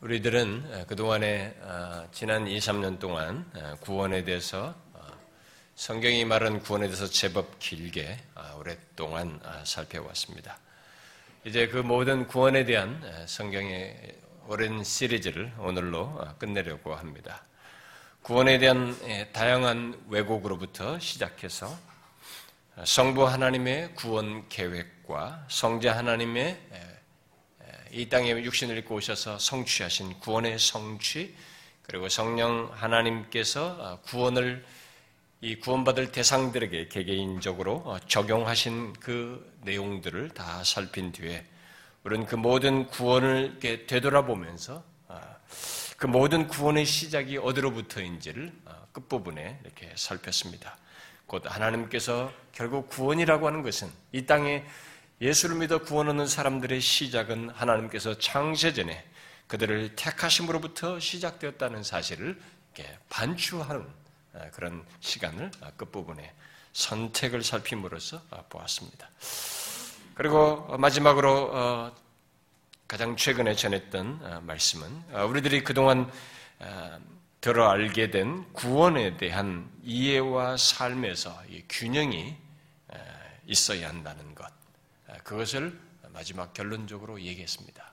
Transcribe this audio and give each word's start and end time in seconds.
우리들은 0.00 0.86
그동안에 0.86 1.56
어, 1.60 2.08
지난 2.10 2.46
2, 2.46 2.58
3년 2.58 2.98
동안 2.98 3.44
어, 3.54 3.76
구원에 3.80 4.24
대해서 4.24 4.74
어, 4.94 5.06
성경이 5.74 6.24
말하는 6.24 6.60
구원에 6.60 6.86
대해서 6.86 7.06
제법 7.06 7.58
길게 7.58 8.16
오랫동안 8.58 9.38
살펴왔습니다. 9.64 10.58
이제 11.44 11.68
그 11.68 11.76
모든 11.76 12.26
구원에 12.26 12.64
대한 12.64 13.02
성경의 13.26 14.14
오랜 14.48 14.82
시리즈를 14.82 15.52
오늘로 15.58 16.18
끝내려고 16.38 16.94
합니다. 16.94 17.42
구원에 18.22 18.58
대한 18.58 18.96
다양한 19.32 20.02
왜곡으로부터 20.08 20.98
시작해서 20.98 21.78
성부 22.84 23.26
하나님의 23.26 23.94
구원 23.94 24.48
계획과 24.48 25.46
성자 25.48 25.96
하나님의 25.96 26.99
이 27.92 28.08
땅에 28.08 28.30
육신을 28.30 28.78
입고 28.78 28.96
오셔서 28.96 29.38
성취하신 29.38 30.20
구원의 30.20 30.58
성취, 30.58 31.34
그리고 31.82 32.08
성령 32.08 32.70
하나님께서 32.72 33.76
어, 33.80 34.00
구원을 34.02 34.64
이 35.40 35.56
구원받을 35.56 36.12
대상들에게 36.12 36.88
개개인적으로 36.88 37.82
어, 37.84 37.98
적용하신 38.06 38.92
그 38.94 39.58
내용들을 39.62 40.30
다 40.30 40.62
살핀 40.62 41.12
뒤에 41.12 41.44
우리는 42.04 42.26
그 42.26 42.36
모든 42.36 42.86
구원을 42.86 43.58
되돌아보면서 43.58 44.84
어, 45.08 45.20
그 45.96 46.06
모든 46.06 46.46
구원의 46.46 46.86
시작이 46.86 47.38
어디로부터인지를 47.38 48.52
끝부분에 48.92 49.60
이렇게 49.64 49.92
살폈습니다. 49.96 50.76
곧 51.26 51.42
하나님께서 51.44 52.32
결국 52.52 52.88
구원이라고 52.88 53.46
하는 53.46 53.62
것은 53.62 53.90
이 54.12 54.26
땅에 54.26 54.64
예수를 55.20 55.56
믿어 55.56 55.78
구원 55.82 56.08
얻는 56.08 56.26
사람들의 56.26 56.80
시작은 56.80 57.50
하나님께서 57.50 58.18
창세전에 58.18 59.04
그들을 59.48 59.94
택하심으로부터 59.94 60.98
시작되었다는 60.98 61.82
사실을 61.82 62.40
반추하는 63.10 63.86
아, 64.32 64.50
그런 64.52 64.82
시간을 65.00 65.50
아, 65.60 65.70
끝부분에 65.76 66.32
선택을 66.72 67.42
살핌으로써 67.42 68.22
아, 68.30 68.42
보았습니다. 68.48 69.10
그리고 70.14 70.76
마지막으로 70.78 71.50
어, 71.52 71.96
가장 72.88 73.16
최근에 73.16 73.54
전했던 73.54 74.46
말씀은 74.46 75.14
우리들이 75.28 75.62
그동안 75.62 76.10
들어 77.40 77.70
알게 77.70 78.10
된 78.10 78.52
구원에 78.52 79.16
대한 79.16 79.70
이해와 79.84 80.56
삶에서 80.56 81.40
균형이 81.68 82.36
있어야 83.46 83.88
한다는 83.88 84.34
것. 84.34 84.59
그것을 85.24 85.78
마지막 86.12 86.52
결론적으로 86.52 87.20
얘기했습니다. 87.20 87.92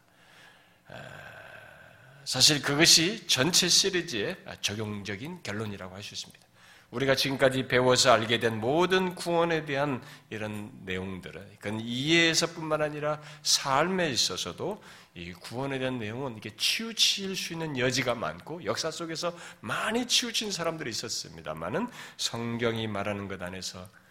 사실 2.25 2.61
그것이 2.61 3.27
전체 3.27 3.67
시리즈의 3.69 4.37
적용적인 4.61 5.43
결론이라고 5.43 5.95
할 5.95 6.03
수 6.03 6.13
있습니다. 6.13 6.47
우리가 6.91 7.15
지금까지 7.15 7.67
배워서 7.67 8.13
알게 8.13 8.39
된 8.39 8.61
모든 8.61 9.13
구원에 9.13 9.65
대한 9.65 10.01
이런 10.29 10.71
내용들은 10.85 11.57
그건 11.59 11.81
이해에서뿐만 11.81 12.81
아니라 12.81 13.21
삶에 13.43 14.09
있어서도 14.09 14.81
이 15.13 15.33
구원에 15.33 15.79
대한 15.79 15.99
내용은 15.99 16.37
이게 16.37 16.49
치우칠 16.55 17.35
수 17.35 17.53
있는 17.53 17.77
여지가 17.77 18.15
많고 18.15 18.63
역사 18.63 18.89
속에서 18.89 19.37
많이 19.59 20.07
치우친 20.07 20.51
사람들이 20.51 20.89
있었습니다만은 20.89 21.89
성경이 22.15 22.87
말하는 22.87 23.27
것 23.27 23.41
안에서 23.41 23.79
어, 23.79 24.06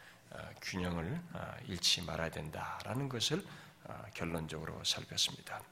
균형을 0.62 1.20
어, 1.32 1.54
잃지 1.66 2.02
말아야 2.02 2.30
된다라는 2.30 3.08
것을 3.08 3.44
어, 3.84 4.04
결론적으로 4.14 4.82
살폈습니다. 4.84 5.62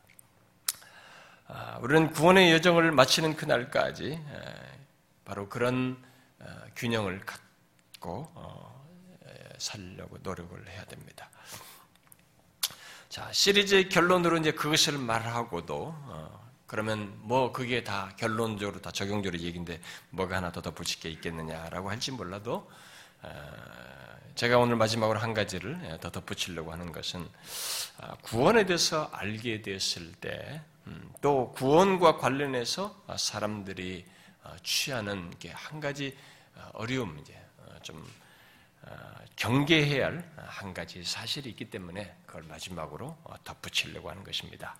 우리는 1.82 2.10
구원의 2.10 2.52
여정을 2.52 2.90
마치는 2.92 3.36
그날까지 3.36 4.18
바로 5.26 5.46
그런 5.50 6.02
균형을 6.74 7.20
갖고 7.20 8.32
살려고 9.58 10.16
노력을 10.22 10.66
해야 10.68 10.84
됩니다. 10.86 11.28
자, 13.10 13.30
시리즈의 13.30 13.90
결론으로 13.90 14.38
이제 14.38 14.52
그것을 14.52 14.96
말하고도, 14.96 15.94
그러면 16.66 17.14
뭐 17.18 17.52
그게 17.52 17.84
다 17.84 18.10
결론적으로 18.16 18.80
다 18.80 18.90
적용적으로 18.90 19.40
얘기인데 19.42 19.82
뭐가 20.10 20.38
하나 20.38 20.50
더 20.50 20.62
덧붙일 20.62 21.00
게 21.00 21.10
있겠느냐라고 21.10 21.90
할지 21.90 22.10
몰라도, 22.10 22.70
제가 24.34 24.58
오늘 24.58 24.76
마지막으로 24.76 25.18
한 25.18 25.32
가지를 25.34 25.78
예, 25.84 25.98
더 26.00 26.10
덧붙이려고 26.10 26.72
하는 26.72 26.92
것은 26.92 27.28
아, 27.98 28.16
구원에 28.22 28.66
대해서 28.66 29.08
알게 29.12 29.62
되었을 29.62 30.12
때또 30.14 30.32
음, 30.86 31.52
구원과 31.54 32.18
관련해서 32.18 33.04
사람들이 33.16 34.04
어, 34.42 34.56
취하는 34.62 35.32
한 35.52 35.80
가지 35.80 36.16
어, 36.56 36.70
어려움 36.74 37.18
이제 37.20 37.34
어, 37.58 37.78
좀 37.82 38.04
경계해야 39.36 40.06
할 40.06 40.34
한 40.64 40.72
가지 40.72 41.04
사실이 41.04 41.50
있기 41.50 41.66
때문에 41.66 42.14
그걸 42.26 42.44
마지막으로 42.44 43.16
덧붙이려고 43.42 44.08
하는 44.08 44.22
것입니다. 44.24 44.76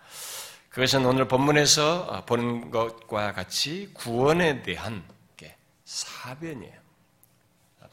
그것은 0.69 1.05
오늘 1.05 1.29
본문에서 1.29 2.25
보는 2.27 2.71
것과 2.71 3.33
같이 3.33 3.91
구원에 3.93 4.63
대한 4.63 5.05
사변이에요. 5.85 6.85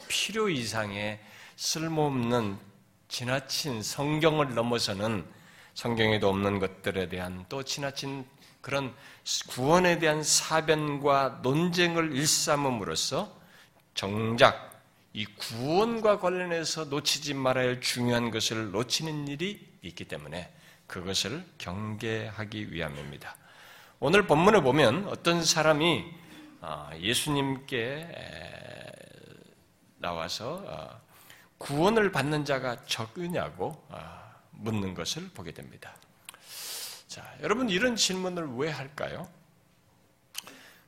필요 0.08 0.50
이상의 0.50 1.20
쓸모없는 1.62 2.58
지나친 3.08 3.84
성경을 3.84 4.56
넘어서는 4.56 5.24
성경에도 5.76 6.28
없는 6.28 6.58
것들에 6.58 7.08
대한 7.08 7.46
또 7.50 7.62
지나친 7.62 8.26
그런 8.62 8.92
구원에 9.48 10.00
대한 10.00 10.24
사변과 10.24 11.42
논쟁을 11.44 12.16
일삼음으로써 12.16 13.32
정작 13.94 14.82
이 15.14 15.24
구원과 15.26 16.18
관련해서 16.18 16.86
놓치지 16.86 17.36
말아야 17.36 17.68
할 17.68 17.82
중요한 17.82 18.32
것을 18.32 18.72
놓치는 18.72 19.28
일이 19.28 19.64
있기 19.84 20.06
때문에 20.06 20.52
그것을 20.88 21.46
경계하기 21.60 22.74
위함입니다. 22.74 23.36
오늘 24.00 24.26
본문을 24.26 24.64
보면 24.64 25.08
어떤 25.10 25.44
사람이 25.44 26.06
아, 26.62 26.90
예수님께 27.00 28.08
나와서 30.00 30.66
아, 30.68 31.01
구원을 31.62 32.12
받는 32.12 32.44
자가 32.44 32.86
적으냐고 32.86 33.84
아, 33.90 34.34
묻는 34.52 34.94
것을 34.94 35.30
보게 35.30 35.52
됩니다. 35.52 35.96
자, 37.08 37.24
여러분 37.42 37.70
이런 37.70 37.96
질문을 37.96 38.56
왜 38.56 38.70
할까요? 38.70 39.28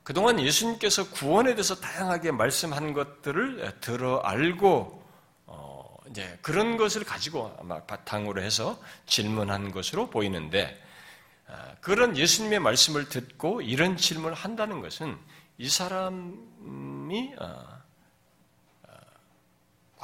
그동안 0.02 0.40
예수님께서 0.40 1.10
구원에 1.10 1.54
대해서 1.54 1.76
다양하게 1.76 2.32
말씀한 2.32 2.92
것들을 2.92 3.80
들어 3.80 4.18
알고 4.18 5.02
어, 5.46 5.96
이제 6.10 6.38
그런 6.42 6.76
것을 6.76 7.04
가지고 7.04 7.54
아마 7.58 7.80
바탕으로 7.82 8.42
해서 8.42 8.78
질문한 9.06 9.70
것으로 9.70 10.10
보이는데 10.10 10.82
아, 11.46 11.74
그런 11.80 12.16
예수님의 12.16 12.58
말씀을 12.60 13.08
듣고 13.08 13.62
이런 13.62 13.96
질문을 13.96 14.34
한다는 14.34 14.80
것은 14.80 15.16
이 15.56 15.68
사람이 15.68 17.34
아, 17.38 17.73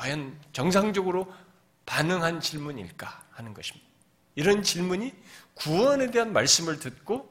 과연 0.01 0.35
정상적으로 0.55 1.31
반응한 1.85 2.41
질문일까 2.41 3.23
하는 3.33 3.53
것입니다. 3.53 3.87
이런 4.35 4.63
질문이 4.63 5.13
구원에 5.53 6.11
대한 6.11 6.33
말씀을 6.33 6.79
듣고 6.79 7.31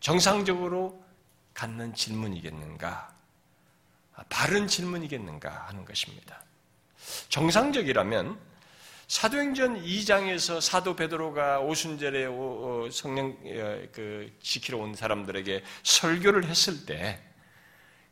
정상적으로 0.00 1.02
갖는 1.54 1.94
질문이겠는가? 1.94 3.14
아, 4.14 4.24
바른 4.28 4.68
질문이겠는가 4.68 5.68
하는 5.68 5.86
것입니다. 5.86 6.42
정상적이라면 7.30 8.38
사도행전 9.08 9.82
2장에서 9.82 10.60
사도 10.60 10.96
베드로가 10.96 11.60
오순절에 11.60 12.26
어, 12.28 12.90
성령 12.92 13.28
어, 13.28 13.86
그 13.92 14.30
지키러 14.42 14.76
온 14.76 14.94
사람들에게 14.94 15.64
설교를 15.82 16.44
했을 16.44 16.84
때 16.84 17.25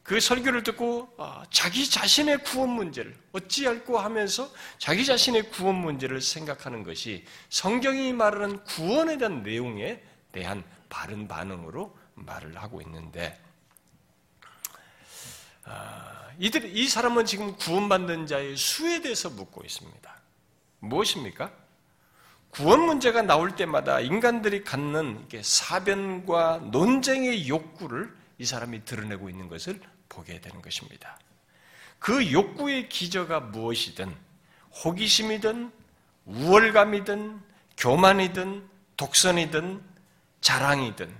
그 0.04 0.20
설교를 0.20 0.62
듣고 0.62 1.12
어, 1.16 1.42
자기 1.50 1.88
자신의 1.88 2.44
구원 2.44 2.68
문제를 2.68 3.16
어찌할고 3.32 3.98
하면서 3.98 4.50
자기 4.78 5.04
자신의 5.04 5.50
구원 5.50 5.76
문제를 5.76 6.20
생각하는 6.20 6.84
것이 6.84 7.24
성경이 7.48 8.12
말하는 8.12 8.62
구원에 8.64 9.16
대한 9.16 9.42
내용에 9.42 10.02
대한 10.30 10.62
바른 10.90 11.26
반응으로 11.26 11.96
말을 12.16 12.54
하고 12.62 12.82
있는데 12.82 13.40
아, 15.64 16.28
이들 16.38 16.76
이 16.76 16.86
사람은 16.86 17.24
지금 17.24 17.56
구원받는 17.56 18.26
자의 18.26 18.58
수에 18.58 19.00
대해서 19.00 19.30
묻고 19.30 19.64
있습니다. 19.64 20.14
무엇입니까? 20.80 21.50
구원 22.50 22.82
문제가 22.82 23.22
나올 23.22 23.56
때마다 23.56 24.00
인간들이 24.00 24.64
갖는 24.64 25.26
사변과 25.40 26.68
논쟁의 26.70 27.48
욕구를 27.48 28.14
이 28.36 28.44
사람이 28.44 28.84
드러내고 28.84 29.30
있는 29.30 29.48
것을 29.48 29.80
보게 30.14 30.40
되는 30.40 30.62
것입니다. 30.62 31.18
그 31.98 32.32
욕구의 32.32 32.88
기저가 32.88 33.40
무엇이든 33.40 34.14
호기심이든 34.84 35.72
우월감이든 36.26 37.40
교만이든 37.76 38.68
독선이든 38.96 39.82
자랑이든 40.40 41.14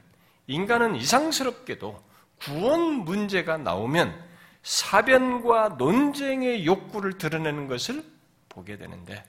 인간은 0.46 0.96
이상스럽게도 0.96 2.02
구원 2.38 2.80
문제가 3.04 3.56
나오면 3.56 4.22
사변과 4.62 5.70
논쟁의 5.78 6.66
욕구를 6.66 7.18
드러내는 7.18 7.68
것을 7.68 8.04
보게 8.48 8.76
되는데 8.76 9.24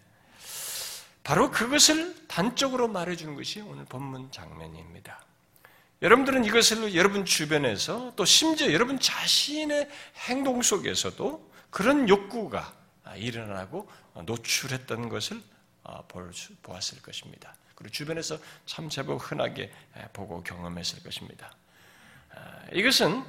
바로 1.24 1.50
그것을 1.50 2.28
단적으로 2.28 2.88
말해주는 2.88 3.36
것이 3.36 3.62
오늘 3.62 3.86
본문 3.86 4.32
장면입니다. 4.32 5.26
여러분들은 6.06 6.46
이것을 6.46 6.94
여러분 6.94 7.25
주변에서 7.25 8.13
또 8.16 8.25
심지어 8.25 8.72
여러분 8.72 9.00
자신의 9.00 9.90
행동 10.28 10.62
속에서도 10.62 11.52
그런 11.72 12.07
욕구가 12.07 12.72
일어나고 13.16 13.90
노출했던 14.24 15.10
것을 15.10 15.42
보았을 16.62 17.02
것입니다. 17.02 17.56
그리고 17.74 17.92
주변에서 17.92 18.38
참 18.68 18.88
제법 18.88 19.19
흔하게 19.19 19.72
보고 20.13 20.44
경험했을 20.44 21.02
것입니다. 21.02 21.52
이것은 22.72 23.24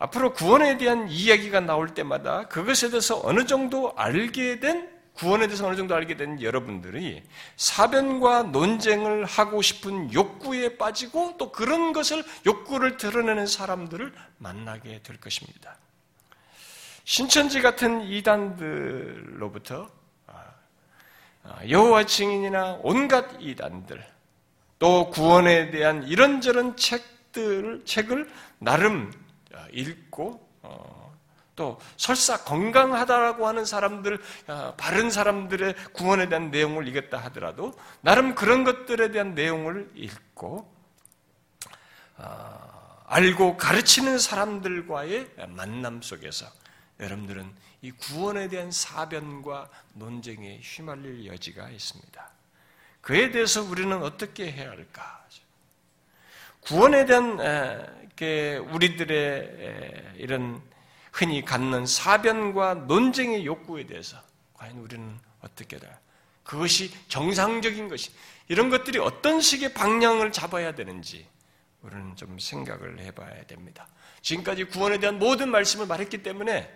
앞으로 0.00 0.32
구원에 0.32 0.76
대한 0.76 1.08
이야기가 1.08 1.60
나올 1.60 1.94
때마다 1.94 2.48
그것에 2.48 2.90
대해서 2.90 3.20
어느 3.22 3.46
정도 3.46 3.94
알게 3.96 4.58
된 4.58 4.90
구원에 5.18 5.48
대해서 5.48 5.66
어느 5.66 5.74
정도 5.74 5.96
알게 5.96 6.16
된 6.16 6.40
여러분들이 6.40 7.24
사변과 7.56 8.44
논쟁을 8.44 9.24
하고 9.24 9.62
싶은 9.62 10.12
욕구에 10.12 10.78
빠지고 10.78 11.34
또 11.36 11.50
그런 11.50 11.92
것을 11.92 12.22
욕구를 12.46 12.96
드러내는 12.96 13.48
사람들을 13.48 14.14
만나게 14.38 15.02
될 15.02 15.18
것입니다. 15.18 15.76
신천지 17.02 17.60
같은 17.60 18.02
이단들로부터 18.02 19.90
아, 20.28 20.44
아, 21.42 21.68
여호와 21.68 22.04
증인이나 22.06 22.78
온갖 22.82 23.26
이단들 23.40 24.06
또 24.78 25.10
구원에 25.10 25.72
대한 25.72 26.04
이런저런 26.04 26.76
책들 26.76 27.82
책을 27.84 28.30
나름 28.60 29.12
읽고 29.72 30.48
어, 30.62 31.07
또 31.58 31.80
설사 31.96 32.44
건강하다라고 32.44 33.48
하는 33.48 33.64
사람들, 33.64 34.20
어, 34.46 34.74
바른 34.76 35.10
사람들의 35.10 35.74
구원에 35.92 36.28
대한 36.28 36.52
내용을 36.52 36.86
읽었다 36.86 37.18
하더라도 37.24 37.76
나름 38.00 38.36
그런 38.36 38.62
것들에 38.62 39.10
대한 39.10 39.34
내용을 39.34 39.90
읽고 39.96 40.72
어, 42.18 43.02
알고 43.06 43.56
가르치는 43.56 44.20
사람들과의 44.20 45.30
만남 45.48 46.00
속에서 46.00 46.46
여러분들은 47.00 47.52
이 47.82 47.90
구원에 47.90 48.48
대한 48.48 48.70
사변과 48.70 49.68
논쟁에 49.94 50.60
휘말릴 50.62 51.26
여지가 51.26 51.70
있습니다. 51.70 52.30
그에 53.00 53.32
대해서 53.32 53.62
우리는 53.62 54.00
어떻게 54.00 54.52
해야 54.52 54.70
할까? 54.70 55.18
구원에 56.60 57.06
대한 57.06 57.38
우리들의 58.72 60.16
이런 60.18 60.60
흔히 61.18 61.44
갖는 61.44 61.84
사변과 61.84 62.74
논쟁의 62.86 63.44
욕구에 63.44 63.86
대해서 63.86 64.22
과연 64.54 64.78
우리는 64.78 65.18
어떻게 65.40 65.76
돼? 65.76 65.92
그것이 66.44 66.92
정상적인 67.08 67.88
것이 67.88 68.12
이런 68.46 68.70
것들이 68.70 69.00
어떤 69.00 69.40
식의 69.40 69.74
방향을 69.74 70.30
잡아야 70.30 70.76
되는지 70.76 71.26
우리는 71.82 72.14
좀 72.14 72.38
생각을 72.38 73.00
해봐야 73.00 73.44
됩니다. 73.46 73.88
지금까지 74.22 74.64
구원에 74.64 75.00
대한 75.00 75.18
모든 75.18 75.50
말씀을 75.50 75.86
말했기 75.86 76.22
때문에 76.22 76.72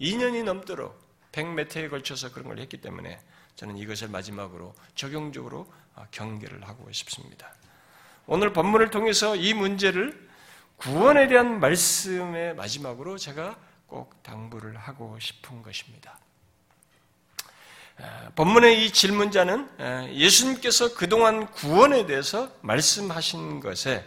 2년이 0.00 0.42
넘도록 0.42 1.00
100몇 1.30 1.76
회에 1.76 1.88
걸쳐서 1.88 2.32
그런 2.32 2.48
걸 2.48 2.58
했기 2.58 2.80
때문에 2.80 3.20
저는 3.54 3.76
이것을 3.76 4.08
마지막으로 4.08 4.74
적용적으로 4.96 5.72
경계를 6.10 6.66
하고 6.66 6.90
싶습니다. 6.90 7.54
오늘 8.26 8.52
본문을 8.52 8.90
통해서 8.90 9.36
이 9.36 9.54
문제를 9.54 10.28
구원에 10.78 11.28
대한 11.28 11.60
말씀의 11.60 12.56
마지막으로 12.56 13.18
제가 13.18 13.56
꼭 13.94 14.20
당부를 14.24 14.76
하고 14.76 15.16
싶은 15.20 15.62
것입니다. 15.62 16.18
본문의 18.34 18.84
이 18.84 18.90
질문자는 18.90 20.14
예수님께서 20.14 20.94
그동안 20.94 21.46
구원에 21.52 22.04
대해서 22.04 22.50
말씀하신 22.62 23.60
것에 23.60 24.04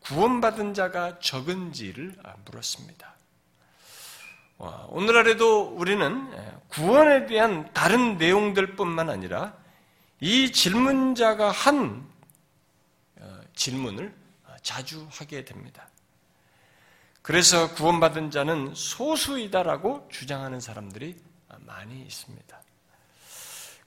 구원받은 0.00 0.74
자가 0.74 1.18
적은지를 1.20 2.14
물었습니다. 2.44 3.14
오늘날에도 4.88 5.62
우리는 5.62 6.30
구원에 6.68 7.24
대한 7.24 7.72
다른 7.72 8.18
내용들 8.18 8.76
뿐만 8.76 9.08
아니라 9.08 9.56
이 10.20 10.52
질문자가 10.52 11.50
한 11.50 12.06
어, 13.18 13.40
질문을 13.56 14.14
자주 14.62 15.08
하게 15.10 15.44
됩니다. 15.44 15.88
그래서 17.22 17.72
구원받은 17.74 18.30
자는 18.30 18.72
소수이다라고 18.74 20.08
주장하는 20.10 20.60
사람들이 20.60 21.16
많이 21.60 22.02
있습니다. 22.02 22.60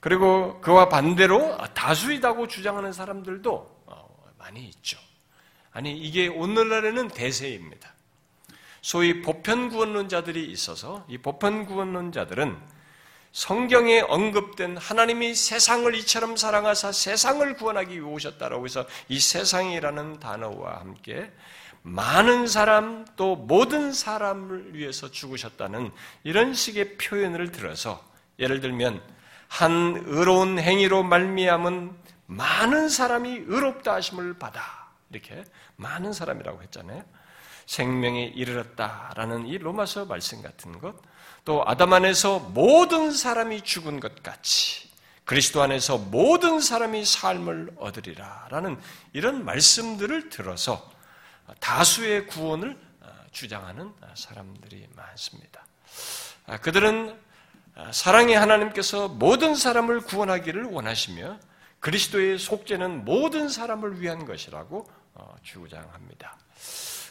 그리고 0.00 0.60
그와 0.60 0.88
반대로 0.88 1.56
다수이다고 1.74 2.48
주장하는 2.48 2.92
사람들도 2.92 3.82
어, 3.86 4.24
많이 4.38 4.66
있죠. 4.68 4.98
아니, 5.72 5.96
이게 5.96 6.28
오늘날에는 6.28 7.08
대세입니다. 7.08 7.92
소위 8.80 9.20
보편구원론자들이 9.20 10.50
있어서 10.52 11.04
이 11.08 11.18
보편구원론자들은 11.18 12.56
성경에 13.32 14.00
언급된 14.00 14.78
하나님이 14.78 15.34
세상을 15.34 15.94
이처럼 15.96 16.36
사랑하사 16.36 16.92
세상을 16.92 17.54
구원하기 17.56 17.92
위해 17.92 18.00
오셨다라고 18.00 18.64
해서 18.64 18.86
이 19.08 19.20
세상이라는 19.20 20.20
단어와 20.20 20.80
함께 20.80 21.30
많은 21.86 22.48
사람 22.48 23.06
또 23.14 23.36
모든 23.36 23.92
사람을 23.92 24.74
위해서 24.74 25.08
죽으셨다는 25.08 25.92
이런 26.24 26.52
식의 26.52 26.98
표현을 26.98 27.52
들어서 27.52 28.04
예를 28.40 28.60
들면 28.60 29.00
한 29.46 30.02
의로운 30.06 30.58
행위로 30.58 31.04
말미암은 31.04 31.96
많은 32.26 32.88
사람이 32.88 33.44
의롭다 33.46 33.94
하심을 33.94 34.34
받아 34.34 34.88
이렇게 35.10 35.44
많은 35.76 36.12
사람이라고 36.12 36.60
했잖아요. 36.64 37.04
생명에 37.66 38.32
이르렀다라는 38.34 39.46
이 39.46 39.56
로마서 39.56 40.06
말씀 40.06 40.42
같은 40.42 40.80
것, 40.80 40.96
또 41.44 41.62
아담 41.66 41.92
안에서 41.92 42.40
모든 42.40 43.12
사람이 43.12 43.62
죽은 43.62 44.00
것 44.00 44.24
같이 44.24 44.88
그리스도 45.24 45.62
안에서 45.62 45.98
모든 45.98 46.60
사람이 46.60 47.04
삶을 47.04 47.74
얻으리라라는 47.76 48.76
이런 49.12 49.44
말씀들을 49.44 50.30
들어서 50.30 50.95
다수의 51.60 52.26
구원을 52.26 52.78
어, 53.00 53.08
주장하는 53.32 53.92
사람들이 54.14 54.88
많습니다. 54.94 55.66
아, 56.46 56.58
그들은 56.58 57.18
아, 57.74 57.92
사랑의 57.92 58.36
하나님께서 58.36 59.08
모든 59.08 59.54
사람을 59.54 60.00
구원하기를 60.00 60.64
원하시며 60.64 61.38
그리스도의 61.80 62.38
속죄는 62.38 63.04
모든 63.04 63.48
사람을 63.48 64.00
위한 64.00 64.24
것이라고 64.24 64.88
어, 65.14 65.36
주장합니다. 65.42 66.38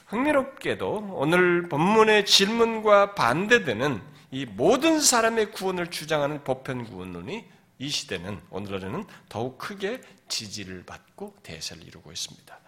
흥미롭게도 0.08 1.12
오늘 1.14 1.70
본문의 1.70 2.26
질문과 2.26 3.16
반대되는 3.16 4.02
이 4.32 4.46
모든 4.46 5.00
사람의 5.00 5.52
구원을 5.52 5.92
주장하는 5.92 6.44
보편 6.44 6.84
구원론이 6.84 7.46
이 7.78 7.90
시대는 7.90 8.42
오늘날에는 8.50 9.06
더욱 9.30 9.58
크게 9.58 10.02
지지를 10.28 10.84
받고 10.86 11.36
대세를 11.44 11.84
이루고 11.84 12.12
있습니다. 12.12 12.60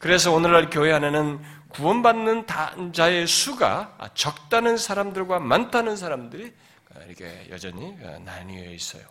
그래서 0.00 0.32
오늘날 0.32 0.70
교회 0.70 0.92
안에는 0.94 1.40
구원받는 1.68 2.46
자의 2.94 3.26
수가 3.26 3.98
적다는 4.14 4.78
사람들과 4.78 5.40
많다는 5.40 5.94
사람들이 5.94 6.52
이렇게 7.06 7.46
여전히 7.50 7.94
나뉘어 8.24 8.70
있어요. 8.72 9.02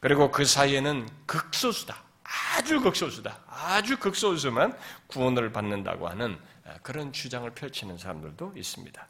그리고 0.00 0.30
그 0.30 0.46
사이에는 0.46 1.06
극소수다. 1.26 1.94
아주 2.24 2.80
극소수다. 2.80 3.38
아주 3.48 3.98
극소수만 3.98 4.76
구원을 5.08 5.52
받는다고 5.52 6.08
하는 6.08 6.38
그런 6.82 7.12
주장을 7.12 7.48
펼치는 7.50 7.98
사람들도 7.98 8.52
있습니다. 8.56 9.08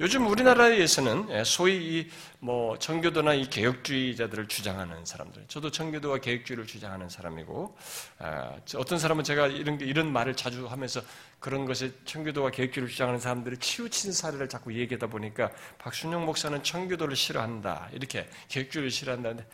요즘 0.00 0.26
우리나라에서는 0.26 1.44
소위 1.44 2.10
뭐 2.38 2.78
청교도나 2.78 3.34
이 3.34 3.48
개혁주의자들을 3.48 4.48
주장하는 4.48 5.04
사람들, 5.04 5.44
저도 5.48 5.70
청교도와 5.70 6.18
개혁주의를 6.18 6.66
주장하는 6.66 7.08
사람이고 7.08 7.76
아, 8.18 8.52
어떤 8.76 8.98
사람은 8.98 9.24
제가 9.24 9.46
이런 9.48 9.80
이런 9.80 10.12
말을 10.12 10.34
자주 10.34 10.66
하면서 10.66 11.00
그런 11.40 11.64
것에 11.66 11.92
청교도와 12.04 12.50
개혁주의를 12.50 12.90
주장하는 12.90 13.20
사람들을 13.20 13.58
치우친 13.58 14.12
사례를 14.12 14.48
자꾸 14.48 14.74
얘기하다 14.74 15.06
보니까 15.08 15.50
박순영 15.78 16.24
목사는 16.26 16.62
청교도를 16.62 17.16
싫어한다 17.16 17.88
이렇게 17.92 18.28
개혁주의를 18.48 18.90
싫어한다는데 18.90 19.46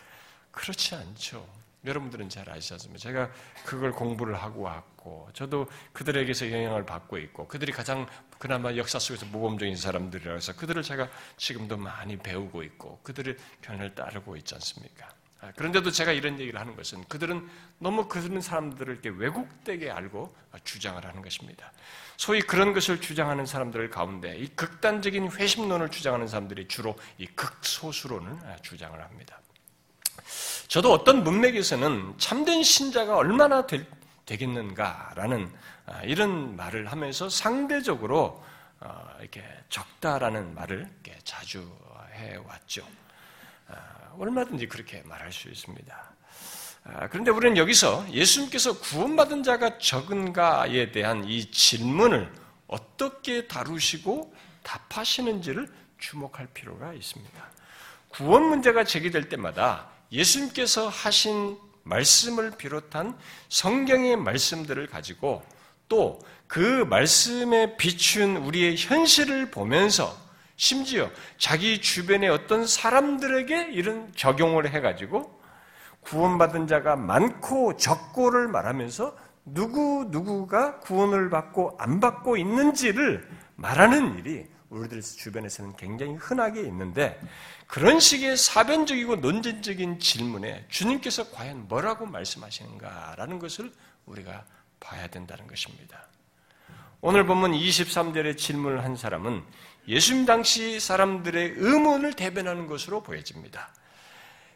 그렇지 0.50 0.94
않죠. 0.94 1.63
여러분들은 1.85 2.29
잘 2.29 2.49
아시지 2.49 2.73
않습니까? 2.75 2.99
제가 2.99 3.31
그걸 3.64 3.93
공부를 3.93 4.35
하고 4.35 4.62
왔고, 4.62 5.29
저도 5.35 5.67
그들에게서 5.93 6.50
영향을 6.50 6.87
받고 6.87 7.19
있고, 7.19 7.47
그들이 7.47 7.73
가장 7.73 8.07
그나마 8.38 8.75
역사 8.76 8.99
속에서 8.99 9.26
모범적인 9.26 9.76
사람들이라서 9.76 10.57
그들을 10.57 10.83
제가 10.83 11.09
지금도 11.37 11.76
많이 11.76 12.17
배우고 12.17 12.62
있고, 12.62 13.00
그들의 13.03 13.37
견해를 13.62 13.95
따르고 13.95 14.37
있지 14.37 14.55
않습니까? 14.55 15.09
아, 15.45 15.53
그런데도 15.57 15.91
제가 15.91 16.12
이런 16.12 16.41
얘기를 16.41 16.59
하는 16.59 16.75
것은 16.75 17.05
그들은 17.05 17.47
너무 17.79 18.09
그런 18.09 18.41
사람들을 18.41 18.95
이렇게 18.95 19.11
왜곡되게 19.11 19.91
알고 19.91 20.35
주장을 20.64 21.05
하는 21.05 21.21
것입니다. 21.21 21.71
소위 22.17 22.41
그런 22.41 22.73
것을 22.73 22.99
주장하는 22.99 23.45
사람들 23.45 23.91
가운데 23.91 24.38
이 24.38 24.49
극단적인 24.49 25.33
회심론을 25.33 25.91
주장하는 25.91 26.29
사람들이 26.29 26.67
주로 26.69 26.97
이 27.19 27.26
극소수론을 27.26 28.38
주장을 28.62 28.99
합니다. 28.99 29.38
저도 30.68 30.92
어떤 30.92 31.23
문맥에서는 31.23 32.14
참된 32.18 32.62
신자가 32.62 33.16
얼마나 33.16 33.66
되, 33.66 33.87
겠는가라는 34.26 35.52
아, 35.87 36.02
이런 36.02 36.56
말을 36.56 36.90
하면서 36.90 37.28
상대적으로 37.28 38.42
어, 38.80 39.16
이렇게 39.21 39.42
적다라는 39.68 40.54
말을 40.54 40.90
자주 41.25 41.71
해왔죠. 42.12 42.87
아, 43.68 43.76
얼마든지 44.18 44.68
그렇게 44.68 45.02
말할 45.04 45.33
수 45.33 45.49
있습니다. 45.49 46.14
아, 46.85 47.09
그런데 47.09 47.30
우리는 47.30 47.56
여기서 47.56 48.06
예수님께서 48.11 48.78
구원받은 48.78 49.42
자가 49.42 49.78
적은가에 49.78 50.92
대한 50.92 51.25
이 51.25 51.50
질문을 51.50 52.30
어떻게 52.66 53.47
다루시고 53.47 54.35
답하시는지를 54.62 55.71
주목할 55.99 56.49
필요가 56.52 56.92
있습니다. 56.92 57.50
구원 58.09 58.44
문제가 58.44 58.85
제기될 58.85 59.28
때마다 59.28 59.93
예수님께서 60.14 60.88
하신 60.88 61.59
말씀을 61.83 62.52
비롯한 62.52 63.18
성경의 63.50 64.16
말씀들을 64.16 64.87
가지고 64.87 65.42
또 65.88 66.18
그 66.47 66.85
말씀에 66.88 67.76
비춘 67.76 68.37
우리의 68.37 68.76
현실을 68.76 69.50
보면서 69.50 70.16
심지어 70.56 71.11
자기 71.37 71.80
주변의 71.80 72.30
어떤 72.30 72.64
사람들에게 72.64 73.71
이런 73.73 74.12
적용을 74.14 74.71
해가지고 74.71 75.40
구원받은 76.02 76.68
자가 76.68 76.94
많고 76.97 77.76
적고를 77.76 78.47
말하면서 78.47 79.16
누구 79.47 80.06
누구가 80.11 80.78
구원을 80.80 81.28
받고 81.28 81.76
안 81.80 81.99
받고 81.99 82.37
있는지를 82.37 83.28
말하는 83.56 84.18
일이 84.18 84.47
우리들 84.75 85.00
주변에서는 85.02 85.76
굉장히 85.76 86.14
흔하게 86.14 86.62
있는데 86.62 87.21
그런 87.66 88.00
식의 88.00 88.37
사변적이고 88.37 89.16
논쟁적인 89.16 90.00
질문에 90.00 90.66
주님께서 90.69 91.31
과연 91.31 91.69
뭐라고 91.69 92.07
말씀하시는가라는 92.07 93.38
것을 93.38 93.73
우리가 94.07 94.45
봐야 94.81 95.07
된다는 95.07 95.47
것입니다. 95.47 96.09
오늘 97.00 97.25
본문 97.26 97.52
23절의 97.52 98.37
질문을 98.37 98.83
한 98.83 98.97
사람은 98.97 99.43
예수님 99.87 100.26
당시 100.26 100.81
사람들의 100.81 101.54
의문을 101.57 102.14
대변하는 102.14 102.66
것으로 102.66 103.02
보여집니다. 103.02 103.73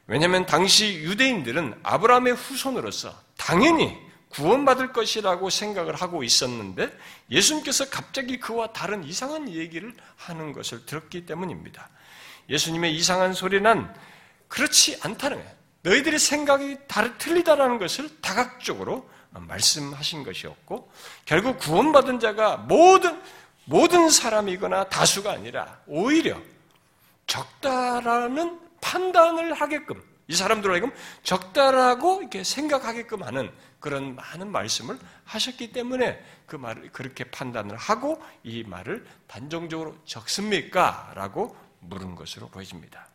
왜냐하면 0.06 0.46
당시 0.46 0.94
유대인들은 1.02 1.80
아브라함의 1.82 2.32
후손으로서 2.34 3.14
당연히 3.36 4.07
구원받을 4.30 4.92
것이라고 4.92 5.50
생각을 5.50 5.94
하고 5.94 6.22
있었는데 6.22 6.96
예수님께서 7.30 7.88
갑자기 7.88 8.38
그와 8.38 8.72
다른 8.72 9.04
이상한 9.04 9.48
얘기를 9.48 9.94
하는 10.16 10.52
것을 10.52 10.84
들었기 10.86 11.26
때문입니다. 11.26 11.88
예수님의 12.48 12.94
이상한 12.94 13.32
소리는 13.32 13.88
그렇지 14.48 14.98
않다는 15.02 15.38
거예요. 15.38 15.58
너희들의 15.82 16.18
생각이 16.18 16.76
다르, 16.86 17.16
틀리다라는 17.18 17.78
것을 17.78 18.20
다각적으로 18.20 19.08
말씀하신 19.30 20.24
것이었고 20.24 20.90
결국 21.24 21.58
구원받은 21.58 22.20
자가 22.20 22.56
모든 22.56 23.20
모든 23.64 24.08
사람이거나 24.08 24.88
다수가 24.88 25.30
아니라 25.30 25.78
오히려 25.86 26.40
적다라는 27.26 28.58
판단을 28.80 29.52
하게끔 29.52 30.02
이 30.26 30.34
사람들 30.34 30.70
하여금 30.70 30.90
적다라고 31.22 32.20
이렇게 32.20 32.44
생각하게끔 32.44 33.22
하는 33.22 33.50
그런 33.80 34.14
많은 34.16 34.50
말씀을 34.50 34.98
하셨기 35.24 35.72
때문에 35.72 36.22
그 36.46 36.56
말을 36.56 36.90
그렇게 36.92 37.24
판단을 37.24 37.76
하고 37.76 38.22
이 38.42 38.64
말을 38.64 39.06
단정적으로 39.26 39.96
적습니까? 40.04 41.12
라고 41.14 41.56
물은 41.80 42.14
것으로 42.14 42.48
보여집니다. 42.48 43.06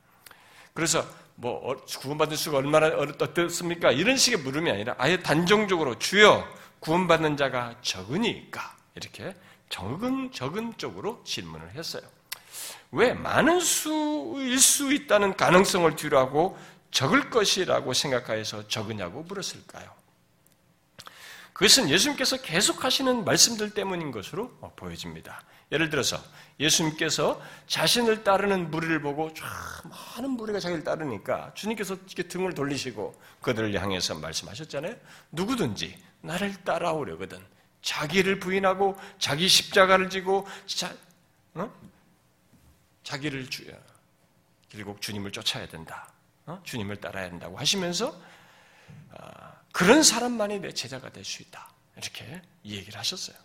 그래서 0.74 1.06
뭐 1.36 1.72
어, 1.72 1.76
구원받을 1.86 2.38
수가 2.38 2.58
얼마나 2.58 2.88
어떻습니까? 2.88 3.92
이런 3.92 4.18
식의 4.18 4.40
물음이 4.40 4.70
아니라 4.72 4.96
아예 4.98 5.22
단정적으로 5.22 6.00
주여 6.00 6.48
구원받는 6.80 7.38
자가 7.38 7.76
적으니까 7.82 8.76
이렇게 8.96 9.36
적은 9.70 10.32
적은 10.32 10.78
쪽으로 10.78 11.22
질문을 11.24 11.72
했어요. 11.72 12.04
왜 12.92 13.14
많은 13.14 13.60
수일 13.60 14.60
수 14.60 14.94
있다는 14.94 15.36
가능성을 15.36 15.96
뒤로하고 15.96 16.58
적을 16.92 17.32
것이라고 17.32 17.94
생각하여서 17.94 18.68
적으냐고 18.68 19.24
물었을까요? 19.24 20.03
그것은 21.54 21.90
예수님께서 21.90 22.42
계속 22.42 22.84
하시는 22.84 23.24
말씀들 23.24 23.72
때문인 23.72 24.12
것으로 24.12 24.50
보여집니다. 24.76 25.44
예를 25.72 25.90
들어서 25.90 26.22
예수님께서 26.60 27.42
자신을 27.68 28.24
따르는 28.24 28.72
무리를 28.72 29.02
보고 29.02 29.34
쫙 29.34 29.48
많은 30.18 30.32
무리가 30.32 30.60
자기를 30.60 30.84
따르니까 30.84 31.52
주님께서 31.54 31.96
이렇게 31.96 32.24
등을 32.24 32.54
돌리시고 32.54 33.20
그들을 33.42 33.74
향해서 33.80 34.16
말씀하셨잖아요. 34.16 34.96
누구든지 35.32 35.98
나를 36.22 36.56
따라오려거든 36.64 37.44
자기를 37.82 38.40
부인하고 38.40 38.98
자기 39.20 39.48
십자가를 39.48 40.10
지고 40.10 40.48
자, 40.66 40.96
어? 41.54 41.72
자기를 43.04 43.50
주, 43.50 43.66
결국 44.70 45.02
주님을 45.02 45.32
쫓아야 45.32 45.68
된다. 45.68 46.12
어? 46.46 46.60
주님을 46.64 46.98
따라야 46.98 47.30
된다고 47.30 47.58
하시면서 47.58 48.16
어, 49.12 49.53
그런 49.74 50.04
사람만이 50.04 50.60
내 50.60 50.72
제자가 50.72 51.10
될 51.10 51.26
수 51.26 51.42
있다. 51.42 51.70
이렇게 51.98 52.42
얘기를 52.64 52.98
하셨어요. 52.98 53.36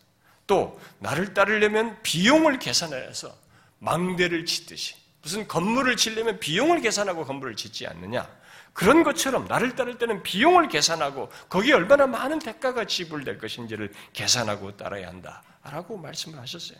또 0.47 0.81
나를 1.01 1.35
따르려면 1.35 2.01
비용을 2.03 2.59
계산해서 2.59 3.35
망대를 3.81 4.45
짓듯이 4.47 4.95
무슨 5.23 5.49
건물을 5.49 5.97
짓려면 5.97 6.39
비용을 6.39 6.81
계산하고 6.81 7.25
건물을 7.25 7.57
짓지 7.57 7.87
않느냐? 7.87 8.29
그런 8.73 9.03
것처럼 9.03 9.47
나를 9.47 9.75
따를 9.75 9.99
때는 9.99 10.23
비용을 10.23 10.69
계산하고 10.69 11.31
거기에 11.49 11.73
얼마나 11.73 12.07
많은 12.07 12.39
대가가 12.39 12.85
지불될 12.85 13.39
것인지를 13.39 13.93
계산하고 14.13 14.77
따라야 14.77 15.09
한다라고 15.09 15.97
말씀을 15.99 16.39
하셨어요. 16.39 16.79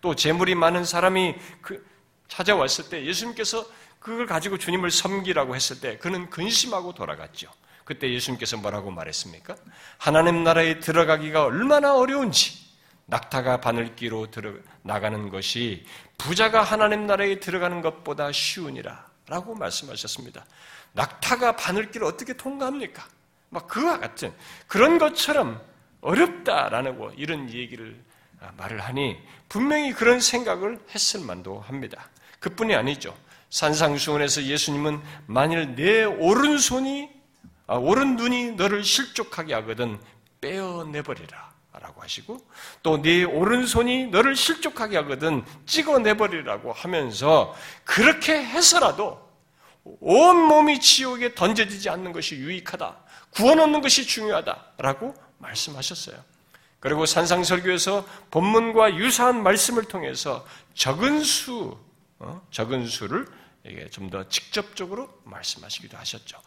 또 0.00 0.14
재물이 0.14 0.54
많은 0.54 0.84
사람이 0.84 1.34
그 1.60 1.86
찾아왔을 2.28 2.88
때 2.88 3.04
예수님께서 3.04 3.66
그걸 3.98 4.26
가지고 4.26 4.58
주님을 4.58 4.90
섬기라고 4.90 5.54
했을 5.54 5.80
때 5.80 5.98
그는 5.98 6.30
근심하고 6.30 6.94
돌아갔죠. 6.94 7.50
그때 7.84 8.10
예수님께서 8.12 8.56
뭐라고 8.56 8.90
말했습니까? 8.90 9.56
하나님 9.98 10.42
나라에 10.42 10.80
들어가기가 10.80 11.44
얼마나 11.44 11.96
어려운지 11.96 12.64
낙타가 13.06 13.60
바늘기로 13.60 14.30
들어 14.30 14.54
나가는 14.82 15.28
것이 15.28 15.84
부자가 16.16 16.62
하나님 16.62 17.06
나라에 17.06 17.40
들어가는 17.40 17.82
것보다 17.82 18.32
쉬우니라 18.32 19.06
라고 19.28 19.54
말씀하셨습니다. 19.54 20.44
낙타가 20.92 21.56
바늘길을 21.56 22.06
어떻게 22.06 22.34
통과합니까? 22.34 23.06
막 23.50 23.68
그와 23.68 23.98
같은 23.98 24.32
그런 24.66 24.98
것처럼 24.98 25.60
어렵다라는 26.00 26.98
뭐 26.98 27.12
이런 27.16 27.50
얘기를 27.50 28.02
아, 28.40 28.50
말을 28.56 28.80
하니 28.80 29.18
분명히 29.48 29.92
그런 29.92 30.20
생각을 30.20 30.78
했을 30.94 31.20
만도 31.20 31.60
합니다. 31.60 32.08
그뿐이 32.40 32.74
아니죠. 32.74 33.16
산상수원에서 33.50 34.42
예수님은 34.42 35.00
만일 35.26 35.74
내 35.76 36.04
오른손이 36.04 37.08
아, 37.66 37.76
오른 37.76 38.16
눈이 38.16 38.52
너를 38.52 38.84
실족하게 38.84 39.54
하거든 39.54 39.98
빼어내버리라 40.40 41.54
라고 41.80 42.02
하시고 42.02 42.38
또 42.82 43.02
네 43.02 43.24
오른손이 43.24 44.06
너를 44.06 44.36
실족하게 44.36 44.96
하거든 44.98 45.44
찍어내버리라고 45.66 46.72
하면서 46.72 47.54
그렇게 47.84 48.34
해서라도 48.44 49.24
온 50.00 50.36
몸이 50.36 50.80
지옥에 50.80 51.34
던져지지 51.34 51.90
않는 51.90 52.12
것이 52.12 52.36
유익하다. 52.36 52.96
구원 53.30 53.58
얻는 53.60 53.80
것이 53.80 54.06
중요하다라고 54.06 55.14
말씀하셨어요. 55.38 56.16
그리고 56.80 57.06
산상설교에서 57.06 58.06
본문과 58.30 58.96
유사한 58.96 59.42
말씀을 59.42 59.84
통해서 59.84 60.46
적은 60.74 61.22
수, 61.24 61.76
어? 62.18 62.46
적은 62.50 62.86
수를 62.86 63.26
좀 63.90 64.10
더 64.10 64.28
직접적으로 64.28 65.08
말씀하시기도 65.24 65.96
하셨죠. 65.96 66.38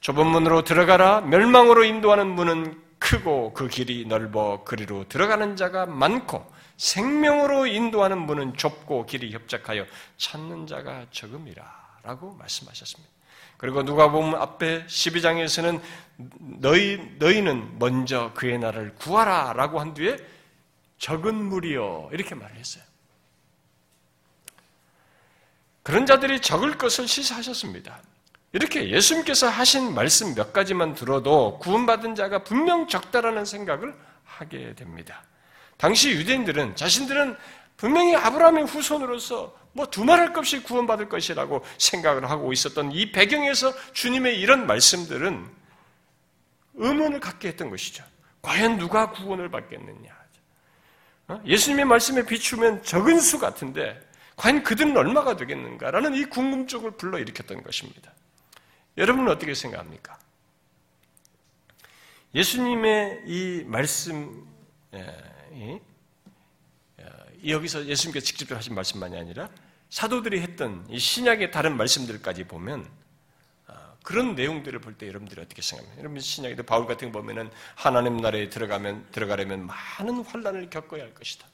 좁은 0.00 0.26
문으로 0.26 0.62
들어가라. 0.62 1.22
멸망으로 1.22 1.84
인도하는 1.84 2.26
문은 2.28 2.80
크고 2.98 3.52
그 3.52 3.68
길이 3.68 4.06
넓어 4.06 4.64
그리로 4.64 5.06
들어가는 5.08 5.56
자가 5.56 5.86
많고 5.86 6.44
생명으로 6.76 7.66
인도하는 7.66 8.18
문은 8.18 8.56
좁고 8.56 9.06
길이 9.06 9.32
협착하여 9.32 9.84
찾는 10.16 10.66
자가 10.66 11.06
적음이라 11.10 11.64
라고 12.02 12.34
말씀하셨습니다. 12.34 13.12
그리고 13.56 13.82
누가 13.82 14.10
보면 14.10 14.36
앞에 14.36 14.86
12장에서는 14.86 15.80
너희, 16.60 17.16
너희는 17.18 17.78
먼저 17.78 18.32
그의 18.34 18.58
나라를 18.58 18.94
구하라 18.94 19.52
라고 19.54 19.80
한 19.80 19.94
뒤에 19.94 20.16
적은 20.98 21.34
무리여 21.34 22.10
이렇게 22.12 22.36
말을 22.36 22.56
했어요. 22.56 22.84
그런 25.82 26.06
자들이 26.06 26.40
적을 26.40 26.78
것을 26.78 27.08
시사하셨습니다. 27.08 28.00
이렇게 28.52 28.90
예수님께서 28.90 29.48
하신 29.48 29.94
말씀 29.94 30.34
몇 30.34 30.52
가지만 30.52 30.94
들어도 30.94 31.58
구원받은 31.58 32.14
자가 32.14 32.44
분명 32.44 32.88
적다라는 32.88 33.44
생각을 33.44 33.94
하게 34.24 34.74
됩니다. 34.74 35.22
당시 35.76 36.10
유대인들은 36.10 36.76
자신들은 36.76 37.36
분명히 37.76 38.16
아브라함의 38.16 38.64
후손으로서 38.64 39.56
뭐 39.72 39.86
두말할 39.86 40.32
것 40.32 40.40
없이 40.40 40.62
구원받을 40.62 41.08
것이라고 41.08 41.64
생각을 41.76 42.30
하고 42.30 42.52
있었던 42.52 42.90
이 42.92 43.12
배경에서 43.12 43.72
주님의 43.92 44.40
이런 44.40 44.66
말씀들은 44.66 45.46
의문을 46.74 47.20
갖게 47.20 47.48
했던 47.48 47.70
것이죠. 47.70 48.02
과연 48.42 48.78
누가 48.78 49.10
구원을 49.10 49.50
받겠느냐. 49.50 50.18
어? 51.28 51.40
예수님의 51.44 51.84
말씀에 51.84 52.24
비추면 52.24 52.82
적은 52.82 53.20
수 53.20 53.38
같은데 53.38 54.00
과연 54.36 54.62
그들은 54.62 54.96
얼마가 54.96 55.36
되겠는가라는 55.36 56.14
이 56.14 56.24
궁금증을 56.24 56.92
불러일으켰던 56.92 57.62
것입니다. 57.62 58.12
여러분은 58.98 59.30
어떻게 59.30 59.54
생각합니까? 59.54 60.18
예수님의 62.34 63.22
이 63.26 63.64
말씀, 63.64 64.46
예, 64.92 65.80
여기서 67.46 67.86
예수님께서 67.86 68.26
직접 68.26 68.50
하신 68.56 68.74
말씀만이 68.74 69.16
아니라 69.16 69.48
사도들이 69.90 70.40
했던 70.40 70.84
이 70.90 70.98
신약의 70.98 71.52
다른 71.52 71.76
말씀들까지 71.76 72.44
보면 72.44 72.86
아, 73.68 73.94
그런 74.02 74.34
내용들을 74.34 74.80
볼 74.80 74.98
때 74.98 75.06
여러분들이 75.06 75.40
어떻게 75.40 75.62
생각합니까? 75.62 76.00
여러분 76.00 76.20
신약에도 76.20 76.64
바울 76.64 76.86
같은 76.86 77.12
거 77.12 77.20
보면은 77.20 77.50
하나님 77.76 78.16
나라에 78.16 78.48
들어가면 78.50 79.06
들어가려면 79.12 79.66
많은 79.66 80.24
환란을 80.24 80.68
겪어야 80.70 81.04
할 81.04 81.14
것이다. 81.14 81.46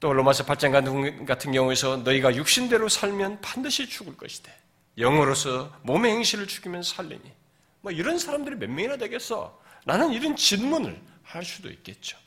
또 0.00 0.12
로마서 0.12 0.46
8장 0.46 1.26
같은 1.26 1.52
경우에서 1.52 1.96
너희가 1.98 2.36
육신대로 2.36 2.88
살면 2.88 3.40
반드시 3.40 3.88
죽을 3.88 4.16
것이다. 4.16 4.52
영으로서 4.98 5.72
몸의 5.82 6.12
행실을 6.12 6.46
죽이면 6.46 6.82
살리니. 6.82 7.32
뭐 7.80 7.92
이런 7.92 8.18
사람들이 8.18 8.56
몇 8.56 8.68
명이나 8.68 8.96
되겠어? 8.96 9.58
나는 9.84 10.12
이런 10.12 10.36
질문을 10.36 11.00
할 11.22 11.44
수도 11.44 11.70
있겠죠. 11.70 12.18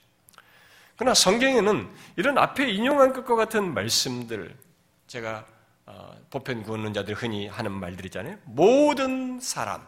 그러나 0.95 1.13
성경에는 1.13 1.89
이런 2.15 2.37
앞에 2.37 2.69
인용한 2.69 3.13
것과 3.13 3.35
같은 3.35 3.73
말씀들, 3.73 4.55
제가 5.07 5.45
어, 5.87 6.15
보편 6.29 6.63
구원론자들 6.63 7.15
흔히 7.15 7.47
하는 7.47 7.71
말들이잖아요. 7.71 8.37
모든 8.45 9.39
사람, 9.39 9.85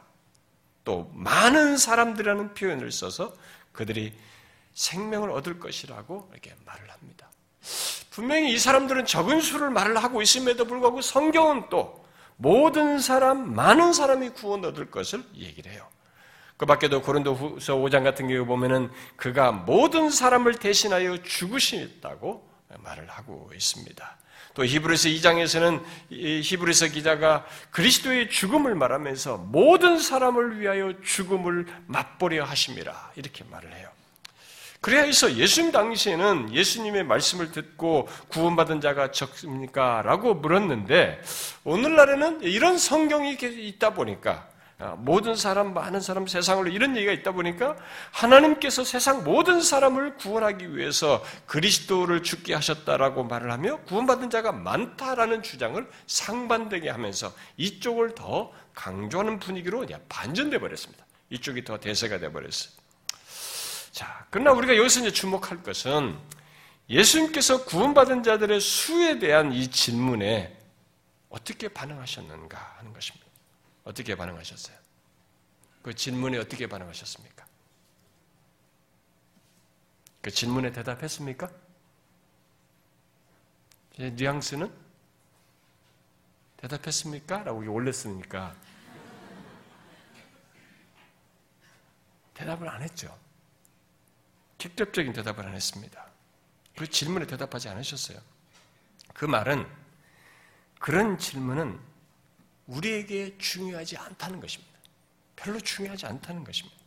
또 0.84 1.10
많은 1.14 1.78
사람들이라는 1.78 2.56
표현을 2.56 2.92
써서 2.92 3.34
그들이 3.72 4.14
생명을 4.74 5.30
얻을 5.32 5.60
것이라고 5.60 6.30
이렇게 6.32 6.56
말을 6.66 6.92
합니다. 6.92 7.30
분명히 8.10 8.52
이 8.52 8.60
사람들은 8.60 9.06
적은 9.06 9.40
수를 9.40 9.70
말을 9.70 9.98
하고 10.04 10.22
있음에도 10.22 10.66
불구하고 10.66 11.02
성경은 11.02 11.70
또 11.70 12.03
모든 12.44 13.00
사람, 13.00 13.56
많은 13.56 13.94
사람이 13.94 14.32
구원 14.32 14.66
얻을 14.66 14.92
것을 14.92 15.24
얘기를 15.34 15.72
해요. 15.72 15.88
그 16.58 16.66
밖에도 16.66 17.02
고린도후서 17.02 17.78
5장 17.78 18.04
같은 18.04 18.28
경우 18.28 18.46
보면은 18.46 18.92
그가 19.16 19.54
모든 19.54 20.10
사람을 20.10 20.56
대신하여 20.56 21.24
죽으시다고 21.24 22.46
말을 22.80 23.10
하고 23.10 23.50
있습니다. 23.56 24.18
또 24.56 24.66
히브리서 24.66 25.08
2장에서는 25.08 25.84
히브리서 26.12 26.88
기자가 26.88 27.46
그리스도의 27.72 28.30
죽음을 28.30 28.76
말하면서 28.76 29.38
모든 29.38 29.98
사람을 29.98 30.60
위하여 30.60 31.02
죽음을 31.02 31.66
맛보려 31.88 32.44
하심이라 32.44 33.14
이렇게 33.16 33.46
말을 33.46 33.74
해요. 33.74 33.90
그래야 34.84 35.04
해서 35.04 35.34
예수님 35.34 35.72
당시에는 35.72 36.54
예수님의 36.54 37.06
말씀을 37.06 37.54
듣고 37.54 38.10
구원받은 38.28 38.82
자가 38.82 39.12
적습니까? 39.12 40.02
라고 40.02 40.34
물었는데 40.34 41.22
오늘날에는 41.64 42.42
이런 42.42 42.78
성경이 42.78 43.38
있다 43.40 43.94
보니까 43.94 44.50
아, 44.80 44.96
모든 44.98 45.38
사람, 45.38 45.74
많은 45.74 46.02
사람, 46.02 46.28
세상으로 46.28 46.70
이런 46.70 46.98
얘기가 46.98 47.14
있다 47.14 47.32
보니까 47.32 47.78
하나님께서 48.12 48.84
세상 48.84 49.24
모든 49.24 49.62
사람을 49.62 50.18
구원하기 50.18 50.76
위해서 50.76 51.24
그리스도를 51.46 52.22
죽게 52.22 52.54
하셨다라고 52.54 53.24
말을 53.24 53.54
하며 53.54 53.78
구원받은 53.88 54.30
자가 54.30 54.52
많다라는 54.52 55.44
주장을 55.44 55.90
상반되게 56.08 56.90
하면서 56.90 57.32
이쪽을 57.56 58.16
더 58.16 58.52
강조하는 58.74 59.40
분위기로 59.40 59.86
반전돼 60.10 60.60
버렸습니다. 60.60 61.06
이쪽이 61.30 61.64
더 61.64 61.80
대세가 61.80 62.20
돼 62.20 62.30
버렸어요. 62.30 62.83
자, 63.94 64.26
그러나 64.32 64.52
우리가 64.52 64.76
여기서 64.76 65.02
이제 65.02 65.12
주목할 65.12 65.62
것은 65.62 66.20
예수님께서 66.90 67.64
구원받은 67.64 68.24
자들의 68.24 68.60
수에 68.60 69.20
대한 69.20 69.54
이 69.54 69.70
질문에 69.70 70.60
어떻게 71.30 71.68
반응하셨는가 71.68 72.58
하는 72.78 72.92
것입니다. 72.92 73.28
어떻게 73.84 74.16
반응하셨어요? 74.16 74.76
그 75.84 75.94
질문에 75.94 76.40
어떻게 76.40 76.66
반응하셨습니까? 76.66 77.46
그 80.24 80.32
질문에 80.32 80.72
대답했습니까? 80.72 81.52
뉘앙스는 83.98 84.74
대답했습니까? 86.58 87.44
라고 87.44 87.60
올렸으니까 87.72 88.56
대답을 92.34 92.68
안 92.68 92.82
했죠. 92.82 93.23
직접적인 94.64 95.12
대답을 95.12 95.46
안 95.46 95.54
했습니다. 95.54 96.06
그 96.78 96.90
질문에 96.90 97.28
대답하지 97.28 97.68
않으셨어요. 97.68 98.18
그 99.14 99.26
말은 99.26 99.68
그런 100.80 101.18
질문은 101.18 101.78
우리에게 102.68 103.38
중요하지 103.38 103.98
않다는 103.98 104.40
것입니다. 104.40 104.74
별로 105.36 105.60
중요하지 105.60 106.06
않다는 106.06 106.46
것입니다. 106.46 106.78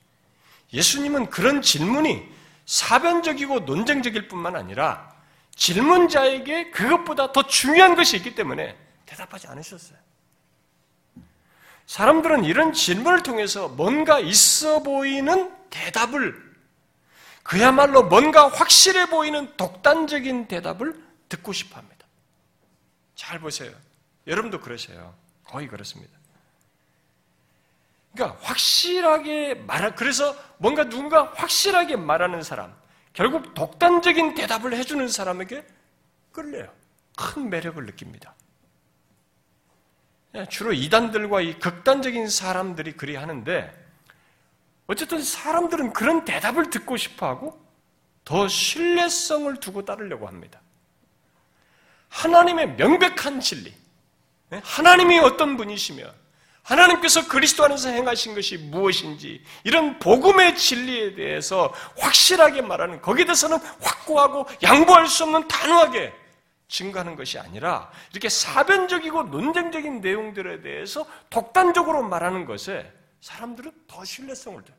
예수님은 0.72 1.28
그런 1.28 1.60
질문이 1.60 2.26
사변적이고 2.64 3.60
논쟁적일 3.60 4.26
뿐만 4.28 4.56
아니라 4.56 5.14
질문자에게 5.54 6.70
그것보다 6.70 7.32
더 7.32 7.46
중요한 7.46 7.94
것이 7.94 8.16
있기 8.16 8.34
때문에 8.34 8.74
대답하지 9.04 9.48
않으셨어요. 9.48 9.98
사람들은 11.84 12.44
이런 12.44 12.72
질문을 12.72 13.22
통해서 13.22 13.68
뭔가 13.68 14.18
있어 14.18 14.82
보이는 14.82 15.54
대답을 15.68 16.45
그야말로 17.46 18.02
뭔가 18.02 18.48
확실해 18.48 19.08
보이는 19.08 19.56
독단적인 19.56 20.48
대답을 20.48 21.00
듣고 21.28 21.52
싶어 21.52 21.76
합니다. 21.78 22.04
잘 23.14 23.38
보세요. 23.38 23.72
여러분도 24.26 24.60
그러세요. 24.60 25.14
거의 25.44 25.68
그렇습니다. 25.68 26.12
그러니까 28.12 28.36
확실하게 28.42 29.54
말, 29.54 29.94
그래서 29.94 30.36
뭔가 30.58 30.88
누군가 30.88 31.32
확실하게 31.34 31.94
말하는 31.94 32.42
사람, 32.42 32.74
결국 33.12 33.54
독단적인 33.54 34.34
대답을 34.34 34.74
해주는 34.74 35.06
사람에게 35.06 35.64
끌려요. 36.32 36.72
큰 37.16 37.48
매력을 37.48 37.84
느낍니다. 37.86 38.34
예, 40.34 40.46
주로 40.46 40.72
이단들과 40.72 41.42
이 41.42 41.58
극단적인 41.60 42.28
사람들이 42.28 42.92
그리 42.92 43.14
하는데, 43.14 43.85
어쨌든 44.86 45.22
사람들은 45.22 45.92
그런 45.92 46.24
대답을 46.24 46.70
듣고 46.70 46.96
싶어 46.96 47.26
하고, 47.26 47.60
더 48.24 48.48
신뢰성을 48.48 49.54
두고 49.60 49.84
따르려고 49.84 50.26
합니다. 50.26 50.60
하나님의 52.08 52.76
명백한 52.76 53.40
진리, 53.40 53.72
예? 54.52 54.60
하나님이 54.64 55.18
어떤 55.18 55.56
분이시며 55.56 56.04
하나님께서 56.62 57.28
그리스도 57.28 57.64
안에서 57.64 57.90
행하신 57.90 58.34
것이 58.34 58.56
무엇인지 58.56 59.42
이런 59.62 59.98
복음의 60.00 60.56
진리에 60.56 61.14
대해서 61.14 61.72
확실하게 61.96 62.62
말하는 62.62 63.00
거기에 63.00 63.24
대해서는 63.24 63.58
확고하고 63.80 64.46
양보할 64.62 65.06
수 65.06 65.24
없는 65.24 65.46
단호하게 65.46 66.12
증거하는 66.68 67.14
것이 67.14 67.38
아니라 67.38 67.88
이렇게 68.10 68.28
사변적이고 68.28 69.24
논쟁적인 69.24 70.00
내용들에 70.00 70.62
대해서 70.62 71.06
독단적으로 71.30 72.02
말하는 72.02 72.44
것에 72.44 72.92
사람들은 73.26 73.72
더 73.88 74.04
신뢰성을 74.04 74.62
둬요. 74.62 74.76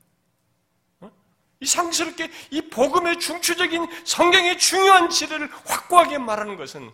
어? 1.02 1.12
이상스럽게 1.60 2.32
이 2.52 2.62
복음의 2.70 3.20
중추적인 3.20 4.06
성경의 4.06 4.58
중요한 4.58 5.10
진리를 5.10 5.52
확고하게 5.66 6.18
말하는 6.18 6.56
것은 6.56 6.90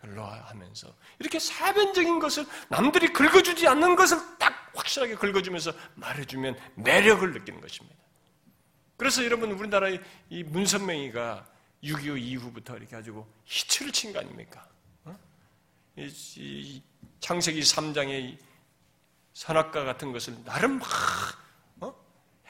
별로 0.00 0.24
하면서 0.24 0.92
이렇게 1.20 1.38
사변적인 1.38 2.18
것을 2.18 2.46
남들이 2.68 3.12
긁어주지 3.12 3.68
않는 3.68 3.94
것을 3.94 4.18
딱 4.38 4.72
확실하게 4.74 5.14
긁어주면서 5.14 5.72
말해주면 5.94 6.58
매력을 6.74 7.32
느끼는 7.32 7.60
것입니다. 7.60 7.96
그래서 8.96 9.24
여러분 9.24 9.52
우리나라의 9.52 10.00
이 10.30 10.42
문선명이가 10.42 11.46
6.25 11.84 12.20
이후부터 12.20 12.76
이렇게 12.76 12.96
가지고 12.96 13.32
히트를 13.44 13.92
친 13.92 14.12
거 14.12 14.18
아닙니까? 14.18 14.66
어? 15.04 15.16
이, 15.96 16.10
이 16.38 16.82
창세기 17.20 17.60
3장의 17.60 18.49
선악과 19.40 19.84
같은 19.84 20.12
것을 20.12 20.44
나름 20.44 20.78
막 20.78 20.86
어? 21.80 21.94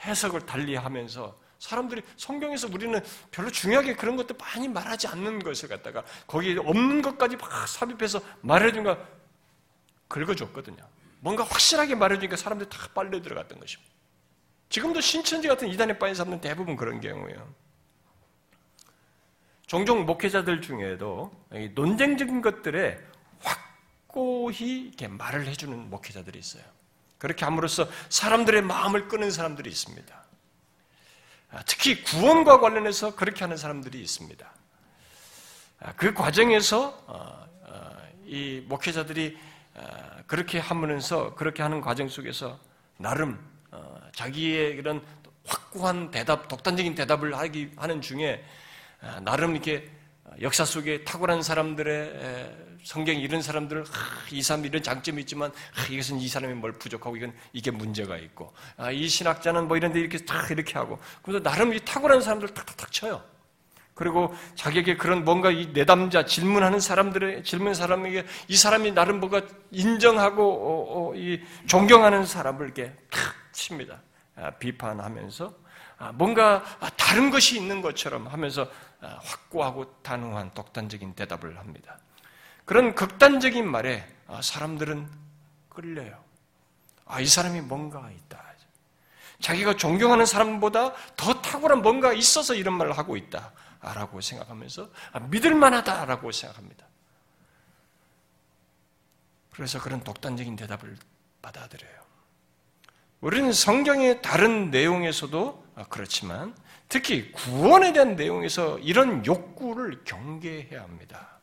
해석을 0.01 0.45
달리하면서 0.45 1.39
사람들이 1.57 2.01
성경에서 2.17 2.67
우리는 2.67 3.01
별로 3.31 3.49
중요하게 3.49 3.95
그런 3.95 4.17
것도 4.17 4.35
많이 4.35 4.67
말하지 4.67 5.07
않는 5.07 5.39
것을 5.39 5.69
갖다가 5.69 6.03
거기에 6.27 6.57
없는 6.57 7.01
것까지 7.01 7.37
막 7.37 7.65
삽입해서 7.65 8.19
말해준 8.41 8.83
거 8.83 8.97
긁어줬거든요. 10.09 10.85
뭔가 11.21 11.45
확실하게 11.45 11.95
말해주니까 11.95 12.35
사람들이 12.35 12.69
다 12.69 12.89
빨려 12.93 13.21
들어갔던 13.21 13.57
것입니다. 13.57 13.89
지금도 14.67 14.99
신천지 14.99 15.47
같은 15.47 15.69
이단에 15.69 15.97
빠진 15.97 16.15
사람들은 16.15 16.41
대부분 16.41 16.75
그런 16.75 16.99
경우예요. 16.99 17.53
종종 19.65 20.05
목회자들 20.05 20.61
중에도 20.61 21.31
논쟁적인 21.73 22.41
것들에 22.41 22.99
확고히 23.39 24.87
이렇게 24.87 25.07
말을 25.07 25.47
해주는 25.47 25.89
목회자들이 25.89 26.37
있어요. 26.37 26.80
그렇게 27.21 27.45
함으로써 27.45 27.87
사람들의 28.09 28.63
마음을 28.63 29.07
끄는 29.07 29.29
사람들이 29.29 29.69
있습니다. 29.69 30.23
아, 31.51 31.63
특히 31.67 32.03
구원과 32.03 32.59
관련해서 32.59 33.13
그렇게 33.13 33.43
하는 33.43 33.57
사람들이 33.57 34.01
있습니다. 34.01 34.51
아, 35.81 35.93
그 35.97 36.15
과정에서 36.15 36.87
어, 37.05 37.47
어, 37.67 37.97
이 38.25 38.63
목회자들이 38.67 39.37
아, 39.75 40.23
그렇게 40.25 40.57
하면서 40.57 41.35
그렇게 41.35 41.61
하는 41.61 41.79
과정 41.79 42.09
속에서 42.09 42.59
나름 42.97 43.39
어, 43.69 44.01
자기의 44.15 44.77
그런 44.77 45.05
확고한 45.45 46.09
대답, 46.09 46.47
독단적인 46.47 46.95
대답을 46.95 47.37
하기 47.37 47.73
하는 47.75 48.01
중에 48.01 48.43
나름 49.23 49.51
이렇게 49.51 49.91
역사 50.39 50.63
속에 50.63 51.03
탁월한 51.03 51.41
사람들의 51.43 52.69
성경 52.83 53.15
이런 53.15 53.41
사람들은 53.41 53.83
이 54.31 54.41
사람 54.41 54.65
이런 54.65 54.81
장점이 54.81 55.21
있지만 55.21 55.51
이것은 55.89 56.19
이 56.19 56.27
사람이 56.27 56.53
뭘 56.53 56.71
부족하고 56.73 57.17
이건 57.17 57.33
이게 57.53 57.69
문제가 57.69 58.17
있고 58.17 58.53
이 58.91 59.07
신학자는 59.07 59.67
뭐 59.67 59.77
이런데 59.77 59.99
이렇게 59.99 60.17
다 60.25 60.47
이렇게 60.49 60.73
하고 60.73 60.99
그래서 61.21 61.43
나름 61.43 61.73
이 61.73 61.79
탁월한 61.83 62.21
사람들 62.21 62.49
탁탁탁 62.49 62.91
쳐요. 62.91 63.23
그리고 63.93 64.33
자기에게 64.55 64.97
그런 64.97 65.23
뭔가 65.23 65.51
이 65.51 65.67
내담자 65.73 66.25
질문하는 66.25 66.79
사람들의 66.79 67.43
질문 67.43 67.75
사람에게 67.75 68.25
이 68.47 68.55
사람이 68.55 68.93
나름 68.93 69.19
뭔가 69.19 69.43
인정하고 69.69 70.41
어, 70.43 71.11
어, 71.11 71.15
이 71.15 71.39
존경하는 71.67 72.25
사람을 72.25 72.65
이렇게 72.65 72.93
탁 73.11 73.35
칩니다. 73.51 74.01
아, 74.37 74.49
비판하면서 74.51 75.53
아, 75.99 76.11
뭔가 76.13 76.63
다른 76.97 77.29
것이 77.29 77.57
있는 77.57 77.81
것처럼 77.81 78.25
하면서 78.25 78.63
아, 78.63 78.67
확고하고 79.01 80.01
단호한 80.03 80.51
독단적인 80.53 81.15
대답을 81.15 81.57
합니다. 81.57 81.99
그런 82.65 82.95
극단적인 82.95 83.67
말에 83.67 84.07
사람들은 84.41 85.09
끌려요. 85.69 86.23
아, 87.05 87.19
이 87.19 87.25
사람이 87.25 87.61
뭔가 87.61 88.09
있다. 88.09 88.41
자기가 89.41 89.75
존경하는 89.75 90.25
사람보다 90.25 90.93
더 91.15 91.41
탁월한 91.41 91.81
뭔가 91.81 92.13
있어서 92.13 92.53
이런 92.53 92.75
말을 92.75 92.97
하고 92.97 93.17
있다. 93.17 93.51
라고 93.81 94.21
생각하면서 94.21 94.91
믿을 95.29 95.55
만하다라고 95.55 96.31
생각합니다. 96.31 96.85
그래서 99.51 99.81
그런 99.81 100.03
독단적인 100.03 100.55
대답을 100.55 100.95
받아들여요. 101.41 102.01
우리는 103.21 103.51
성경의 103.51 104.21
다른 104.21 104.69
내용에서도 104.69 105.65
그렇지만 105.89 106.55
특히 106.91 107.31
구원에 107.31 107.93
대한 107.93 108.15
내용에서 108.15 108.77
이런 108.79 109.25
욕구를 109.25 110.01
경계해야 110.03 110.81
합니다. 110.81 111.39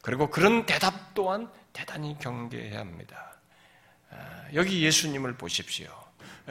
그리고 0.00 0.30
그런 0.30 0.64
대답 0.64 1.14
또한 1.14 1.50
대단히 1.72 2.16
경계해야 2.18 2.78
합니다. 2.78 3.36
아, 4.10 4.44
여기 4.54 4.82
예수님을 4.84 5.36
보십시오. 5.36 5.90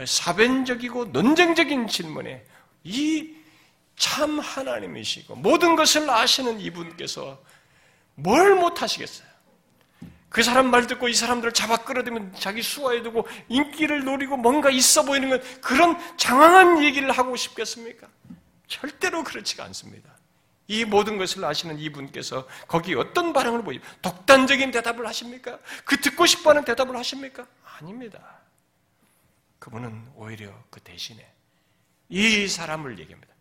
사변적이고 0.06 1.06
논쟁적인 1.06 1.88
질문에 1.88 2.46
이 2.84 3.42
참 4.02 4.40
하나님이시고 4.40 5.36
모든 5.36 5.76
것을 5.76 6.10
아시는 6.10 6.60
이분께서 6.60 7.40
뭘 8.16 8.56
못하시겠어요? 8.56 9.28
그 10.28 10.42
사람 10.42 10.72
말 10.72 10.88
듣고 10.88 11.08
이 11.08 11.14
사람들을 11.14 11.54
잡아 11.54 11.78
끌어들면 11.78 12.34
자기 12.40 12.64
수하에 12.64 13.04
두고 13.04 13.28
인기를 13.48 14.04
노리고 14.04 14.38
뭔가 14.38 14.72
있어 14.72 15.04
보이는 15.06 15.30
건 15.30 15.40
그런 15.62 16.00
장황한 16.18 16.84
얘기를 16.84 17.12
하고 17.12 17.36
싶겠습니까? 17.36 18.08
절대로 18.72 19.24
그렇지가 19.24 19.66
않습니다. 19.66 20.10
이 20.68 20.86
모든 20.86 21.18
것을 21.18 21.44
아시는 21.44 21.78
이분께서 21.78 22.48
거기 22.70 22.96
어떤 22.96 23.34
반응을 23.34 23.64
보이 23.64 23.82
독단적인 24.02 24.72
대답을 24.72 25.06
하십니까? 25.06 25.60
그 25.84 26.00
듣고 26.00 26.26
싶어 26.26 26.52
하는 26.52 26.64
대답을 26.64 26.96
하십니까? 26.96 27.46
아닙니다. 27.66 28.40
그분은 29.60 30.14
오히려 30.16 30.54
그 30.70 30.80
대신에 30.80 31.30
이 32.08 32.48
사람을 32.48 32.98
얘기합니다. 33.00 33.34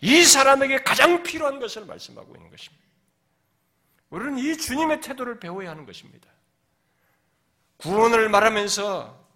이 0.00 0.24
사람에게 0.24 0.82
가장 0.82 1.22
필요한 1.22 1.60
것을 1.60 1.84
말씀하고 1.84 2.34
있는 2.34 2.50
것입니다. 2.50 2.82
우리는 4.08 4.38
이 4.38 4.56
주님의 4.56 5.02
태도를 5.02 5.38
배워야 5.38 5.70
하는 5.70 5.84
것입니다. 5.84 6.28
구원을 7.76 8.30
말하면서 8.30 9.26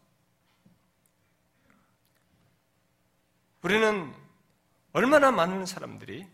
우리는 3.61 4.22
얼마나 4.92 5.31
많은 5.31 5.66
사람들이 5.66 6.26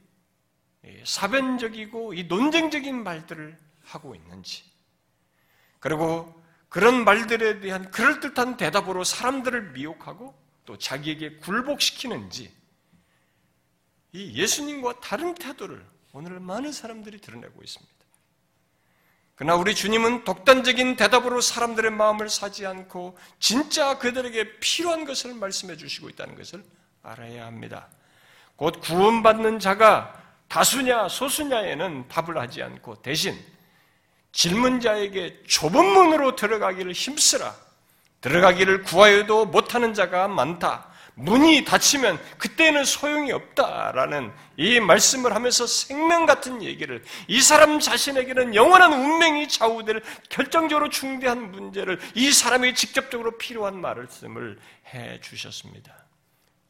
사변적이고 1.04 2.14
이 2.14 2.24
논쟁적인 2.24 3.02
말들을 3.02 3.56
하고 3.84 4.14
있는지, 4.14 4.64
그리고 5.80 6.34
그런 6.68 7.04
말들에 7.04 7.60
대한 7.60 7.90
그럴듯한 7.90 8.56
대답으로 8.56 9.04
사람들을 9.04 9.72
미혹하고 9.72 10.34
또 10.64 10.76
자기에게 10.76 11.36
굴복시키는지, 11.38 12.52
이 14.12 14.34
예수님과 14.34 15.00
다른 15.00 15.34
태도를 15.34 15.84
오늘 16.12 16.40
많은 16.40 16.72
사람들이 16.72 17.20
드러내고 17.20 17.62
있습니다. 17.62 17.94
그러나 19.34 19.54
우리 19.54 19.74
주님은 19.74 20.24
독단적인 20.24 20.96
대답으로 20.96 21.40
사람들의 21.40 21.92
마음을 21.92 22.28
사지 22.28 22.66
않고 22.66 23.16
진짜 23.38 23.96
그들에게 23.98 24.58
필요한 24.58 25.04
것을 25.04 25.32
말씀해 25.34 25.76
주시고 25.76 26.08
있다는 26.08 26.34
것을 26.34 26.64
알아야 27.02 27.46
합니다. 27.46 27.88
곧 28.58 28.80
구원받는 28.80 29.60
자가 29.60 30.12
다수냐 30.48 31.08
소수냐에는 31.08 32.08
답을 32.08 32.36
하지 32.38 32.60
않고 32.60 32.96
대신 33.02 33.38
질문자에게 34.32 35.44
좁은 35.46 35.84
문으로 35.84 36.34
들어가기를 36.34 36.92
힘쓰라. 36.92 37.54
들어가기를 38.20 38.82
구하여도 38.82 39.46
못하는 39.46 39.94
자가 39.94 40.26
많다. 40.26 40.88
문이 41.14 41.64
닫히면 41.64 42.18
그때는 42.38 42.84
소용이 42.84 43.30
없다라는 43.30 44.32
이 44.56 44.80
말씀을 44.80 45.36
하면서 45.36 45.64
생명 45.64 46.26
같은 46.26 46.60
얘기를 46.60 47.04
이 47.28 47.40
사람 47.40 47.78
자신에게는 47.78 48.56
영원한 48.56 48.92
운명이 48.92 49.46
좌우될 49.46 50.02
결정적으로 50.30 50.88
중대한 50.88 51.52
문제를 51.52 52.00
이 52.14 52.32
사람에게 52.32 52.74
직접적으로 52.74 53.38
필요한 53.38 53.80
말씀을 53.80 54.58
해 54.92 55.20
주셨습니다. 55.20 55.94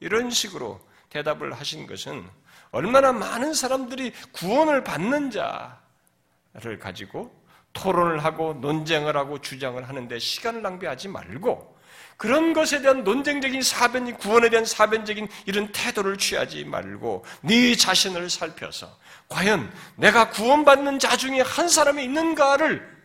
이런 0.01 0.31
식으로 0.31 0.87
대답을 1.11 1.53
하신 1.53 1.87
것은 1.87 2.29
얼마나 2.71 3.13
많은 3.13 3.55
사람들이 3.55 4.13
구원을 4.33 4.85
받는 4.85 5.31
자를 5.31 6.79
가지고 6.79 7.35
토론을 7.73 8.25
하고 8.25 8.55
논쟁을 8.55 9.17
하고 9.17 9.41
주장을 9.41 9.89
하는데 9.89 10.19
시간을 10.19 10.63
낭비하지 10.63 11.09
말고 11.09 11.79
그런 12.17 12.53
것에 12.53 12.83
대한 12.83 13.05
논쟁적인 13.05 13.63
사변, 13.63 14.13
구원에 14.19 14.51
대한 14.51 14.65
사변적인 14.65 15.29
이런 15.47 15.71
태도를 15.71 16.19
취하지 16.19 16.65
말고 16.65 17.25
네 17.43 17.77
자신을 17.77 18.29
살펴서 18.29 18.99
과연 19.29 19.73
내가 19.95 20.31
구원받는 20.31 20.99
자 20.99 21.17
중에 21.17 21.41
한 21.41 21.69
사람이 21.69 22.03
있는가를 22.03 22.99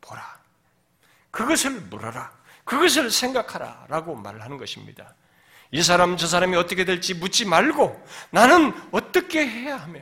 보라. 0.00 0.40
그것을 1.32 1.72
물어라. 1.72 2.32
그것을 2.64 3.10
생각하라. 3.10 3.86
라고 3.88 4.14
말을 4.14 4.40
하는 4.40 4.56
것입니다. 4.56 5.14
이 5.70 5.82
사람, 5.82 6.16
저 6.16 6.26
사람이 6.26 6.56
어떻게 6.56 6.84
될지 6.84 7.14
묻지 7.14 7.44
말고 7.44 8.00
나는 8.30 8.72
어떻게 8.92 9.46
해야 9.46 9.76
하며, 9.76 10.00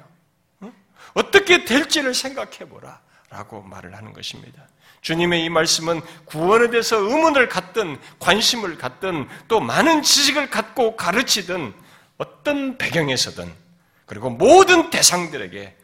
어떻게 1.14 1.64
될지를 1.64 2.14
생각해 2.14 2.68
보라. 2.68 3.00
라고 3.32 3.62
말을 3.62 3.96
하는 3.96 4.12
것입니다. 4.12 4.68
주님의 5.00 5.44
이 5.44 5.48
말씀은 5.48 6.02
구원에 6.26 6.68
대해서 6.68 6.98
의문을 6.98 7.48
갖든 7.48 7.98
관심을 8.18 8.76
갖든 8.76 9.26
또 9.48 9.58
많은 9.58 10.02
지식을 10.02 10.50
갖고 10.50 10.96
가르치든 10.96 11.74
어떤 12.18 12.76
배경에서든 12.76 13.50
그리고 14.04 14.28
모든 14.28 14.90
대상들에게 14.90 15.76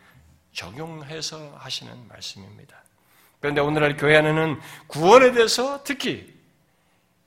적용해서 0.52 1.56
하시는 1.58 1.92
말씀입니다. 2.08 2.84
그런데 3.40 3.62
오늘날 3.62 3.96
교회 3.96 4.16
안에는 4.16 4.60
구원에 4.86 5.32
대해서 5.32 5.82
특히 5.84 6.37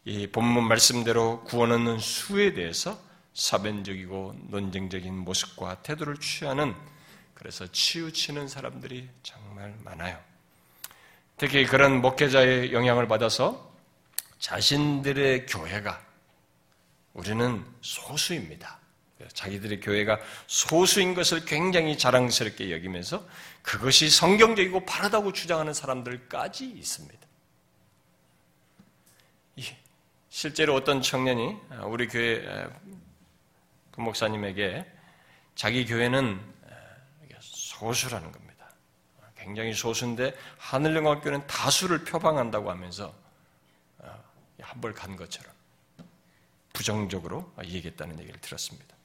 이 0.03 0.27
본문 0.27 0.67
말씀대로 0.67 1.43
구원 1.43 1.71
얻는 1.71 1.99
수에 1.99 2.53
대해서 2.53 2.99
사변적이고 3.33 4.35
논쟁적인 4.49 5.15
모습과 5.15 5.83
태도를 5.83 6.17
취하는 6.17 6.75
그래서 7.35 7.67
치우치는 7.71 8.47
사람들이 8.47 9.09
정말 9.23 9.75
많아요. 9.83 10.19
특히 11.37 11.65
그런 11.65 12.01
목회자의 12.01 12.73
영향을 12.73 13.07
받아서 13.07 13.71
자신들의 14.39 15.45
교회가 15.45 16.03
우리는 17.13 17.65
소수입니다. 17.81 18.79
자기들의 19.33 19.81
교회가 19.81 20.19
소수인 20.47 21.13
것을 21.13 21.45
굉장히 21.45 21.97
자랑스럽게 21.97 22.71
여기면서 22.71 23.23
그것이 23.61 24.09
성경적이고 24.09 24.85
바르다고 24.85 25.31
주장하는 25.31 25.73
사람들까지 25.73 26.65
있습니다. 26.65 27.21
실제로 30.31 30.75
어떤 30.75 31.01
청년이 31.01 31.57
우리 31.83 32.07
교회 32.07 32.41
그 33.91 33.99
목사님에게 33.99 34.89
자기 35.55 35.85
교회는 35.85 36.39
소수라는 37.41 38.31
겁니다. 38.31 38.71
굉장히 39.35 39.73
소수인데 39.73 40.33
하늘영광교는 40.57 41.47
다수를 41.47 42.05
표방한다고 42.05 42.71
하면서 42.71 43.13
어, 43.97 44.23
한벌 44.61 44.93
간 44.93 45.17
것처럼 45.17 45.51
부정적으로 46.71 47.51
얘기했다는 47.61 48.17
얘기를 48.19 48.39
들었습니다. 48.39 48.95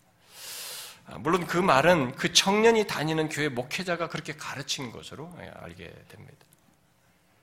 아, 1.06 1.18
물론 1.18 1.44
그 1.48 1.58
말은 1.58 2.14
그 2.14 2.32
청년이 2.32 2.86
다니는 2.86 3.30
교회 3.30 3.48
목회자가 3.48 4.08
그렇게 4.08 4.36
가르친 4.36 4.92
것으로 4.92 5.36
예, 5.40 5.48
알게 5.56 5.92
됩니다. 6.08 6.46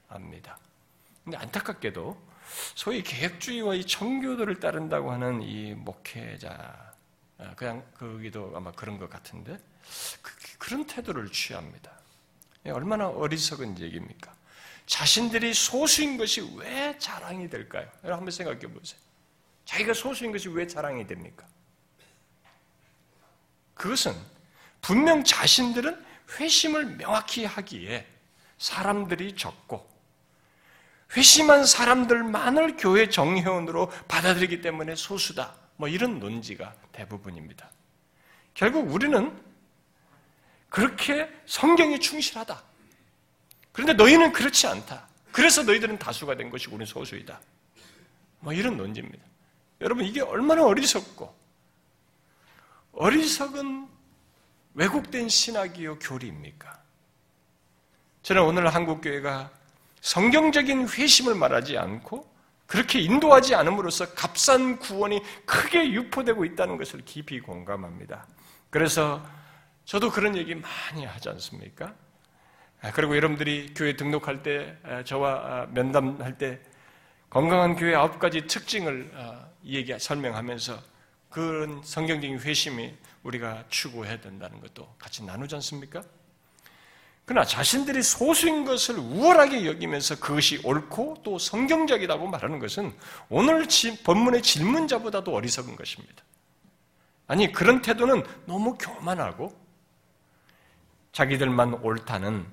압니다. 0.08 0.58
근데 1.26 1.38
안타깝게도 1.38 2.33
소위 2.76 3.02
계획주의와 3.04 3.76
이 3.76 3.86
청교도를 3.86 4.60
따른다고 4.60 5.12
하는 5.12 5.42
이 5.42 5.74
목회자, 5.74 6.94
아, 7.38 7.56
그냥 7.56 7.84
거기도 7.98 8.52
아마 8.56 8.72
그런 8.72 8.98
것 8.98 9.10
같은데 9.10 9.58
그, 10.22 10.70
런 10.72 10.86
태도를 10.86 11.30
취합니다. 11.32 11.92
예, 12.66 12.72
얼마나 12.72 13.10
어리석은 13.10 13.80
얘기입니까? 13.80 14.34
자신들이 14.86 15.54
소수인 15.54 16.18
것이 16.18 16.42
왜 16.56 16.98
자랑이 16.98 17.50
될까요? 17.50 17.90
한번 18.02 18.32
생각해 18.32 18.60
보세요. 18.60 19.00
자기가 19.66 19.94
소수인 19.94 20.32
것이 20.32 20.50
왜 20.50 20.68
자랑이 20.68 21.06
됩니까? 21.08 21.46
그것은 23.74 24.16
분명 24.82 25.24
자신들은 25.24 26.06
회심을 26.40 26.98
명확히 26.98 27.46
하기에 27.46 28.08
사람들이 28.58 29.36
적고 29.36 29.93
회심한 31.16 31.66
사람들만을 31.66 32.78
교회 32.78 33.10
정회원으로 33.10 33.92
받아들이기 34.08 34.62
때문에 34.62 34.96
소수다. 34.96 35.54
뭐 35.78 35.88
이런 35.88 36.20
논지가 36.20 36.74
대부분입니다. 36.92 37.70
결국 38.54 38.92
우리는 38.92 39.32
그렇게 40.70 41.30
성경에 41.46 42.00
충실하다. 42.00 42.62
그런데 43.72 43.94
너희는 43.94 44.32
그렇지 44.34 44.68
않다. 44.68 45.08
그래서 45.32 45.64
너희들은 45.64 46.00
다수가 46.00 46.36
된 46.36 46.50
것이고 46.50 46.76
우리는 46.76 46.86
소수이다. 46.86 47.40
뭐 48.40 48.54
이런 48.54 48.78
논지입니다. 48.78 49.24
여러분 49.82 50.06
이게 50.06 50.22
얼마나 50.22 50.66
어리석고 50.66 51.36
어리석은 52.94 53.88
왜곡된 54.76 55.30
신학이요 55.30 56.00
교리입니까? 56.00 56.82
저는 58.22 58.44
오늘 58.44 58.74
한국 58.74 59.02
교회가 59.02 59.52
성경적인 60.04 60.90
회심을 60.90 61.34
말하지 61.34 61.78
않고 61.78 62.30
그렇게 62.68 63.00
인도하지 63.00 63.56
않음으로써 63.56 64.14
값싼 64.14 64.78
구원이 64.78 65.22
크게 65.46 65.92
유포되고 65.92 66.44
있다는 66.44 66.76
것을 66.78 67.04
깊이 67.06 67.40
공감합니다. 67.40 68.28
그래서 68.70 69.26
저도 69.86 70.12
그런 70.12 70.36
얘기 70.36 70.56
많이 70.56 71.06
하지 71.06 71.30
않습니까? 71.30 71.96
아, 72.82 72.92
그리고 72.92 73.16
여러분들이 73.16 73.74
교회 73.74 73.96
등록할 73.96 74.44
때 74.44 74.78
아, 74.84 75.04
저와 75.06 75.32
아, 75.32 75.68
면담할 75.72 76.38
때 76.38 76.60
건강한 77.30 77.78
교회 77.78 77.96
아홉 77.96 78.20
가지 78.20 78.46
특징을 78.46 79.10
얘기 79.66 79.98
설명하면서 79.98 80.80
그런 81.30 81.82
성경적인 81.82 82.42
회심이 82.42 82.94
우리가 83.24 83.64
추구해야 83.70 84.20
된다는 84.20 84.60
것도 84.60 84.94
같이 85.00 85.24
나누지 85.24 85.56
않습니까? 85.56 86.04
그러나 87.26 87.46
자신들이 87.46 88.04
소수인 88.04 88.66
것을 88.66 88.98
우월하게 88.98 89.66
여기면서 89.66 90.20
그것이 90.20 90.60
옳고 90.64 91.22
또 91.24 91.40
성경적이라고 91.40 92.28
말하는 92.28 92.60
것은 92.60 92.94
오늘 93.30 93.66
본문의 94.04 94.42
질문자보다도 94.42 95.34
어리석은 95.34 95.76
것입니다. 95.76 96.24
아니, 97.28 97.52
그런 97.52 97.82
태도는 97.82 98.24
너무 98.46 98.78
교만하고 98.78 99.58
자기들만 101.14 101.76
옳다는 101.76 102.46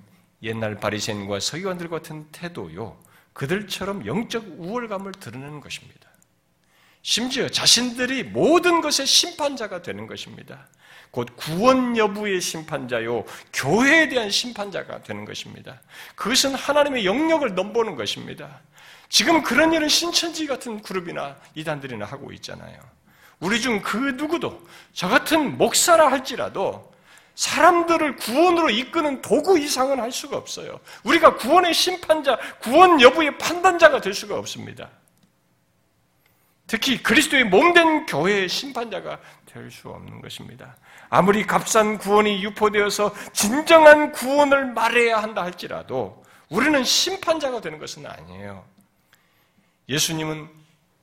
옛날 0.42 0.76
바리새인과 0.76 1.40
서기관들 1.40 1.88
같은 1.88 2.30
태도요. 2.30 2.96
그들처럼 3.32 4.06
영적 4.06 4.44
우월감을 4.58 5.12
드러내는 5.12 5.60
것입니다. 5.60 6.08
심지어 7.02 7.48
자신들이 7.48 8.24
모든 8.24 8.80
것의 8.80 9.06
심판자가 9.06 9.82
되는 9.82 10.06
것입니다. 10.06 10.68
곧 11.10 11.28
구원 11.36 11.96
여부의 11.96 12.40
심판자요, 12.40 13.24
교회에 13.52 14.08
대한 14.08 14.30
심판자가 14.30 15.02
되는 15.02 15.24
것입니다. 15.24 15.80
그것은 16.14 16.54
하나님의 16.54 17.04
영역을 17.04 17.54
넘보는 17.54 17.96
것입니다. 17.96 18.60
지금 19.08 19.42
그런 19.42 19.72
일은 19.72 19.88
신천지 19.88 20.46
같은 20.46 20.80
그룹이나 20.82 21.36
이단들이나 21.54 22.04
하고 22.06 22.32
있잖아요. 22.32 22.78
우리 23.40 23.60
중 23.60 23.82
그 23.82 23.96
누구도 23.96 24.64
저 24.92 25.08
같은 25.08 25.58
목사라 25.58 26.10
할지라도 26.12 26.90
사람들을 27.34 28.16
구원으로 28.16 28.70
이끄는 28.70 29.22
도구 29.22 29.58
이상은 29.58 29.98
할 29.98 30.12
수가 30.12 30.36
없어요. 30.36 30.78
우리가 31.04 31.36
구원의 31.36 31.72
심판자, 31.74 32.38
구원 32.60 33.00
여부의 33.00 33.38
판단자가 33.38 34.00
될 34.00 34.12
수가 34.14 34.36
없습니다. 34.38 34.90
특히 36.66 37.02
그리스도의 37.02 37.44
몸된 37.44 38.06
교회의 38.06 38.48
심판자가 38.48 39.18
될 39.46 39.70
수 39.72 39.88
없는 39.88 40.20
것입니다. 40.20 40.76
아무리 41.10 41.44
값싼 41.44 41.98
구원이 41.98 42.42
유포되어서 42.44 43.12
진정한 43.32 44.12
구원을 44.12 44.72
말해야 44.72 45.20
한다 45.20 45.42
할지라도 45.42 46.24
우리는 46.48 46.82
심판자가 46.82 47.60
되는 47.60 47.78
것은 47.78 48.06
아니에요. 48.06 48.64
예수님은 49.88 50.48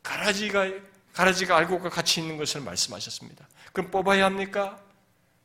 가라지가 0.01 0.65
가라지가 1.13 1.57
알곡과 1.57 1.89
같이 1.89 2.21
있는 2.21 2.37
것을 2.37 2.61
말씀하셨습니다. 2.61 3.47
그럼 3.73 3.91
뽑아야 3.91 4.25
합니까? 4.25 4.79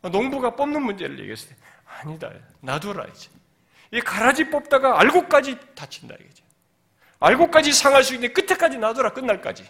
농부가 0.03 0.55
뽑는 0.55 0.83
문제를 0.83 1.18
얘기했을 1.18 1.48
때 1.48 1.57
아니다. 1.87 2.31
놔둬라 2.61 3.07
이제. 3.07 3.31
이 3.90 4.01
가라지 4.01 4.48
뽑다가 4.48 5.01
알곡까지 5.01 5.59
다친다 5.75 6.14
이거죠. 6.14 6.44
알곡까지 7.20 7.72
상할 7.72 8.05
수 8.05 8.14
있는 8.14 8.33
끝에까지 8.33 8.79
놔둬라 8.79 9.12
끝날까지. 9.12 9.68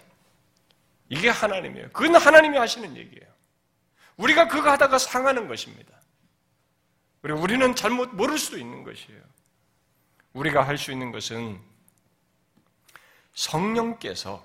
이게 1.08 1.28
하나님이에요. 1.28 1.90
그건 1.92 2.16
하나님이 2.16 2.58
하시는 2.58 2.96
얘기예요. 2.96 3.31
우리가 4.16 4.48
그거 4.48 4.70
하다가 4.70 4.98
상하는 4.98 5.48
것입니다. 5.48 5.92
그리고 7.20 7.40
우리는 7.40 7.74
잘못 7.74 8.10
모를 8.10 8.38
수도 8.38 8.58
있는 8.58 8.82
것이에요. 8.84 9.20
우리가 10.32 10.66
할 10.66 10.78
수 10.78 10.92
있는 10.92 11.12
것은 11.12 11.60
성령께서 13.34 14.44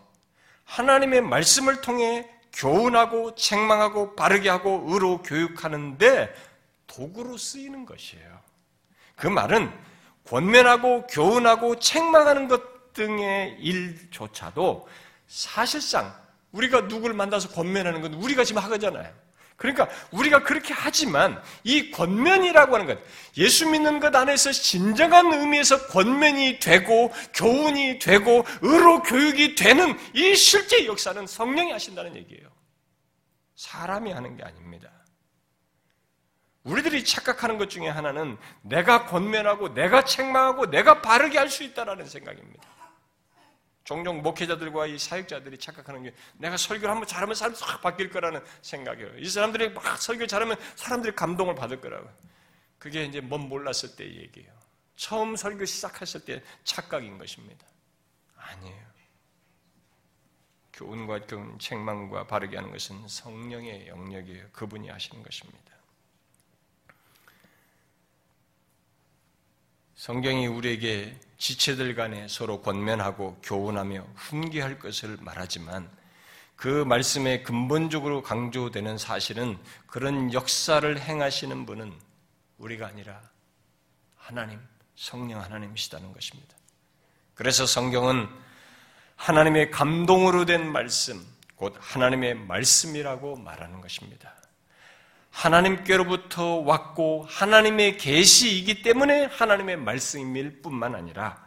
하나님의 0.65 1.21
말씀을 1.21 1.81
통해 1.81 2.29
교훈하고 2.53 3.35
책망하고 3.35 4.15
바르게 4.15 4.49
하고 4.49 4.83
의로 4.87 5.21
교육하는데 5.21 6.33
도구로 6.87 7.37
쓰이는 7.37 7.85
것이에요. 7.85 8.39
그 9.15 9.27
말은 9.27 9.71
권면하고 10.25 11.07
교훈하고 11.07 11.79
책망하는 11.79 12.47
것 12.47 12.93
등의 12.93 13.57
일조차도 13.59 14.87
사실상 15.27 16.13
우리가 16.51 16.81
누구를 16.81 17.15
만나서 17.15 17.49
권면하는 17.49 18.01
건 18.01 18.13
우리가 18.15 18.43
지금 18.43 18.61
하잖아요. 18.61 19.13
그러니까 19.57 19.89
우리가 20.11 20.43
그렇게 20.43 20.73
하지만 20.73 21.41
이 21.63 21.89
권면이라고 21.91 22.75
하는 22.75 22.85
것, 22.85 22.99
예수 23.37 23.67
믿는 23.67 23.99
것 23.99 24.15
안에서 24.15 24.51
진정한 24.51 25.33
의미에서 25.33 25.87
권면이 25.87 26.59
되고 26.59 27.11
교훈이 27.33 27.97
되고 27.97 28.45
의로 28.61 29.01
교육이 29.01 29.55
되는 29.55 29.97
이 30.13 30.35
실제 30.35 30.85
역사는 30.85 31.25
성령이 31.25 31.71
하신다는 31.71 32.15
얘기예요. 32.17 32.49
사람이 33.55 34.11
하는 34.11 34.37
게 34.37 34.43
아닙니다. 34.43 34.91
우리들이 36.63 37.03
착각하는 37.03 37.57
것 37.57 37.69
중에 37.69 37.87
하나는 37.87 38.37
내가 38.61 39.05
권면하고 39.05 39.73
내가 39.73 40.03
책망하고 40.03 40.69
내가 40.69 41.01
바르게 41.01 41.37
할 41.39 41.49
수 41.49 41.63
있다라는 41.63 42.05
생각입니다. 42.05 42.76
종종 43.87 44.21
목회자들과 44.21 44.87
이 44.87 44.99
사역자들이 44.99 45.59
착각하는 45.59 46.03
게 46.03 46.13
내가 46.35 46.57
설교를 46.57 46.89
한번 46.89 47.07
잘하면 47.07 47.35
사람이 47.35 47.55
싹 47.55 47.79
바뀔 47.79 48.09
거라는 48.09 48.43
생각이에요. 48.61 49.17
이 49.17 49.29
사람들이 49.29 49.69
막 49.69 49.97
설교 49.97 50.27
잘하면 50.27 50.57
사람들이 50.75 51.15
감동을 51.15 51.55
받을 51.55 51.79
거라고. 51.79 52.09
그게 52.79 53.05
이제 53.05 53.21
뭔 53.21 53.47
몰랐을 53.47 53.95
때 53.95 54.03
얘기예요. 54.03 54.51
처음 54.97 55.37
설교 55.37 55.63
시작했을 55.63 56.25
때 56.25 56.43
착각인 56.65 57.17
것입니다. 57.17 57.65
아니에요. 58.35 58.87
교훈과 60.73 61.21
교훈, 61.21 61.57
책망과 61.57 62.27
바르게 62.27 62.57
하는 62.57 62.73
것은 62.73 63.07
성령의 63.07 63.87
영역이에요. 63.87 64.49
그분이 64.51 64.89
하시는 64.89 65.23
것입니다. 65.23 65.76
성경이 69.97 70.45
우리에게 70.45 71.19
지체들 71.39 71.95
간에 71.95 72.27
서로 72.27 72.61
권면하고 72.61 73.39
교훈하며 73.41 74.05
훈계할 74.15 74.77
것을 74.77 75.17
말하지만 75.21 75.89
그 76.55 76.83
말씀에 76.83 77.41
근본적으로 77.41 78.21
강조되는 78.21 78.99
사실은 78.99 79.57
그런 79.87 80.31
역사를 80.33 80.99
행하시는 80.99 81.65
분은 81.65 81.91
우리가 82.59 82.87
아니라 82.87 83.19
하나님, 84.15 84.59
성령 84.95 85.41
하나님이시다는 85.41 86.13
것입니다. 86.13 86.55
그래서 87.33 87.65
성경은 87.65 88.29
하나님의 89.15 89.71
감동으로 89.71 90.45
된 90.45 90.71
말씀, 90.71 91.25
곧 91.55 91.75
하나님의 91.79 92.35
말씀이라고 92.35 93.37
말하는 93.37 93.81
것입니다. 93.81 94.35
하나님께로부터 95.37 96.55
왔고 96.61 97.25
하나님의 97.29 97.97
계시이기 97.97 98.81
때문에 98.81 99.25
하나님의 99.25 99.77
말씀일 99.77 100.61
뿐만 100.61 100.95
아니라 100.95 101.45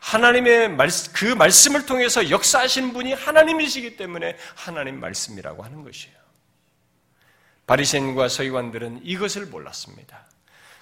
하나님의 0.00 0.70
말씀, 0.70 1.12
그 1.12 1.24
말씀을 1.24 1.86
통해서 1.86 2.28
역사하신 2.28 2.92
분이 2.92 3.14
하나님이시기 3.14 3.96
때문에 3.96 4.36
하나님 4.54 5.00
말씀이라고 5.00 5.62
하는 5.62 5.84
것이에요. 5.84 6.16
바리새인과 7.66 8.28
서기관들은 8.28 9.00
이것을 9.04 9.46
몰랐습니다. 9.46 10.26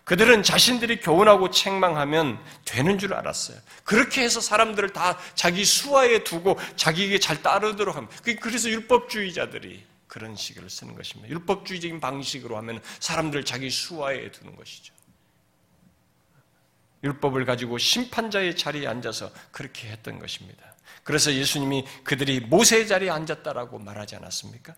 그들은 0.04 0.42
자신들이 0.42 1.00
교훈하고 1.00 1.50
책망하면 1.50 2.42
되는 2.64 2.98
줄 2.98 3.14
알았어요. 3.14 3.58
그렇게 3.84 4.22
해서 4.22 4.40
사람들을 4.40 4.92
다 4.92 5.18
자기 5.34 5.64
수하에 5.64 6.24
두고 6.24 6.58
자기에게 6.74 7.20
잘 7.20 7.42
따르도록 7.42 7.94
합니다. 7.94 8.16
그래서 8.40 8.70
율법주의자들이 8.70 9.89
그런 10.10 10.34
식을 10.34 10.68
쓰는 10.68 10.96
것입니다. 10.96 11.30
율법주의적인 11.30 12.00
방식으로 12.00 12.56
하면 12.56 12.82
사람들을 12.98 13.44
자기 13.44 13.70
수하에 13.70 14.32
두는 14.32 14.56
것이죠. 14.56 14.92
율법을 17.04 17.44
가지고 17.44 17.78
심판자의 17.78 18.56
자리에 18.56 18.88
앉아서 18.88 19.30
그렇게 19.52 19.88
했던 19.88 20.18
것입니다. 20.18 20.74
그래서 21.04 21.32
예수님이 21.32 21.86
그들이 22.02 22.40
모세의 22.40 22.88
자리에 22.88 23.08
앉았다라고 23.08 23.78
말하지 23.78 24.16
않았습니까? 24.16 24.74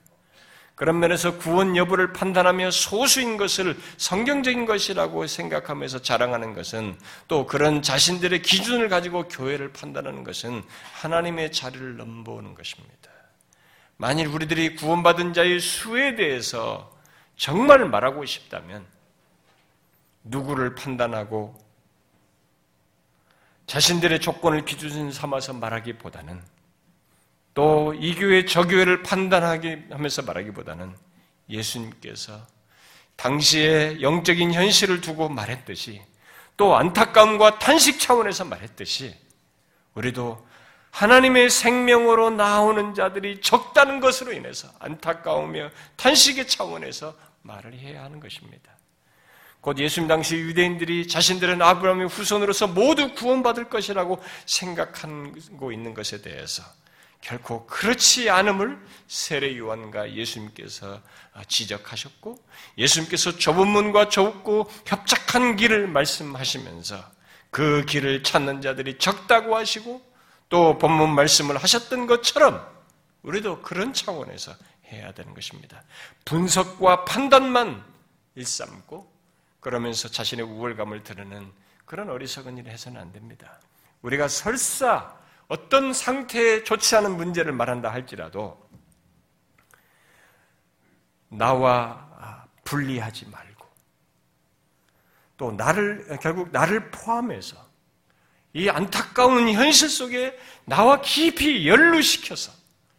그런 0.74 1.00
면에서 1.00 1.38
구원 1.38 1.78
여부를 1.78 2.12
판단하며 2.12 2.70
소수인 2.70 3.38
것을 3.38 3.74
성경적인 3.96 4.66
것이라고 4.66 5.26
생각하면서 5.26 6.02
자랑하는 6.02 6.52
것은 6.52 6.98
또 7.26 7.46
그런 7.46 7.80
자신들의 7.80 8.42
기준을 8.42 8.90
가지고 8.90 9.28
교회를 9.28 9.72
판단하는 9.72 10.24
것은 10.24 10.62
하나님의 10.92 11.52
자리를 11.52 11.96
넘보는 11.96 12.54
것입니다. 12.54 13.12
만일 14.02 14.26
우리들이 14.26 14.74
구원받은 14.74 15.32
자의 15.32 15.60
수에 15.60 16.16
대해서 16.16 16.92
정말 17.36 17.88
말하고 17.88 18.24
싶다면 18.24 18.84
누구를 20.24 20.74
판단하고 20.74 21.56
자신들의 23.68 24.20
조건을 24.20 24.64
기준 24.64 25.12
삼아서 25.12 25.52
말하기보다는 25.52 26.42
또 27.54 27.94
이 27.94 28.16
교회 28.16 28.44
저 28.44 28.66
교회를 28.66 29.04
판단하기 29.04 29.84
하면서 29.90 30.22
말하기보다는 30.22 30.96
예수님께서 31.48 32.44
당시의 33.14 34.02
영적인 34.02 34.52
현실을 34.52 35.00
두고 35.00 35.28
말했듯이 35.28 36.02
또 36.56 36.74
안타까움과 36.74 37.60
탄식 37.60 38.00
차원에서 38.00 38.46
말했듯이 38.46 39.14
우리도 39.94 40.44
하나님의 40.92 41.50
생명으로 41.50 42.31
나오는 42.31 42.94
자들이 42.94 43.40
적다는 43.40 44.00
것으로 44.00 44.33
인해서 44.33 44.68
안타까우며 44.78 45.70
탄식의 45.96 46.46
차원에서 46.46 47.14
말을 47.42 47.74
해야 47.74 48.05
하는 48.05 48.20
것입니다. 48.20 48.70
곧 49.62 49.78
예수님 49.78 50.09
당시 50.09 50.37
유대인들이 50.37 51.09
자신들은 51.09 51.62
아브라함의 51.62 52.09
후손으로서 52.09 52.66
모두 52.66 53.14
구원받을 53.14 53.70
것이라고 53.70 54.22
생각하고 54.44 55.72
있는 55.72 55.94
것에 55.94 56.20
대해서 56.20 56.62
결코 57.20 57.66
그렇지 57.66 58.28
않음을 58.28 58.78
세례 59.07 59.57
요한과 59.57 60.12
예수님께서 60.12 61.00
지적하셨고 61.48 62.44
예수님께서 62.76 63.38
좁은 63.38 63.68
문과 63.68 64.09
좁고 64.09 64.68
협착한 64.85 65.57
길을 65.57 65.87
말씀하시면서 65.87 67.02
그 67.50 67.85
길을 67.87 68.24
찾는 68.24 68.61
자들이 68.61 68.98
적다고 68.98 69.57
하시고 69.57 70.12
또 70.52 70.76
본문 70.76 71.14
말씀을 71.14 71.56
하셨던 71.56 72.06
것처럼 72.06 72.62
우리도 73.22 73.62
그런 73.62 73.94
차원에서 73.94 74.52
해야 74.84 75.10
되는 75.12 75.32
것입니다. 75.32 75.82
분석과 76.26 77.06
판단만 77.06 77.82
일삼고 78.34 79.10
그러면서 79.60 80.10
자신의 80.10 80.44
우월감을 80.44 81.04
드러내는 81.04 81.50
그런 81.86 82.10
어리석은 82.10 82.58
일을 82.58 82.70
해서는 82.70 83.00
안 83.00 83.12
됩니다. 83.12 83.58
우리가 84.02 84.28
설사 84.28 85.16
어떤 85.48 85.94
상태에 85.94 86.64
좋지 86.64 86.96
않은 86.96 87.16
문제를 87.16 87.54
말한다 87.54 87.90
할지라도 87.90 88.68
나와 91.30 92.46
분리하지 92.64 93.30
말고 93.30 93.66
또 95.38 95.52
나를 95.52 96.18
결국 96.20 96.50
나를 96.50 96.90
포함해서 96.90 97.71
이 98.54 98.68
안타까운 98.68 99.50
현실 99.50 99.88
속에 99.88 100.38
나와 100.64 101.00
깊이 101.00 101.66
연루시켜서 101.68 102.52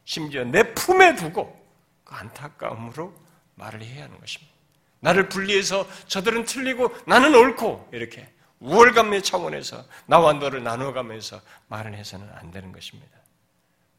심지어 0.05 0.43
내 0.43 0.73
품에 0.73 1.15
두고 1.15 1.61
그 2.03 2.15
안타까움으로 2.15 3.13
말을 3.55 3.83
해야 3.83 4.03
하는 4.05 4.19
것입니다. 4.19 4.51
나를 4.99 5.29
분리해서 5.29 5.87
저들은 6.07 6.45
틀리고 6.45 6.95
나는 7.05 7.35
옳고 7.35 7.89
이렇게 7.91 8.27
우월감의 8.59 9.21
차원에서 9.23 9.85
나와 10.05 10.33
너를 10.33 10.63
나눠가면서 10.63 11.41
말을 11.67 11.95
해서는 11.95 12.29
안 12.35 12.51
되는 12.51 12.71
것입니다. 12.71 13.11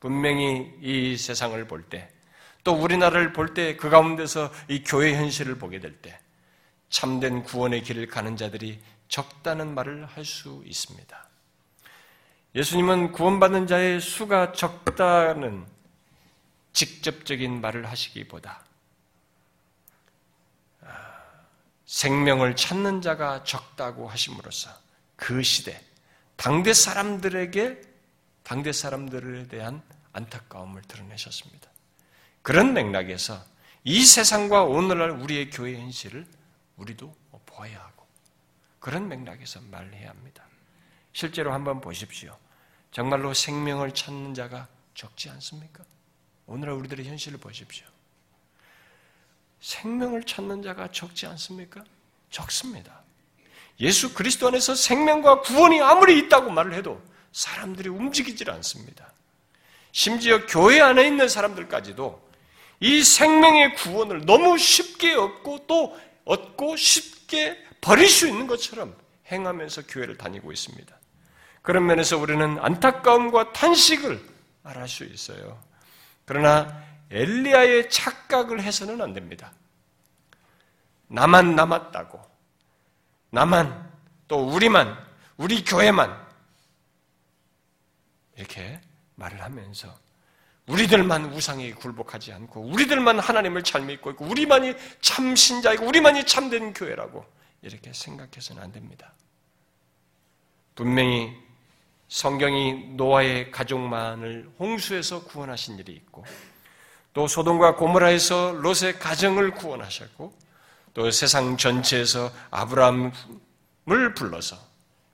분명히 0.00 0.72
이 0.80 1.16
세상을 1.16 1.66
볼 1.66 1.82
때, 1.82 2.10
또 2.62 2.72
우리나라를 2.72 3.32
볼 3.34 3.52
때 3.54 3.76
그 3.76 3.90
가운데서 3.90 4.50
이 4.68 4.82
교회 4.82 5.14
현실을 5.14 5.56
보게 5.58 5.80
될 5.80 5.92
때, 6.00 6.18
참된 6.88 7.42
구원의 7.42 7.82
길을 7.82 8.06
가는 8.06 8.36
자들이 8.36 8.80
적다는 9.08 9.74
말을 9.74 10.06
할 10.06 10.24
수 10.24 10.62
있습니다. 10.66 11.28
예수님은 12.54 13.12
구원받는 13.12 13.66
자의 13.66 14.00
수가 14.00 14.52
적다는 14.52 15.66
직접적인 16.72 17.60
말을 17.60 17.86
하시기보다 17.86 18.64
아, 20.82 20.86
생명을 21.86 22.54
찾는 22.54 23.02
자가 23.02 23.42
적다고 23.44 24.08
하심으로써 24.08 24.70
그 25.16 25.42
시대 25.42 25.80
당대 26.36 26.72
사람들에게 26.72 27.80
당대 28.44 28.72
사람들에 28.72 29.48
대한 29.48 29.82
안타까움을 30.12 30.82
드러내셨습니다. 30.82 31.68
그런 32.42 32.72
맥락에서 32.72 33.42
이 33.84 34.04
세상과 34.04 34.64
오늘날 34.64 35.10
우리의 35.10 35.50
교회 35.50 35.78
현실을 35.78 36.26
우리도 36.76 37.14
보아야 37.46 37.80
하고 37.80 38.06
그런 38.78 39.08
맥락에서 39.08 39.60
말해야 39.70 40.10
합니다. 40.10 40.44
실제로 41.12 41.52
한번 41.52 41.80
보십시오. 41.80 42.36
정말로 42.94 43.34
생명을 43.34 43.92
찾는 43.92 44.34
자가 44.34 44.68
적지 44.94 45.28
않습니까? 45.28 45.82
오늘날 46.46 46.76
우리들의 46.76 47.04
현실을 47.04 47.38
보십시오. 47.38 47.84
생명을 49.60 50.22
찾는 50.22 50.62
자가 50.62 50.92
적지 50.92 51.26
않습니까? 51.26 51.82
적습니다. 52.30 53.00
예수 53.80 54.14
그리스도 54.14 54.46
안에서 54.46 54.76
생명과 54.76 55.40
구원이 55.40 55.80
아무리 55.80 56.20
있다고 56.20 56.52
말을 56.52 56.72
해도 56.74 57.02
사람들이 57.32 57.88
움직이질 57.88 58.48
않습니다. 58.52 59.12
심지어 59.90 60.46
교회 60.46 60.80
안에 60.80 61.04
있는 61.04 61.28
사람들까지도 61.28 62.22
이 62.78 63.02
생명의 63.02 63.74
구원을 63.74 64.24
너무 64.24 64.56
쉽게 64.56 65.14
얻고 65.14 65.66
또 65.66 65.98
얻고 66.26 66.76
쉽게 66.76 67.58
버릴 67.80 68.08
수 68.08 68.28
있는 68.28 68.46
것처럼 68.46 68.96
행하면서 69.32 69.82
교회를 69.88 70.16
다니고 70.16 70.52
있습니다. 70.52 70.96
그런 71.64 71.86
면에서 71.86 72.18
우리는 72.18 72.58
안타까움과 72.58 73.54
탄식을 73.54 74.22
말할 74.64 74.86
수 74.86 75.02
있어요. 75.02 75.58
그러나 76.26 76.84
엘리야의 77.10 77.88
착각을 77.88 78.60
해서는 78.60 79.00
안 79.00 79.14
됩니다. 79.14 79.50
나만 81.08 81.56
남았다고. 81.56 82.20
나만, 83.30 83.90
또 84.28 84.46
우리만, 84.46 84.94
우리 85.38 85.64
교회만. 85.64 86.14
이렇게 88.36 88.78
말을 89.14 89.40
하면서 89.40 89.98
우리들만 90.66 91.32
우상에 91.32 91.72
굴복하지 91.72 92.34
않고 92.34 92.60
우리들만 92.60 93.20
하나님을 93.20 93.62
잘 93.62 93.80
믿고 93.86 94.10
있고 94.10 94.26
우리만이 94.26 94.74
참 95.00 95.34
신자이고 95.34 95.86
우리만이 95.86 96.26
참된 96.26 96.74
교회라고 96.74 97.24
이렇게 97.62 97.90
생각해서는 97.94 98.62
안 98.62 98.70
됩니다. 98.70 99.14
분명히 100.74 101.43
성경이 102.14 102.90
노아의 102.90 103.50
가족만을 103.50 104.48
홍수에서 104.60 105.24
구원하신 105.24 105.80
일이 105.80 105.90
있고 105.94 106.24
또 107.12 107.26
소돔과 107.26 107.74
고모라에서 107.74 108.52
롯의 108.52 109.00
가정을 109.00 109.50
구원하셨고 109.50 110.32
또 110.94 111.10
세상 111.10 111.56
전체에서 111.56 112.30
아브라함을 112.52 114.14
불러서 114.14 114.56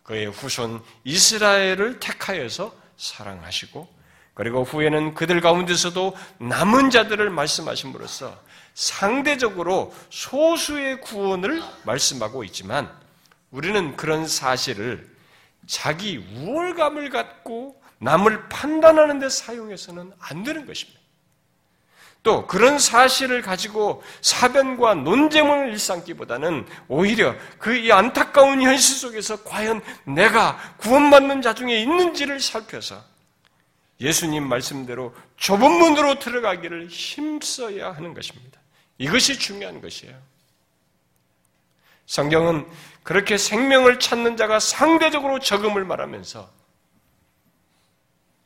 그의 0.03 0.27
후손 0.27 0.83
이스라엘을 1.05 2.01
택하여서 2.01 2.75
사랑하시고 2.99 3.89
그리고 4.35 4.63
후에는 4.63 5.15
그들 5.15 5.41
가운데서도 5.41 6.15
남은 6.37 6.91
자들을 6.91 7.31
말씀하심으로써 7.31 8.39
상대적으로 8.75 9.95
소수의 10.11 11.01
구원을 11.01 11.63
말씀하고 11.85 12.45
있지만 12.45 12.95
우리는 13.53 13.97
그런 13.97 14.29
사실을 14.29 15.09
자기 15.71 16.17
우월감을 16.17 17.11
갖고 17.11 17.81
남을 17.99 18.49
판단하는 18.49 19.21
데 19.21 19.29
사용해서는 19.29 20.13
안 20.19 20.43
되는 20.43 20.67
것입니다. 20.67 20.99
또 22.25 22.47
그런 22.47 22.79
사실을 22.79 23.41
가지고 23.41 24.03
사변과 24.21 24.95
논쟁을 24.95 25.71
일삼기보다는 25.71 26.67
오히려 26.89 27.35
그 27.59 27.77
이 27.77 27.93
안타까운 27.93 28.61
현실 28.63 28.97
속에서 28.97 29.45
과연 29.45 29.81
내가 30.05 30.59
구원받는 30.79 31.41
자 31.41 31.55
중에 31.55 31.81
있는지를 31.81 32.41
살펴서 32.41 33.03
예수님 34.01 34.49
말씀대로 34.49 35.15
좁은 35.37 35.71
문으로 35.71 36.19
들어가기를 36.19 36.89
힘써야 36.89 37.93
하는 37.93 38.13
것입니다. 38.13 38.61
이것이 38.99 39.39
중요한 39.39 39.81
것이에요. 39.81 40.15
성경은 42.07 42.67
그렇게 43.03 43.39
생명을 43.39 43.99
찾는 43.99 44.37
자가 44.37 44.61
상대적으로 44.61 45.39
적음을 45.39 45.85
말하면서 45.85 46.51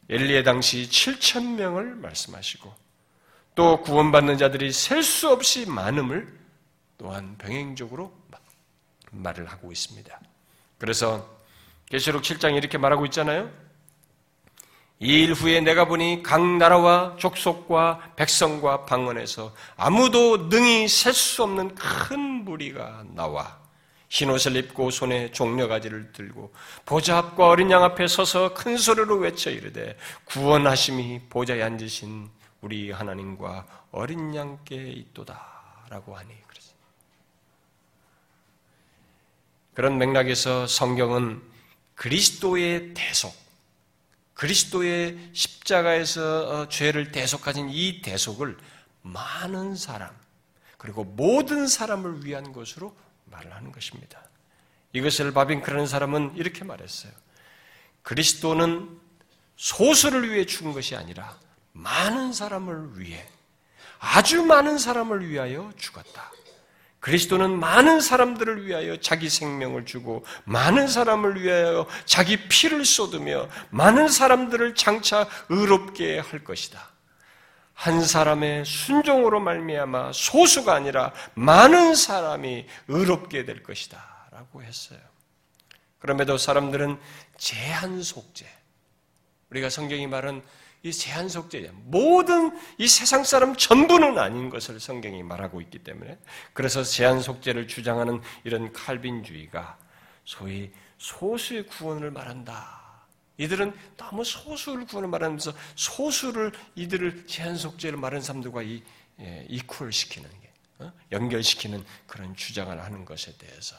엘리의 0.09 0.45
당시 0.45 0.89
7천 0.91 1.55
명을 1.57 1.95
말씀하시고 1.97 2.75
또 3.55 3.81
구원받는 3.83 4.39
자들이 4.39 4.73
셀 4.73 5.03
수 5.03 5.31
없이 5.31 5.67
많음을 5.69 6.39
또한 6.99 7.37
병행적으로 7.39 8.13
말을 9.11 9.47
하고 9.47 9.71
있습니다. 9.73 10.21
그래서 10.79 11.29
계시록 11.87 12.23
7장에 12.23 12.57
이렇게 12.57 12.79
말하고 12.79 13.05
있잖아요. 13.07 13.51
이 15.01 15.25
일 15.25 15.33
후에 15.33 15.61
내가 15.61 15.87
보니 15.87 16.23
각 16.23 16.41
나라와 16.57 17.17
족속과 17.19 18.15
백성과 18.17 18.85
방언에서 18.87 19.55
아무도 19.77 20.49
능히 20.49 20.89
셀 20.89 21.13
수 21.13 21.43
없는 21.43 21.75
큰 21.75 22.19
무리가 22.21 23.05
나와 23.15 23.59
흰 24.15 24.31
옷을 24.31 24.55
입고 24.55 24.93
손에 24.93 25.33
종려가지를 25.33 26.13
들고 26.13 26.55
보좌 26.85 27.19
앞과 27.19 27.49
어린 27.49 27.73
양 27.73 27.83
앞에 27.83 28.07
서서 28.07 28.55
큰 28.55 28.77
소리로 28.77 29.17
외쳐 29.17 29.51
이르되 29.51 29.99
구원하심이 30.27 31.23
보좌에 31.29 31.61
앉으신 31.61 32.31
우리 32.61 32.93
하나님과 32.93 33.67
어린 33.91 34.33
양께 34.33 34.77
있도다라고 34.77 36.17
하니. 36.17 36.45
그런 39.75 39.99
맥락에서 39.99 40.69
성경은 40.69 41.43
그리스도의 41.97 42.95
대속 42.95 43.35
그리스도의 44.35 45.31
십자가에서 45.33 46.61
어, 46.61 46.69
죄를 46.69 47.11
대속하신 47.11 47.71
이 47.71 48.01
대속을 48.01 48.57
많은 49.03 49.75
사람, 49.75 50.11
그리고 50.79 51.03
모든 51.03 51.67
사람을 51.67 52.25
위한 52.25 52.53
것으로 52.53 52.95
말을 53.35 53.53
하는 53.55 53.73
것입니다. 53.73 54.23
이것을 54.93 55.33
바빙크라는 55.33 55.87
사람은 55.87 56.35
이렇게 56.37 56.65
말했어요. 56.65 57.13
그리스도는 58.03 58.89
소수를 59.57 60.31
위해 60.31 60.47
죽은 60.47 60.73
것이 60.73 60.95
아니라 60.95 61.37
많은 61.73 62.33
사람을 62.33 62.99
위해, 62.99 63.27
아주 63.99 64.45
많은 64.45 64.79
사람을 64.79 65.29
위하여 65.29 65.73
죽었다. 65.77 66.33
그리스도는 67.01 67.59
많은 67.59 68.01
사람들을 68.01 68.65
위하여 68.65 68.99
자기 68.99 69.29
생명을 69.29 69.85
주고 69.85 70.25
많은 70.45 70.89
사람을 70.89 71.43
위하여 71.43 71.87
자기 72.07 72.49
피를 72.49 72.87
쏟으며 72.87 73.49
많은 73.71 74.09
사람들을 74.09 74.75
장차 74.75 75.29
의롭게 75.51 76.19
할 76.19 76.45
것이다. 76.45 76.94
한 77.75 78.03
사람의 78.03 78.65
순종으로 78.65 79.41
말미암아 79.41 80.13
소수가 80.13 80.75
아니라 80.75 81.13
많은 81.35 81.95
사람이 81.95 82.67
의롭게 82.89 83.45
될 83.45 83.63
것이다라고 83.63 84.63
했어요. 84.63 85.01
그럼에도 85.99 86.39
사람들은 86.39 86.99
제한 87.37 88.03
속죄 88.03 88.47
우리가 89.51 89.71
성경이 89.71 90.07
말한 90.07 90.43
이 90.83 90.93
제한 90.93 91.29
속죄 91.31 91.71
모든 91.85 92.57
이 92.77 92.87
세상 92.87 93.25
사람 93.25 93.57
전부는 93.57 94.19
아닌 94.19 94.51
것을 94.51 94.79
성경이 94.79 95.23
말하고 95.23 95.63
있기 95.63 95.79
때문에 95.79 96.19
그래서 96.53 96.85
제한 96.85 97.21
속죄를 97.21 97.67
주장하는 97.67 98.21
이런 98.45 98.73
칼빈주의가 98.73 99.79
소위 100.25 100.71
소수의 100.99 101.67
구원을 101.67 102.11
말한다. 102.11 102.84
이들은 103.37 103.75
너무 103.97 104.25
소수를 104.25 104.87
구원을 104.87 105.09
말하면서 105.09 105.53
소수를 105.75 106.53
이들을 106.77 107.27
제한 107.27 107.57
속죄를 107.57 107.99
말하는 107.99 108.23
사람들과 108.23 108.63
이 108.63 108.83
예, 109.21 109.47
이퀄 109.49 109.91
시키는 109.91 110.29
게 110.41 110.53
어? 110.79 110.93
연결시키는 111.13 111.85
그런 112.07 112.35
주장을 112.35 112.81
하는 112.81 113.05
것에 113.05 113.37
대해서 113.37 113.77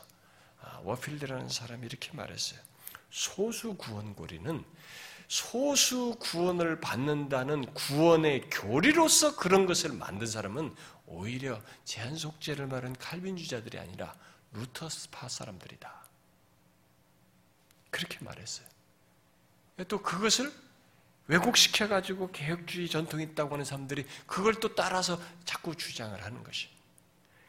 아, 0.61 0.79
워필드라는 0.83 1.49
사람이 1.49 1.85
이렇게 1.85 2.11
말했어요. 2.13 2.59
소수 3.09 3.75
구원고리는 3.75 4.63
소수 5.27 6.15
구원을 6.19 6.79
받는다는 6.81 7.73
구원의 7.73 8.49
교리로서 8.49 9.35
그런 9.35 9.65
것을 9.65 9.91
만든 9.93 10.27
사람은 10.27 10.75
오히려 11.07 11.61
제한 11.83 12.15
속죄를 12.15 12.67
말한 12.67 12.95
칼빈주자들이 12.97 13.79
아니라 13.79 14.15
루터스파 14.53 15.27
사람들이다. 15.27 16.05
그렇게 17.89 18.17
말했어요. 18.21 18.74
또 19.83 20.01
그것을 20.01 20.51
왜곡시켜가지고 21.27 22.31
개혁주의 22.31 22.87
전통이 22.87 23.23
있다고 23.23 23.55
하는 23.55 23.65
사람들이 23.65 24.05
그걸 24.25 24.55
또 24.55 24.73
따라서 24.75 25.19
자꾸 25.43 25.75
주장을 25.75 26.23
하는 26.23 26.43
것이. 26.43 26.69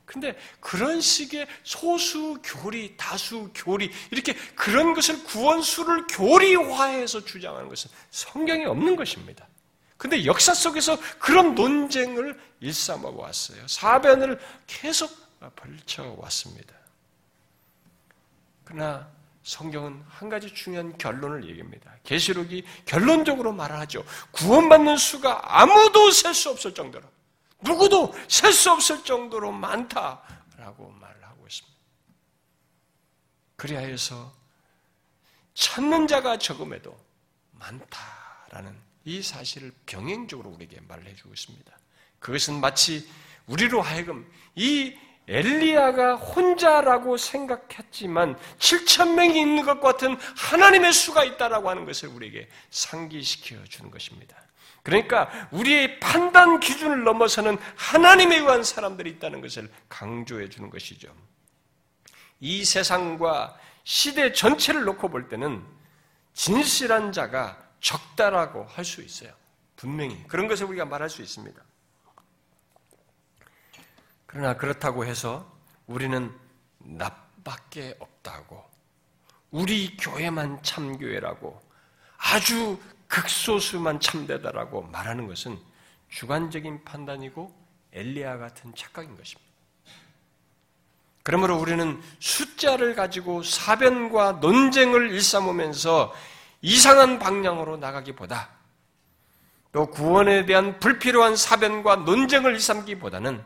근데 0.05 0.39
그런 0.61 1.01
식의 1.01 1.47
소수 1.65 2.39
교리, 2.43 2.97
다수 2.97 3.51
교리, 3.55 3.91
이렇게 4.11 4.35
그런 4.55 4.95
것을 4.95 5.23
구원수를 5.25 6.07
교리화해서 6.07 7.25
주장하는 7.25 7.69
것은 7.69 7.91
성경에 8.11 8.65
없는 8.67 8.97
것입니다. 8.97 9.47
근데 9.97 10.25
역사 10.25 10.55
속에서 10.55 10.99
그런 11.19 11.55
논쟁을 11.55 12.39
일삼아 12.61 13.09
왔어요. 13.09 13.67
사변을 13.67 14.39
계속 14.67 15.11
벌쳐 15.57 16.15
왔습니다. 16.19 16.75
그러나 18.65 19.11
성경은 19.47 20.05
한 20.09 20.29
가지 20.29 20.53
중요한 20.53 20.99
결론을 20.99 21.49
얘기합니다. 21.49 21.95
계시록이 22.03 22.65
결론적으로 22.85 23.53
말하죠. 23.53 24.05
구원받는 24.33 24.97
수가 24.97 25.61
아무도 25.61 26.11
셀 26.11 26.35
수 26.35 26.51
없을 26.51 26.75
정도로 26.75 27.09
누구도 27.61 28.13
셀 28.29 28.53
수 28.53 28.73
없을 28.73 29.05
정도로 29.05 29.53
많다라고 29.53 30.91
말을 31.01 31.25
하고 31.25 31.47
있습니다. 31.47 31.79
그리하여서 33.55 34.35
찾는 35.55 36.09
자가 36.09 36.39
적음에도 36.39 36.99
많다라는 37.53 38.77
이 39.05 39.23
사실을 39.23 39.73
병행적으로 39.87 40.51
우리에게 40.51 40.81
말을 40.89 41.07
해주고 41.07 41.33
있습니다. 41.33 41.79
그것은 42.19 42.61
마치 42.61 43.09
우리로 43.47 43.81
하여금 43.81 44.29
이 44.57 44.99
엘리야가 45.29 46.17
혼자라고 46.17 47.17
생각했지만 47.17 48.39
7천 48.59 49.15
명이 49.15 49.41
있는 49.41 49.65
것 49.65 49.81
같은 49.81 50.17
하나님의 50.37 50.93
수가 50.93 51.25
있다라고 51.25 51.69
하는 51.69 51.85
것을 51.85 52.09
우리에게 52.11 52.49
상기시켜 52.71 53.65
주는 53.65 53.91
것입니다. 53.91 54.37
그러니까 54.83 55.29
우리의 55.51 55.99
판단 55.99 56.61
기준을 56.61 57.03
넘어서는 57.03 57.59
하나님에 57.75 58.37
의한 58.37 58.63
사람들이 58.63 59.11
있다는 59.11 59.41
것을 59.41 59.69
강조해 59.89 60.49
주는 60.49 60.71
것이죠. 60.71 61.13
이 62.39 62.65
세상과 62.65 63.59
시대 63.83 64.33
전체를 64.33 64.85
놓고 64.85 65.09
볼 65.09 65.29
때는 65.29 65.65
진실한 66.35 67.11
자가 67.11 67.59
적다라고 67.81 68.65
할 68.65 68.85
수 68.85 69.03
있어요. 69.03 69.33
분명히. 69.75 70.23
그런 70.29 70.47
것을 70.47 70.67
우리가 70.67 70.85
말할 70.85 71.11
수 71.11 71.23
있습니다. 71.23 71.61
그러나 74.27 74.57
그렇다고 74.57 75.05
해서 75.05 75.51
우리는 75.87 76.33
나밖에 76.79 77.97
없다고, 77.99 78.65
우리 79.51 79.97
교회만 79.97 80.63
참교회라고, 80.63 81.61
아주 82.19 82.79
극소수만 83.09 84.01
참되다라고 84.01 84.83
말하는 84.83 85.27
것은 85.27 85.59
주관적인 86.09 86.85
판단이고 86.85 87.55
엘리야 87.93 88.39
같은 88.39 88.75
착각인 88.75 89.17
것입니다. 89.17 89.47
그러므로 91.23 91.57
우리는 91.59 92.01
숫자를 92.21 92.95
가지고 92.95 93.43
사변과 93.43 94.33
논쟁을 94.33 95.11
일삼으면서 95.11 96.15
이상한 96.63 97.19
방향으로 97.19 97.77
나가기보다 97.79 98.49
또 99.73 99.91
구원에 99.91 100.47
대한 100.47 100.79
불필요한 100.79 101.37
사변과 101.37 101.97
논쟁을 101.97 102.55
일삼기보다는 102.55 103.43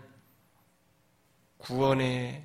구원에 1.60 2.44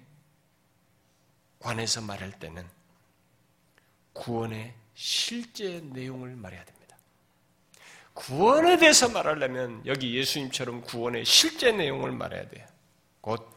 관해서 1.60 2.02
말할 2.02 2.32
때는 2.40 2.68
구원의 4.14 4.74
실제 4.94 5.82
내용을 5.84 6.36
말해야 6.36 6.64
됩니다. 6.64 6.96
구원에 8.14 8.78
대해서 8.78 9.10
말하려면 9.10 9.82
여기 9.86 10.16
예수님처럼 10.16 10.82
구원의 10.82 11.26
실제 11.26 11.72
내용을 11.72 12.12
말해야 12.12 12.48
돼요. 12.50 12.66
곧 13.22 13.50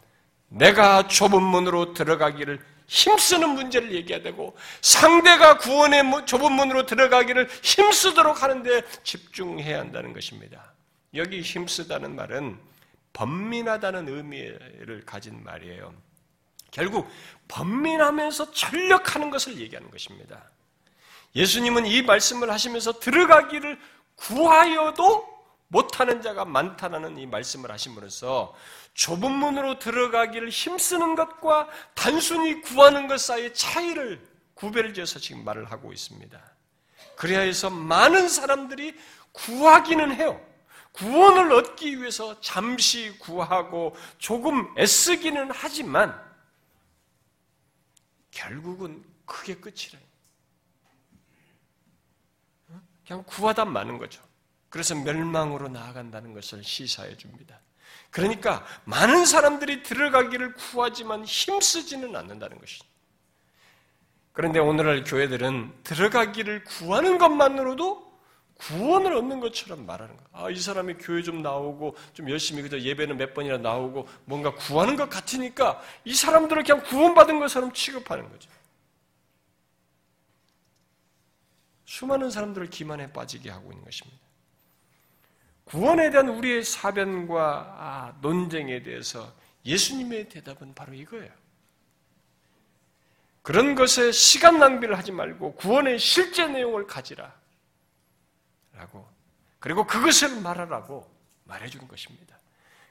내가 0.48 1.06
좁은 1.06 1.42
문으로 1.42 1.92
들어가기를 1.92 2.64
힘쓰는 2.86 3.50
문제를 3.50 3.92
얘기해야 3.92 4.22
되고 4.22 4.56
상대가 4.80 5.58
구원의 5.58 6.26
좁은 6.26 6.52
문으로 6.52 6.86
들어가기를 6.86 7.48
힘쓰도록 7.62 8.42
하는데 8.42 8.82
집중해야 9.04 9.78
한다는 9.78 10.12
것입니다. 10.12 10.72
여기 11.14 11.42
힘쓰다는 11.42 12.16
말은 12.16 12.58
번민하다는 13.12 14.08
의미를 14.08 15.02
가진 15.04 15.42
말이에요. 15.42 15.94
결국 16.70 17.08
번민하면서 17.48 18.52
전력하는 18.52 19.30
것을 19.30 19.58
얘기하는 19.58 19.90
것입니다. 19.90 20.50
예수님은 21.34 21.86
이 21.86 22.02
말씀을 22.02 22.50
하시면서 22.50 23.00
들어가기를 23.00 23.78
구하여도 24.16 25.38
못하는 25.68 26.22
자가 26.22 26.44
많다는 26.44 27.18
이 27.18 27.26
말씀을 27.26 27.70
하심으로써 27.70 28.54
좁은 28.94 29.30
문으로 29.30 29.78
들어가기를 29.78 30.48
힘쓰는 30.48 31.14
것과 31.14 31.68
단순히 31.94 32.60
구하는 32.62 33.06
것 33.06 33.20
사이의 33.20 33.54
차이를 33.54 34.26
구별을 34.54 34.94
지어서 34.94 35.18
지금 35.20 35.44
말을 35.44 35.70
하고 35.70 35.92
있습니다. 35.92 36.40
그래야 37.16 37.40
해서 37.40 37.70
많은 37.70 38.28
사람들이 38.28 38.96
구하기는 39.32 40.14
해요. 40.14 40.40
구원을 40.98 41.52
얻기 41.52 42.00
위해서 42.00 42.40
잠시 42.40 43.16
구하고 43.18 43.94
조금 44.18 44.74
애쓰기는 44.76 45.50
하지만 45.52 46.20
결국은 48.32 49.04
그게 49.24 49.54
끝이래. 49.54 49.98
그냥 53.06 53.22
구하다 53.26 53.64
마는 53.64 53.98
거죠. 53.98 54.22
그래서 54.68 54.94
멸망으로 54.96 55.68
나아간다는 55.68 56.34
것을 56.34 56.64
시사해 56.64 57.16
줍니다. 57.16 57.60
그러니까 58.10 58.66
많은 58.84 59.24
사람들이 59.24 59.82
들어가기를 59.84 60.54
구하지만 60.54 61.24
힘쓰지는 61.24 62.16
않는다는 62.16 62.58
것이죠. 62.58 62.84
그런데 64.32 64.58
오늘날 64.58 65.04
교회들은 65.04 65.84
들어가기를 65.84 66.64
구하는 66.64 67.18
것만으로도 67.18 68.07
구원을 68.58 69.14
얻는 69.14 69.40
것처럼 69.40 69.86
말하는 69.86 70.16
거예요. 70.16 70.28
아, 70.32 70.50
이 70.50 70.56
사람이 70.56 70.94
교회 70.94 71.22
좀 71.22 71.42
나오고 71.42 71.96
좀 72.12 72.28
열심히 72.28 72.62
그저 72.62 72.78
예배는 72.78 73.16
몇 73.16 73.32
번이나 73.32 73.56
나오고 73.56 74.08
뭔가 74.24 74.54
구하는 74.54 74.96
것 74.96 75.08
같으니까 75.08 75.80
이 76.04 76.14
사람들을 76.14 76.64
그냥 76.64 76.82
구원받은 76.84 77.38
것처럼 77.38 77.72
취급하는 77.72 78.28
거죠. 78.28 78.50
수많은 81.84 82.30
사람들을 82.30 82.68
기만에 82.68 83.12
빠지게 83.12 83.48
하고 83.48 83.70
있는 83.70 83.84
것입니다. 83.84 84.18
구원에 85.64 86.10
대한 86.10 86.28
우리의 86.28 86.64
사변과 86.64 87.76
아, 87.78 88.18
논쟁에 88.20 88.82
대해서 88.82 89.32
예수님의 89.64 90.28
대답은 90.28 90.74
바로 90.74 90.94
이거예요. 90.94 91.30
그런 93.42 93.74
것에 93.74 94.12
시간 94.12 94.58
낭비를 94.58 94.98
하지 94.98 95.12
말고 95.12 95.54
구원의 95.54 95.98
실제 95.98 96.46
내용을 96.46 96.86
가지라. 96.86 97.32
라고. 98.78 99.06
그리고 99.58 99.86
그것을 99.86 100.40
말하라고 100.40 101.10
말해주는 101.44 101.88
것입니다. 101.88 102.38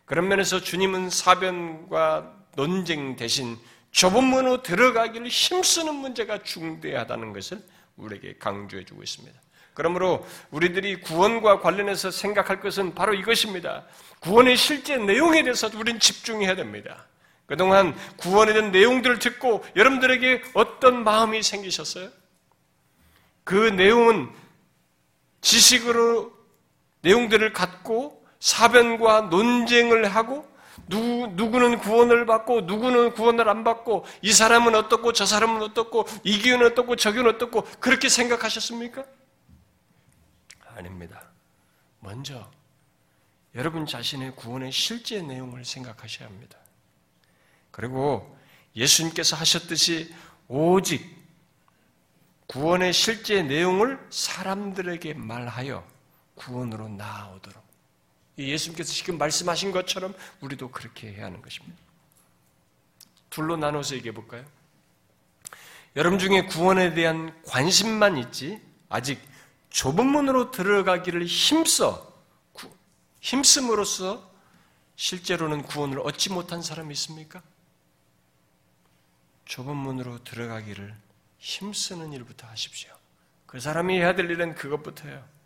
그런 0.05 0.27
면에서 0.27 0.59
주님은 0.59 1.09
사변과 1.09 2.33
논쟁 2.55 3.15
대신 3.15 3.57
좁은 3.91 4.23
문으로 4.23 4.63
들어가기를 4.63 5.27
힘쓰는 5.27 5.95
문제가 5.95 6.43
중대하다는 6.43 7.33
것을 7.33 7.63
우리에게 7.95 8.37
강조해주고 8.37 9.01
있습니다. 9.01 9.39
그러므로 9.73 10.25
우리들이 10.51 11.01
구원과 11.01 11.61
관련해서 11.61 12.11
생각할 12.11 12.59
것은 12.59 12.95
바로 12.95 13.13
이것입니다. 13.13 13.85
구원의 14.19 14.57
실제 14.57 14.97
내용에 14.97 15.43
대해서 15.43 15.69
우리는 15.73 15.99
집중해야 15.99 16.55
됩니다. 16.55 17.05
그동안 17.45 17.95
구원에 18.17 18.53
대한 18.53 18.71
내용들을 18.71 19.19
듣고 19.19 19.63
여러분들에게 19.75 20.43
어떤 20.53 21.03
마음이 21.03 21.43
생기셨어요? 21.43 22.09
그 23.43 23.53
내용은 23.53 24.29
지식으로 25.41 26.31
내용들을 27.01 27.53
갖고 27.53 28.25
사변과 28.39 29.21
논쟁을 29.21 30.05
하고 30.07 30.47
누구, 30.87 31.27
누구는 31.33 31.79
구원을 31.79 32.25
받고 32.25 32.61
누구는 32.61 33.13
구원을 33.13 33.49
안 33.49 33.63
받고 33.63 34.05
이 34.21 34.31
사람은 34.31 34.75
어떻고 34.75 35.11
저 35.11 35.25
사람은 35.25 35.61
어떻고 35.61 36.05
이 36.23 36.41
교회는 36.41 36.65
어떻고 36.67 36.95
저 36.95 37.11
교회는 37.11 37.35
어떻고 37.35 37.63
그렇게 37.79 38.09
생각하셨습니까? 38.09 39.03
아닙니다. 40.75 41.23
먼저 41.99 42.49
여러분 43.55 43.85
자신의 43.85 44.35
구원의 44.35 44.71
실제 44.71 45.21
내용을 45.21 45.65
생각하셔야 45.65 46.27
합니다. 46.27 46.57
그리고 47.71 48.37
예수님께서 48.75 49.35
하셨듯이 49.35 50.13
오직 50.47 51.16
구원의 52.47 52.93
실제 52.93 53.43
내용을 53.43 53.99
사람들에게 54.09 55.13
말하여 55.15 55.85
구원으로 56.35 56.87
나아오도록 56.89 57.63
예수님께서 58.37 58.93
지금 58.93 59.17
말씀하신 59.17 59.71
것처럼 59.71 60.13
우리도 60.41 60.69
그렇게 60.71 61.11
해야 61.11 61.25
하는 61.25 61.41
것입니다. 61.41 61.77
둘로 63.29 63.57
나눠서 63.57 63.95
얘기해 63.95 64.13
볼까요? 64.13 64.45
여러분 65.95 66.19
중에 66.19 66.45
구원에 66.45 66.93
대한 66.93 67.35
관심만 67.45 68.17
있지 68.17 68.61
아직 68.87 69.19
좁은 69.69 70.05
문으로 70.05 70.51
들어가기를 70.51 71.25
힘써 71.25 72.15
힘씀으로써 73.19 74.31
실제로는 74.95 75.63
구원을 75.63 75.99
얻지 75.99 76.31
못한 76.31 76.61
사람이 76.61 76.93
있습니까? 76.93 77.41
좁은 79.45 79.75
문으로 79.75 80.23
들어가기를 80.23 80.95
힘쓰는 81.39 82.13
일부터 82.13 82.47
하십시오. 82.47 82.95
그 83.45 83.59
사람이 83.59 83.97
해야 83.97 84.15
될 84.15 84.29
일은 84.29 84.55
그것부터예요. 84.55 85.37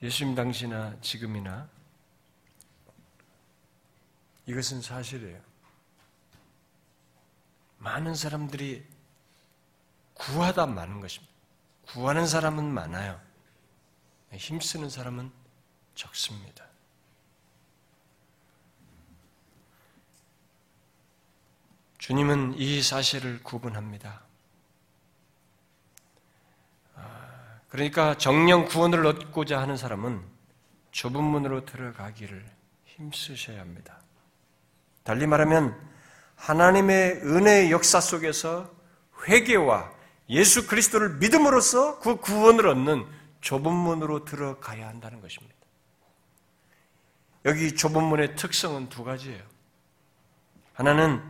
예수님 0.00 0.36
당시나 0.36 0.96
지금이나 1.00 1.68
이것은 4.46 4.80
사실이에요. 4.80 5.42
많은 7.78 8.14
사람들이 8.14 8.86
구하다 10.18 10.66
많은 10.66 11.00
것입니다. 11.00 11.32
구하는 11.86 12.26
사람은 12.26 12.64
많아요. 12.64 13.18
힘쓰는 14.32 14.90
사람은 14.90 15.32
적습니다. 15.94 16.66
주님은 21.98 22.54
이 22.56 22.82
사실을 22.82 23.42
구분합니다. 23.42 24.22
그러니까 27.68 28.16
정령 28.16 28.66
구원을 28.66 29.04
얻고자 29.06 29.60
하는 29.60 29.76
사람은 29.76 30.22
좁은 30.90 31.22
문으로 31.22 31.64
들어가기를 31.64 32.44
힘쓰셔야 32.86 33.60
합니다. 33.60 33.98
달리 35.04 35.26
말하면 35.26 35.78
하나님의 36.36 37.20
은혜의 37.22 37.70
역사 37.70 38.00
속에서 38.00 38.70
회개와 39.26 39.97
예수 40.30 40.66
그리스도를 40.66 41.16
믿음으로써 41.16 41.98
그 42.00 42.16
구원을 42.16 42.68
얻는 42.68 43.06
좁은 43.40 43.72
문으로 43.72 44.24
들어가야 44.24 44.88
한다는 44.88 45.20
것입니다. 45.20 45.54
여기 47.44 47.74
좁은 47.74 48.02
문의 48.02 48.36
특성은 48.36 48.88
두 48.88 49.04
가지예요. 49.04 49.42
하나는 50.74 51.22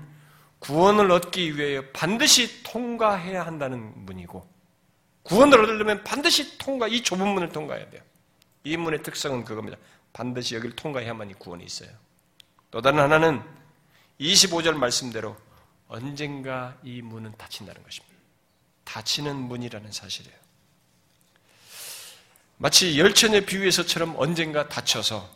구원을 0.59 1.11
얻기 1.11 1.57
위해 1.57 1.93
반드시 1.93 2.63
통과해야 2.65 3.47
한다는 3.47 3.93
문이고 4.05 4.47
구원을 5.23 5.63
얻으려면 5.63 6.03
반드시 6.05 6.59
통과, 6.59 6.89
이 6.89 7.03
좁은 7.03 7.27
문을 7.27 7.51
통과해야 7.51 7.89
돼요. 7.91 8.03
이 8.65 8.77
문의 8.77 9.03
특성은 9.03 9.45
그겁니다. 9.45 9.77
반드시 10.13 10.55
여기를 10.57 10.75
통과해야만 10.75 11.31
이 11.31 11.35
구원이 11.35 11.65
있어요. 11.65 11.91
또 12.71 12.81
다른 12.81 12.99
하나는 12.99 13.43
25절 14.21 14.75
말씀대로 14.75 15.37
언젠가 15.87 16.77
이 16.83 17.03
문은 17.03 17.35
닫힌다는 17.37 17.83
것입니다. 17.83 18.08
닫히는 18.89 19.37
문이라는 19.37 19.93
사실이에요. 19.93 20.37
마치 22.57 22.99
열천의 22.99 23.45
비유에서처럼 23.45 24.15
언젠가 24.17 24.69
닫혀서 24.69 25.29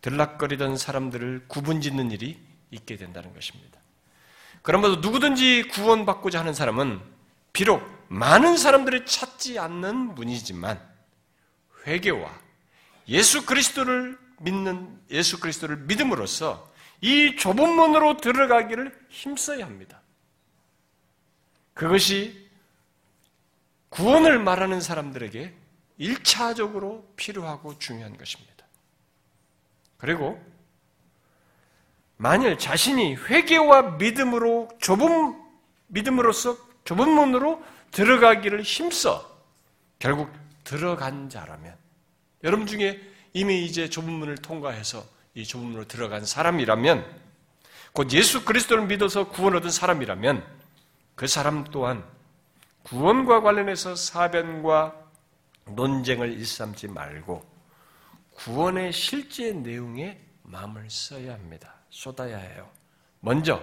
들락거리던 0.00 0.78
사람들을 0.78 1.44
구분짓는 1.46 2.10
일이 2.10 2.40
있게 2.70 2.96
된다는 2.96 3.32
것입니다. 3.34 3.78
그러므로 4.62 4.96
누구든지 4.96 5.68
구원받고자 5.68 6.40
하는 6.40 6.54
사람은 6.54 7.00
비록 7.52 7.82
많은 8.08 8.56
사람들이 8.56 9.04
찾지 9.06 9.58
않는 9.58 10.14
문이지만 10.14 10.80
회개와 11.86 12.32
예수 13.08 13.44
그리스도를 13.44 14.18
믿는 14.40 15.00
예수 15.10 15.38
그리스도를 15.38 15.76
믿음으로써 15.76 16.72
이 17.02 17.36
좁은 17.36 17.68
문으로 17.76 18.16
들어가기를 18.16 19.06
힘써야 19.10 19.66
합니다. 19.66 20.00
그것이 21.74 22.43
구원을 23.94 24.40
말하는 24.40 24.80
사람들에게 24.80 25.54
1차적으로 26.00 27.04
필요하고 27.14 27.78
중요한 27.78 28.16
것입니다. 28.18 28.66
그리고 29.98 30.42
만일 32.16 32.58
자신이 32.58 33.14
회개와 33.14 33.92
믿음으로 33.92 34.68
좁은 34.80 35.40
믿음으로써 35.86 36.56
좁은 36.84 37.08
문으로 37.08 37.62
들어가기를 37.92 38.62
힘써 38.62 39.30
결국 40.00 40.30
들어간 40.64 41.28
자라면 41.30 41.76
여러분 42.42 42.66
중에 42.66 43.00
이미 43.32 43.64
이제 43.64 43.88
좁은 43.88 44.12
문을 44.12 44.36
통과해서 44.38 45.04
이 45.34 45.44
좁은 45.44 45.66
문으로 45.66 45.86
들어간 45.86 46.24
사람이라면 46.24 47.22
곧 47.92 48.12
예수 48.12 48.44
그리스도를 48.44 48.86
믿어서 48.86 49.28
구원 49.28 49.54
얻은 49.54 49.70
사람이라면 49.70 50.44
그 51.14 51.28
사람 51.28 51.62
또한 51.64 52.04
구원과 52.84 53.40
관련해서 53.40 53.96
사변과 53.96 54.94
논쟁을 55.66 56.32
일삼지 56.32 56.88
말고 56.88 57.42
구원의 58.34 58.92
실제 58.92 59.52
내용에 59.52 60.20
마음을 60.42 60.88
써야 60.90 61.32
합니다. 61.32 61.74
쏟아야 61.90 62.36
해요. 62.36 62.68
먼저 63.20 63.62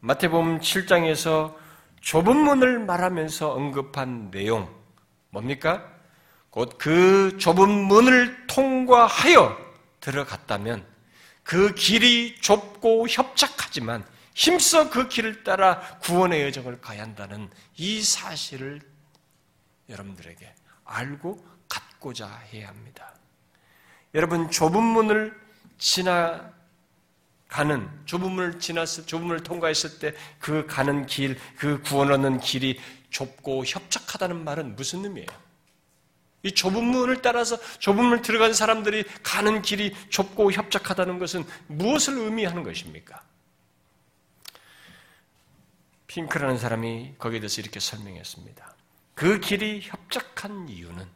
마태복음 0.00 0.60
7장에서 0.60 1.54
좁은 2.00 2.36
문을 2.36 2.78
말하면서 2.78 3.52
언급한 3.52 4.30
내용 4.30 4.72
뭡니까? 5.30 5.84
곧 6.50 6.78
그 6.78 7.36
좁은 7.38 7.68
문을 7.68 8.46
통과하여 8.46 9.58
들어갔다면 10.00 10.86
그 11.42 11.74
길이 11.74 12.36
좁고 12.40 13.08
협착하지만 13.08 14.04
힘써 14.36 14.90
그 14.90 15.08
길을 15.08 15.44
따라 15.44 15.80
구원의 16.00 16.42
여정을 16.42 16.82
가야 16.82 17.00
한다는 17.02 17.48
이 17.74 18.02
사실을 18.02 18.82
여러분들에게 19.88 20.54
알고 20.84 21.42
갖고자 21.70 22.28
해야 22.52 22.68
합니다. 22.68 23.14
여러분 24.12 24.50
좁은 24.50 24.82
문을 24.82 25.34
지나 25.78 26.52
가는 27.48 27.88
좁은 28.04 28.30
문을 28.30 28.58
지났을 28.60 29.06
좁은 29.06 29.26
문을 29.26 29.42
통과했을 29.42 29.98
때 30.00 30.14
그 30.38 30.66
가는 30.66 31.06
길, 31.06 31.38
그 31.56 31.80
구원 31.80 32.12
얻는 32.12 32.40
길이 32.40 32.78
좁고 33.08 33.64
협착하다는 33.64 34.44
말은 34.44 34.76
무슨 34.76 35.02
의미예요? 35.04 35.28
이 36.42 36.52
좁은 36.52 36.84
문을 36.84 37.22
따라서 37.22 37.58
좁은 37.78 38.04
문을 38.04 38.20
들어간 38.20 38.52
사람들이 38.52 39.04
가는 39.22 39.62
길이 39.62 39.96
좁고 40.10 40.52
협착하다는 40.52 41.18
것은 41.18 41.46
무엇을 41.68 42.18
의미하는 42.18 42.64
것입니까? 42.64 43.22
핑크라는 46.16 46.56
사람이 46.56 47.16
거기에 47.18 47.40
대해서 47.40 47.60
이렇게 47.60 47.78
설명했습니다. 47.78 48.74
그 49.14 49.38
길이 49.38 49.82
협착한 49.82 50.66
이유는 50.68 51.06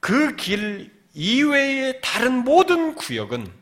그 0.00 0.34
길 0.36 1.02
이외의 1.14 2.00
다른 2.02 2.42
모든 2.42 2.94
구역은 2.94 3.52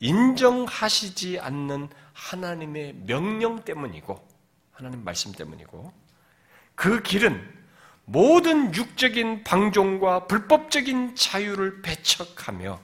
인정하시지 0.00 1.38
않는 1.38 1.88
하나님의 2.12 2.94
명령 3.06 3.64
때문이고, 3.64 4.26
하나님 4.72 5.04
말씀 5.04 5.30
때문이고, 5.30 5.92
그 6.74 7.02
길은 7.02 7.56
모든 8.04 8.74
육적인 8.74 9.44
방종과 9.44 10.26
불법적인 10.26 11.14
자유를 11.14 11.82
배척하며 11.82 12.80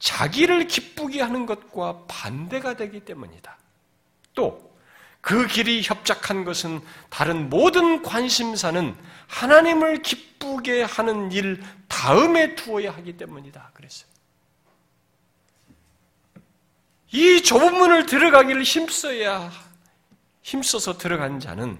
자기를 0.00 0.66
기쁘게 0.66 1.20
하는 1.22 1.46
것과 1.46 2.06
반대가 2.08 2.74
되기 2.74 3.04
때문이다. 3.04 3.61
또, 4.34 4.72
그 5.20 5.46
길이 5.46 5.82
협착한 5.82 6.44
것은 6.44 6.80
다른 7.08 7.48
모든 7.48 8.02
관심사는 8.02 8.96
하나님을 9.28 10.02
기쁘게 10.02 10.82
하는 10.82 11.30
일 11.30 11.62
다음에 11.88 12.56
두어야 12.56 12.90
하기 12.92 13.16
때문이다. 13.16 13.70
그랬어요. 13.72 14.10
이 17.12 17.42
좁은 17.42 17.74
문을 17.74 18.06
들어가기를 18.06 18.62
힘써야, 18.62 19.52
힘써서 20.42 20.98
들어간 20.98 21.38
자는 21.38 21.78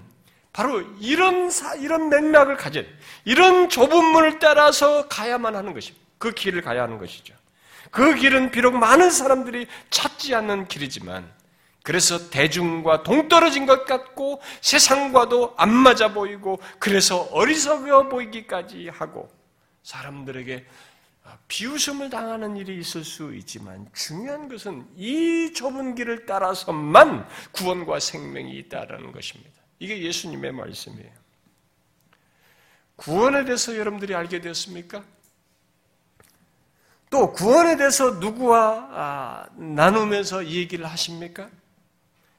바로 0.53 0.81
이런 0.99 1.49
사, 1.49 1.75
이런 1.75 2.09
맥락을 2.09 2.55
가진, 2.55 2.87
이런 3.25 3.67
좁은 3.69 4.05
문을 4.05 4.39
따라서 4.39 5.07
가야만 5.07 5.55
하는 5.55 5.73
것입니다. 5.73 6.05
그 6.19 6.31
길을 6.31 6.61
가야 6.61 6.83
하는 6.83 6.99
것이죠. 6.99 7.33
그 7.89 8.15
길은 8.15 8.51
비록 8.51 8.77
많은 8.77 9.09
사람들이 9.09 9.67
찾지 9.89 10.33
않는 10.35 10.67
길이지만, 10.67 11.29
그래서 11.83 12.29
대중과 12.29 13.03
동떨어진 13.03 13.65
것 13.65 13.85
같고 13.85 14.41
세상과도 14.61 15.53
안 15.57 15.69
맞아 15.69 16.13
보이고 16.13 16.59
그래서 16.79 17.23
어리석어 17.31 18.07
보이기까지 18.07 18.87
하고 18.87 19.29
사람들에게 19.83 20.65
비웃음을 21.49 22.09
당하는 22.09 22.55
일이 22.55 22.79
있을 22.79 23.03
수 23.03 23.35
있지만 23.35 23.87
중요한 23.93 24.47
것은 24.47 24.87
이 24.95 25.51
좁은 25.53 25.95
길을 25.95 26.25
따라서만 26.25 27.27
구원과 27.51 27.99
생명이 27.99 28.57
있다라는 28.59 29.11
것입니다. 29.11 29.51
이게 29.79 30.01
예수님의 30.01 30.53
말씀이에요. 30.53 31.11
구원에 32.95 33.43
대해서 33.43 33.77
여러분들이 33.77 34.15
알게 34.15 34.39
되었습니까? 34.39 35.03
또 37.09 37.33
구원에 37.33 37.75
대해서 37.75 38.11
누구와 38.11 38.87
아, 38.91 39.45
나누면서 39.57 40.45
얘기를 40.45 40.85
하십니까? 40.85 41.49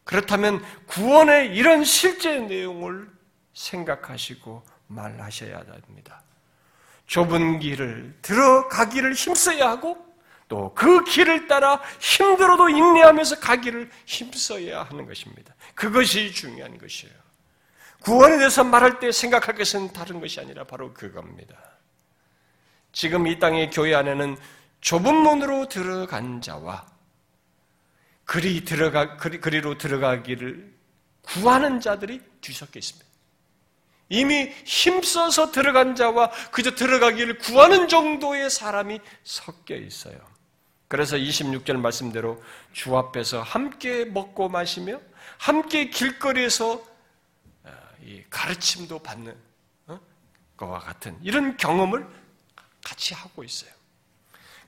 그렇다면 0.05 0.63
구원의 0.87 1.55
이런 1.55 1.85
실제 1.85 2.39
내용을 2.39 3.11
생각하시고 3.55 4.63
말하셔야 4.87 5.65
됩니다. 5.65 6.23
좁은 7.07 7.59
길을 7.59 8.19
들어가기를 8.23 9.15
힘써야 9.15 9.71
하고 9.71 10.05
또 10.49 10.75
그 10.75 11.05
길을 11.05 11.49
따라 11.49 11.81
힘들어도 12.01 12.69
인내하면서 12.69 13.41
가기를 13.41 13.91
힘써야 14.05 14.83
하는 14.83 15.07
것입니다. 15.07 15.55
그것이 15.75 16.33
중요한 16.33 16.77
것이에요. 16.79 17.15
구원에 18.03 18.37
대해서 18.37 18.63
말할 18.63 19.01
때 19.01 19.11
생각할 19.11 19.55
것은 19.55 19.93
다른 19.93 20.21
것이 20.21 20.39
아니라 20.39 20.65
바로 20.65 20.93
그겁니다. 20.93 21.57
지금 22.93 23.27
이 23.27 23.39
땅의 23.39 23.71
교회 23.71 23.95
안에는 23.95 24.37
좁은 24.83 25.15
문으로 25.15 25.69
들어간 25.69 26.43
자와 26.43 26.87
그리 28.25 28.65
들어가 28.65 29.17
그리, 29.17 29.41
그리 29.41 29.61
로 29.61 29.77
들어가기를 29.77 30.73
구하는 31.23 31.81
자들이 31.81 32.21
뒤섞여 32.41 32.79
있습니다. 32.79 33.05
이미 34.11 34.53
힘써서 34.65 35.51
들어간 35.51 35.95
자와 35.95 36.31
그저 36.51 36.75
들어가기를 36.75 37.39
구하는 37.39 37.89
정도의 37.89 38.51
사람이 38.51 39.01
섞여 39.23 39.75
있어요. 39.75 40.19
그래서 40.89 41.17
26절 41.17 41.77
말씀대로 41.77 42.43
주 42.73 42.97
앞에서 42.97 43.43
함께 43.43 44.05
먹고 44.05 44.49
마시며 44.49 45.01
함께 45.39 45.89
길거리에서 45.91 46.85
어, 47.65 47.73
가르침도 48.31 49.01
받는 49.01 49.35
어? 49.87 50.01
것과 50.57 50.79
같은 50.81 51.19
이런 51.23 51.57
경험을 51.57 52.07
같이 52.85 53.15
하고 53.15 53.43
있어요. 53.43 53.71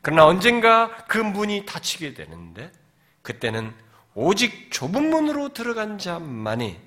그러나 0.01 0.25
언젠가 0.27 1.05
그 1.07 1.19
문이 1.19 1.67
닫히게 1.67 2.15
되는데 2.15 2.73
그때는 3.27 3.75
오직 4.15 4.71
좁은 4.71 5.11
문으로 5.11 5.53
들어간 5.53 5.99
자만이 5.99 6.79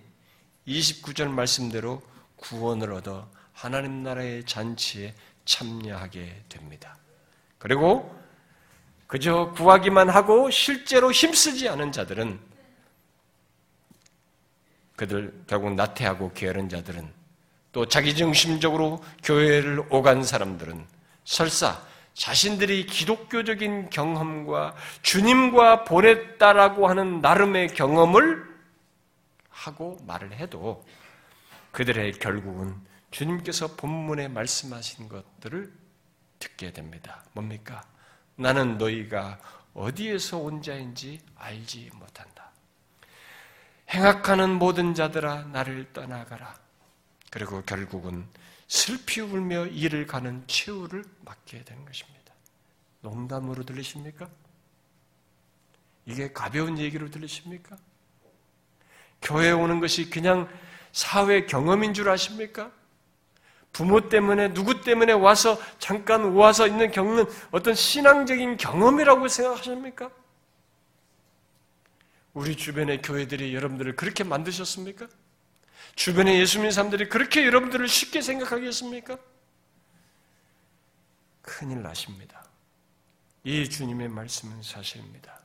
29절 0.66 1.28
말씀대로 1.28 2.02
구원을 2.38 2.94
얻어 2.94 3.30
하나님 3.52 4.04
나라의 4.04 4.46
잔치에 4.46 5.14
참여하게 5.44 6.44
됩니다. 6.48 6.98
그리고 7.58 8.18
그저 9.06 9.52
구하기만 9.52 10.08
하고 10.08 10.50
실제로 10.50 11.12
힘쓰지 11.12 11.68
않은 11.68 11.92
자들은 11.92 12.40
그들 14.96 15.44
결국 15.46 15.74
나태하고 15.74 16.32
게으른 16.32 16.70
자들은 16.70 17.12
또 17.74 17.86
자기중심적으로 17.86 19.04
교회를 19.24 19.84
오간 19.90 20.24
사람들은 20.24 20.88
설사 21.26 21.89
자신들이 22.20 22.86
기독교적인 22.86 23.90
경험과 23.90 24.76
주님과 25.02 25.86
보냈다라고 25.86 26.90
하는 26.90 27.22
나름의 27.22 27.70
경험을 27.70 28.46
하고 29.50 29.98
말을 30.06 30.34
해도 30.34 30.86
그들의 31.72 32.12
결국은 32.20 32.76
주님께서 33.12 33.78
본문에 33.78 34.28
말씀하신 34.28 35.08
것들을 35.08 35.72
듣게 36.40 36.74
됩니다. 36.74 37.24
뭡니까? 37.32 37.86
나는 38.36 38.78
너희가 38.78 39.40
어디에서 39.74 40.40
온 40.40 40.62
자인지 40.62 41.22
알지 41.38 41.90
못한다. 41.94 42.52
행악하는 43.92 44.56
모든 44.56 44.94
자들아 44.94 45.44
나를 45.54 45.94
떠나가라. 45.94 46.54
그리고 47.32 47.62
결국은 47.62 48.28
슬피 48.70 49.20
울며 49.20 49.66
일을 49.66 50.06
가는 50.06 50.44
최후를 50.46 51.04
맞게 51.26 51.64
되는 51.64 51.84
것입니다. 51.86 52.34
농담으로 53.02 53.64
들리십니까? 53.64 54.30
이게 56.06 56.32
가벼운 56.32 56.78
얘기로 56.78 57.10
들리십니까? 57.10 57.78
교회 59.22 59.52
오는 59.52 59.80
것이 59.80 60.10
그냥 60.10 60.48
사회 60.92 61.46
경험인 61.46 61.96
줄 61.96 62.10
아십니까? 62.10 62.72
부모 63.74 64.08
때문에 64.08 64.54
누구 64.54 64.82
때문에 64.82 65.14
와서 65.14 65.60
잠깐 65.80 66.34
와서 66.34 66.68
있는 66.68 66.92
겪는 66.92 67.26
어떤 67.52 67.74
신앙적인 67.74 68.58
경험이라고 68.58 69.28
생각하십니까? 69.28 70.12
우리 72.34 72.56
주변의 72.56 73.02
교회들이 73.02 73.54
여러분들을 73.56 73.96
그렇게 73.96 74.24
만드셨습니까? 74.24 75.08
주변의 76.00 76.40
예수 76.40 76.60
님는 76.60 76.72
사람들이 76.72 77.10
그렇게 77.10 77.46
여러분들을 77.46 77.86
쉽게 77.90 78.22
생각하겠습니까? 78.22 79.18
큰일 81.42 81.82
나십니다. 81.82 82.46
이 83.44 83.70
주님의 83.70 84.08
말씀은 84.08 84.64
사실입니다. 84.64 85.42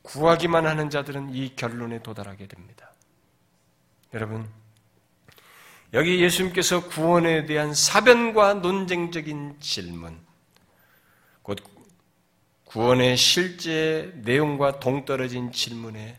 구하기만 0.00 0.66
하는 0.66 0.88
자들은 0.88 1.34
이 1.34 1.54
결론에 1.54 2.02
도달하게 2.02 2.46
됩니다. 2.46 2.90
여러분, 4.14 4.48
여기 5.92 6.22
예수님께서 6.22 6.88
구원에 6.88 7.44
대한 7.44 7.74
사변과 7.74 8.54
논쟁적인 8.54 9.60
질문, 9.60 10.18
곧 11.42 11.58
구원의 12.64 13.18
실제 13.18 14.14
내용과 14.24 14.80
동떨어진 14.80 15.52
질문에 15.52 16.18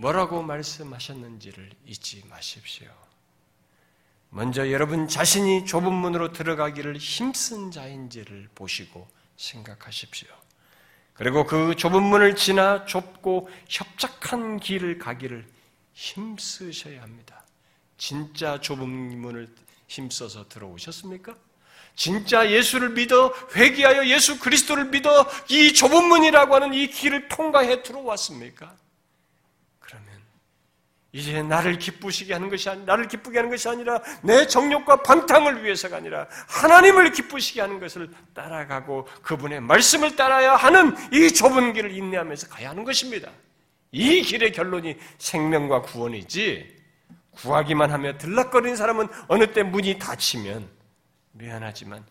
뭐라고 0.00 0.42
말씀하셨는지를 0.42 1.70
잊지 1.84 2.22
마십시오. 2.30 2.88
먼저 4.30 4.70
여러분 4.70 5.08
자신이 5.08 5.66
좁은 5.66 5.92
문으로 5.92 6.32
들어가기를 6.32 6.96
힘쓴 6.98 7.72
자인지를 7.72 8.48
보시고 8.54 9.08
생각하십시오. 9.36 10.28
그리고 11.14 11.44
그 11.44 11.74
좁은 11.74 12.00
문을 12.00 12.36
지나 12.36 12.84
좁고 12.84 13.48
협착한 13.68 14.60
길을 14.60 14.98
가기를 14.98 15.44
힘쓰셔야 15.94 17.02
합니다. 17.02 17.44
진짜 17.96 18.60
좁은 18.60 18.88
문을 18.88 19.52
힘써서 19.88 20.48
들어오셨습니까? 20.48 21.34
진짜 21.96 22.48
예수를 22.48 22.90
믿어 22.90 23.34
회개하여 23.56 24.06
예수 24.06 24.38
그리스도를 24.38 24.84
믿어 24.84 25.28
이 25.48 25.72
좁은 25.72 26.04
문이라고 26.04 26.54
하는 26.54 26.72
이 26.72 26.86
길을 26.86 27.26
통과해 27.26 27.82
들어왔습니까? 27.82 28.76
이제 31.12 31.42
나를 31.42 31.78
기쁘시게 31.78 32.34
하는 32.34 32.50
것이 32.50 32.68
아니 32.68 32.84
나를 32.84 33.08
기쁘게 33.08 33.38
하는 33.38 33.50
것이 33.50 33.68
아니라 33.68 34.02
내 34.22 34.46
정욕과 34.46 35.02
방탕을 35.02 35.64
위해서가 35.64 35.96
아니라 35.96 36.26
하나님을 36.48 37.12
기쁘시게 37.12 37.62
하는 37.62 37.80
것을 37.80 38.10
따라가고 38.34 39.06
그분의 39.22 39.60
말씀을 39.60 40.16
따라야 40.16 40.54
하는 40.56 40.94
이 41.12 41.32
좁은 41.32 41.72
길을 41.72 41.92
인내하면서 41.92 42.48
가야 42.48 42.70
하는 42.70 42.84
것입니다. 42.84 43.30
이 43.90 44.20
길의 44.20 44.52
결론이 44.52 44.96
생명과 45.16 45.82
구원이지 45.82 46.76
구하기만 47.30 47.90
하며 47.90 48.18
들락거리는 48.18 48.76
사람은 48.76 49.08
어느 49.28 49.52
때 49.52 49.62
문이 49.62 49.98
닫히면 49.98 50.68
미안하지만 51.32 52.04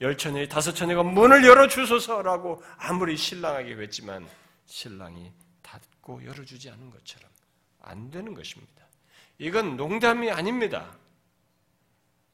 열 0.00 0.16
처녀 0.16 0.44
다섯 0.48 0.72
처녀가 0.72 1.04
문을 1.04 1.44
열어주소서라고 1.44 2.62
아무리 2.78 3.16
신랑에게 3.16 3.80
했지만 3.80 4.26
신랑이 4.66 5.30
닫고 5.62 6.24
열어주지 6.24 6.70
않은 6.70 6.90
것처럼 6.90 7.30
안 7.82 8.10
되는 8.10 8.34
것입니다. 8.34 8.86
이건 9.38 9.76
농담이 9.76 10.30
아닙니다. 10.30 10.96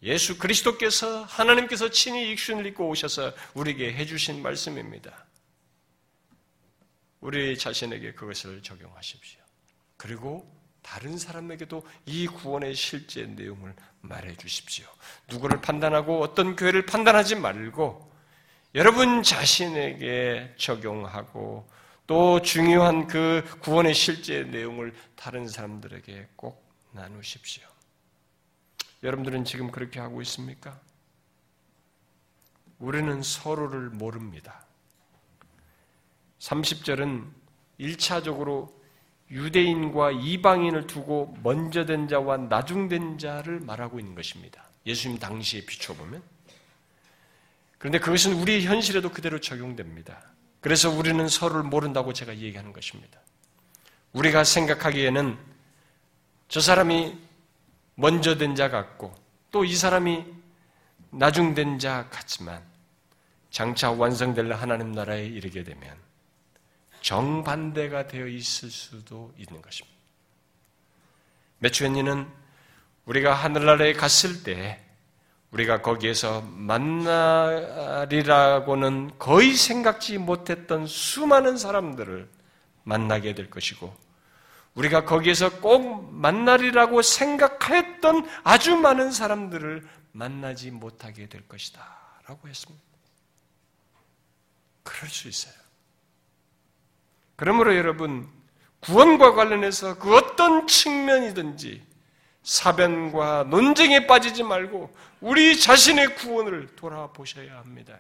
예수 0.03 0.38
그리스도께서 0.38 1.22
하나님께서 1.24 1.90
친히 1.90 2.30
익순을 2.32 2.66
입고 2.66 2.88
오셔서 2.88 3.32
우리에게 3.55 3.94
해주신 3.94 4.42
말씀입니다. 4.42 5.26
우리 7.20 7.57
자신에게 7.57 8.12
그것을 8.12 8.62
적용하십시오. 8.62 9.40
그리고 9.97 10.49
다른 10.82 11.18
사람에게도 11.18 11.84
이 12.05 12.28
구원의 12.28 12.74
실제 12.74 13.24
내용을 13.24 13.74
말해 14.01 14.36
주십시오. 14.36 14.86
누구를 15.28 15.61
판단하고 15.61 16.20
어떤 16.20 16.55
교회를 16.55 16.86
판단하지 16.86 17.36
말고 17.36 18.12
여러분 18.76 19.22
자신에게 19.22 20.55
적용하고 20.59 21.68
또 22.07 22.40
중요한 22.40 23.07
그 23.07 23.42
구원의 23.61 23.94
실제 23.94 24.44
내용을 24.44 24.94
다른 25.16 25.48
사람들에게 25.48 26.28
꼭 26.36 26.64
나누십시오. 26.92 27.64
여러분들은 29.02 29.44
지금 29.44 29.70
그렇게 29.70 29.98
하고 29.98 30.22
있습니까? 30.22 30.80
우리는 32.78 33.22
서로를 33.22 33.90
모릅니다. 33.90 34.64
30절은 36.38 37.28
1차적으로 37.80 38.72
유대인과 39.30 40.12
이방인을 40.12 40.86
두고 40.86 41.36
먼저 41.42 41.84
된 41.84 42.07
자와 42.07 42.36
나중된 42.36 43.18
자를 43.18 43.59
말하고 43.61 43.98
있는 43.98 44.14
것입니다. 44.14 44.64
예수님 44.86 45.18
당시에 45.18 45.66
비춰보면. 45.66 46.22
그런데 47.78 47.98
그것은 47.98 48.34
우리 48.34 48.64
현실에도 48.64 49.11
그대로 49.11 49.40
적용됩니다. 49.40 50.36
그래서 50.61 50.90
우리는 50.90 51.28
서로를 51.28 51.62
모른다고 51.62 52.12
제가 52.12 52.36
얘기하는 52.36 52.72
것입니다. 52.72 53.20
우리가 54.12 54.44
생각하기에는 54.44 55.38
저 56.48 56.61
사람이 56.61 57.16
먼저 57.94 58.36
된 58.36 58.54
자 58.54 58.68
같고 58.70 59.14
또 59.50 59.64
이 59.64 59.74
사람이 59.74 60.24
나중된 61.11 61.78
자 61.78 62.09
같지만 62.11 62.62
장차 63.50 63.90
완성될 63.90 64.52
하나님 64.52 64.92
나라에 64.92 65.26
이르게 65.26 65.62
되면 65.64 65.96
정반대가 67.00 68.07
되어 68.07 68.26
있을 68.26 68.70
수도 68.70 69.32
있는 69.38 69.62
것입니다. 69.62 69.96
매추현니는 71.61 72.26
우리가 73.07 73.32
하늘나라에 73.34 73.92
갔을 73.94 74.42
때 74.42 74.84
우리가 75.51 75.82
거기에서 75.82 76.42
만나리라고는 76.42 77.18
거의 79.18 79.55
생각지 79.55 80.18
못했던 80.18 80.86
수많은 80.86 81.57
사람들을 81.57 82.28
만나게 82.84 83.34
될 83.34 83.49
것이고 83.51 83.94
우리가 84.74 85.05
거기에서 85.05 85.61
꼭 85.61 86.12
만나리라고 86.12 87.03
생각했던 87.03 88.28
아주 88.44 88.76
많은 88.76 89.11
사람들을 89.11 89.88
만나지 90.12 90.70
못하게 90.70 91.28
될 91.28 91.47
것이다. 91.49 91.82
라고 92.26 92.49
했습니다. 92.49 92.84
그럴 94.82 95.09
수 95.09 95.28
있어요. 95.28 95.55
그러므로 97.36 97.76
여러분, 97.76 98.28
구원과 98.80 99.32
관련해서 99.34 99.99
그 99.99 100.14
어떤 100.14 100.66
측면이든지 100.66 101.84
사변과 102.42 103.44
논쟁에 103.44 104.07
빠지지 104.07 104.42
말고 104.42 104.94
우리 105.20 105.58
자신의 105.58 106.16
구원을 106.16 106.76
돌아보셔야 106.76 107.58
합니다. 107.58 107.96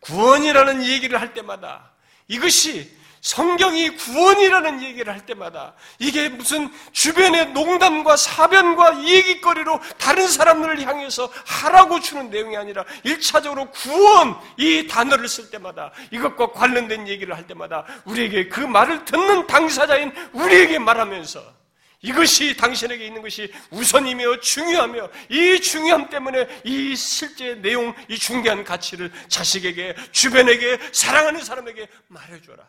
구원이라는 0.00 0.84
얘기를 0.86 1.20
할 1.20 1.34
때마다 1.34 1.90
이것이 2.28 3.00
성경이 3.20 3.96
구원이라는 3.96 4.82
얘기를 4.82 5.12
할 5.12 5.26
때마다 5.26 5.74
이게 5.98 6.30
무슨 6.30 6.72
주변의 6.92 7.52
농담과 7.52 8.16
사변과 8.16 9.04
얘기거리로 9.04 9.78
다른 9.98 10.26
사람들을 10.26 10.80
향해서 10.86 11.30
하라고 11.44 12.00
주는 12.00 12.30
내용이 12.30 12.56
아니라 12.56 12.84
일차적으로 13.02 13.70
구원 13.70 14.38
이 14.56 14.86
단어를 14.86 15.28
쓸 15.28 15.50
때마다 15.50 15.92
이것과 16.10 16.52
관련된 16.52 17.08
얘기를 17.08 17.36
할 17.36 17.46
때마다 17.46 17.84
우리에게 18.06 18.48
그 18.48 18.60
말을 18.60 19.04
듣는 19.04 19.46
당사자인 19.46 20.12
우리에게 20.32 20.78
말하면서 20.78 21.59
이것이 22.02 22.56
당신에게 22.56 23.06
있는 23.06 23.20
것이 23.20 23.52
우선이며 23.70 24.40
중요하며 24.40 25.10
이 25.28 25.60
중요함 25.60 26.08
때문에 26.08 26.62
이 26.64 26.96
실제 26.96 27.54
내용, 27.56 27.94
이 28.08 28.18
중요한 28.18 28.64
가치를 28.64 29.12
자식에게, 29.28 29.94
주변에게, 30.10 30.92
사랑하는 30.92 31.44
사람에게 31.44 31.88
말해줘라. 32.08 32.66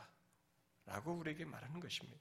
라고 0.86 1.14
우리에게 1.14 1.46
말하는 1.46 1.80
것입니다. 1.80 2.20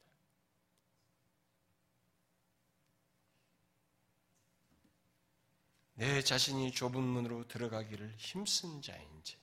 내 5.95 6.23
자신이 6.23 6.73
좁은 6.73 7.03
문으로 7.03 7.47
들어가기를 7.49 8.15
힘쓴 8.17 8.81
자인지, 8.81 9.37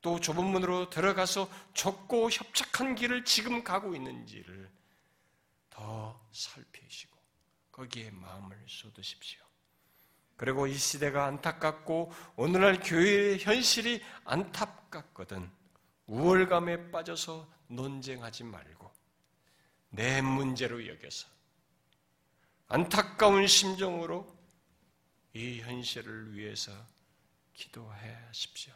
또 0.00 0.20
좁은 0.20 0.44
문으로 0.44 0.88
들어가서 0.88 1.50
좁고 1.74 2.30
협착한 2.30 2.94
길을 2.94 3.24
지금 3.24 3.62
가고 3.64 3.94
있는지를 3.94 4.70
더 5.80 6.20
살피시고 6.32 7.18
거기에 7.72 8.10
마음을 8.10 8.62
쏟으십시오. 8.68 9.40
그리고 10.36 10.66
이 10.66 10.76
시대가 10.76 11.24
안타깝고 11.24 12.12
오늘날 12.36 12.78
교회의 12.80 13.38
현실이 13.38 14.02
안타깝거든 14.24 15.50
우월감에 16.06 16.90
빠져서 16.90 17.50
논쟁하지 17.68 18.44
말고 18.44 18.92
내 19.88 20.20
문제로 20.20 20.86
여겨서 20.86 21.26
안타까운 22.68 23.46
심정으로 23.46 24.38
이 25.32 25.60
현실을 25.60 26.34
위해서 26.34 26.72
기도하십시오. 27.54 28.74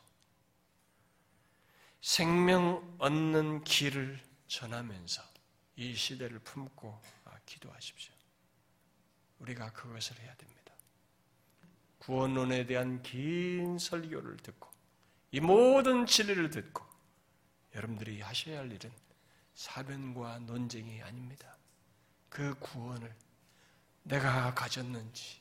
생명 2.00 2.96
얻는 2.98 3.64
길을 3.64 4.22
전하면서 4.46 5.33
이 5.76 5.94
시대를 5.94 6.38
품고 6.40 7.00
기도하십시오. 7.46 8.14
우리가 9.38 9.72
그것을 9.72 10.18
해야 10.20 10.34
됩니다. 10.36 10.72
구원론에 11.98 12.66
대한 12.66 13.02
긴 13.02 13.78
설교를 13.78 14.36
듣고 14.38 14.70
이 15.30 15.40
모든 15.40 16.06
진리를 16.06 16.50
듣고 16.50 16.84
여러분들이 17.74 18.20
하셔야 18.20 18.60
할 18.60 18.70
일은 18.70 18.92
사변과 19.54 20.40
논쟁이 20.40 21.02
아닙니다. 21.02 21.56
그 22.28 22.54
구원을 22.58 23.14
내가 24.02 24.54
가졌는지, 24.54 25.40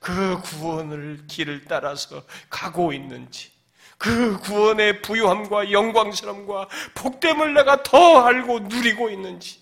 그 0.00 0.40
구원을 0.40 1.26
길을 1.26 1.64
따라서 1.66 2.26
가고 2.50 2.92
있는지, 2.92 3.52
그 3.98 4.38
구원의 4.38 5.02
부유함과 5.02 5.72
영광스러움과 5.72 6.68
복됨을 6.94 7.52
내가 7.54 7.82
더 7.82 8.20
알고 8.22 8.60
누리고 8.60 9.10
있는지, 9.10 9.60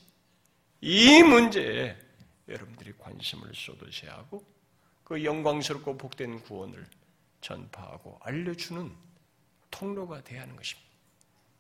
이 0.83 1.23
문제에 1.23 1.97
여러분들이 2.47 2.93
관심을 2.99 3.53
쏟으셔야 3.55 4.13
하고, 4.13 4.45
그 5.05 5.25
영광스럽고 5.25 5.97
복된 5.97 6.41
구원을 6.43 6.87
전파하고 7.41 8.21
알려주는 8.23 8.93
통로가 9.71 10.23
되어야 10.23 10.43
하는 10.43 10.55
것입니다. 10.57 10.87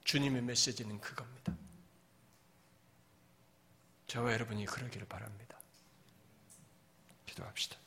주님의 0.05 0.43
메시지는 0.43 1.01
그겁니다. 1.01 1.57
저와 4.07 4.33
여러분이 4.33 4.67
그러기를 4.67 5.07
바랍니다. 5.09 5.59
기도합시다. 7.27 7.86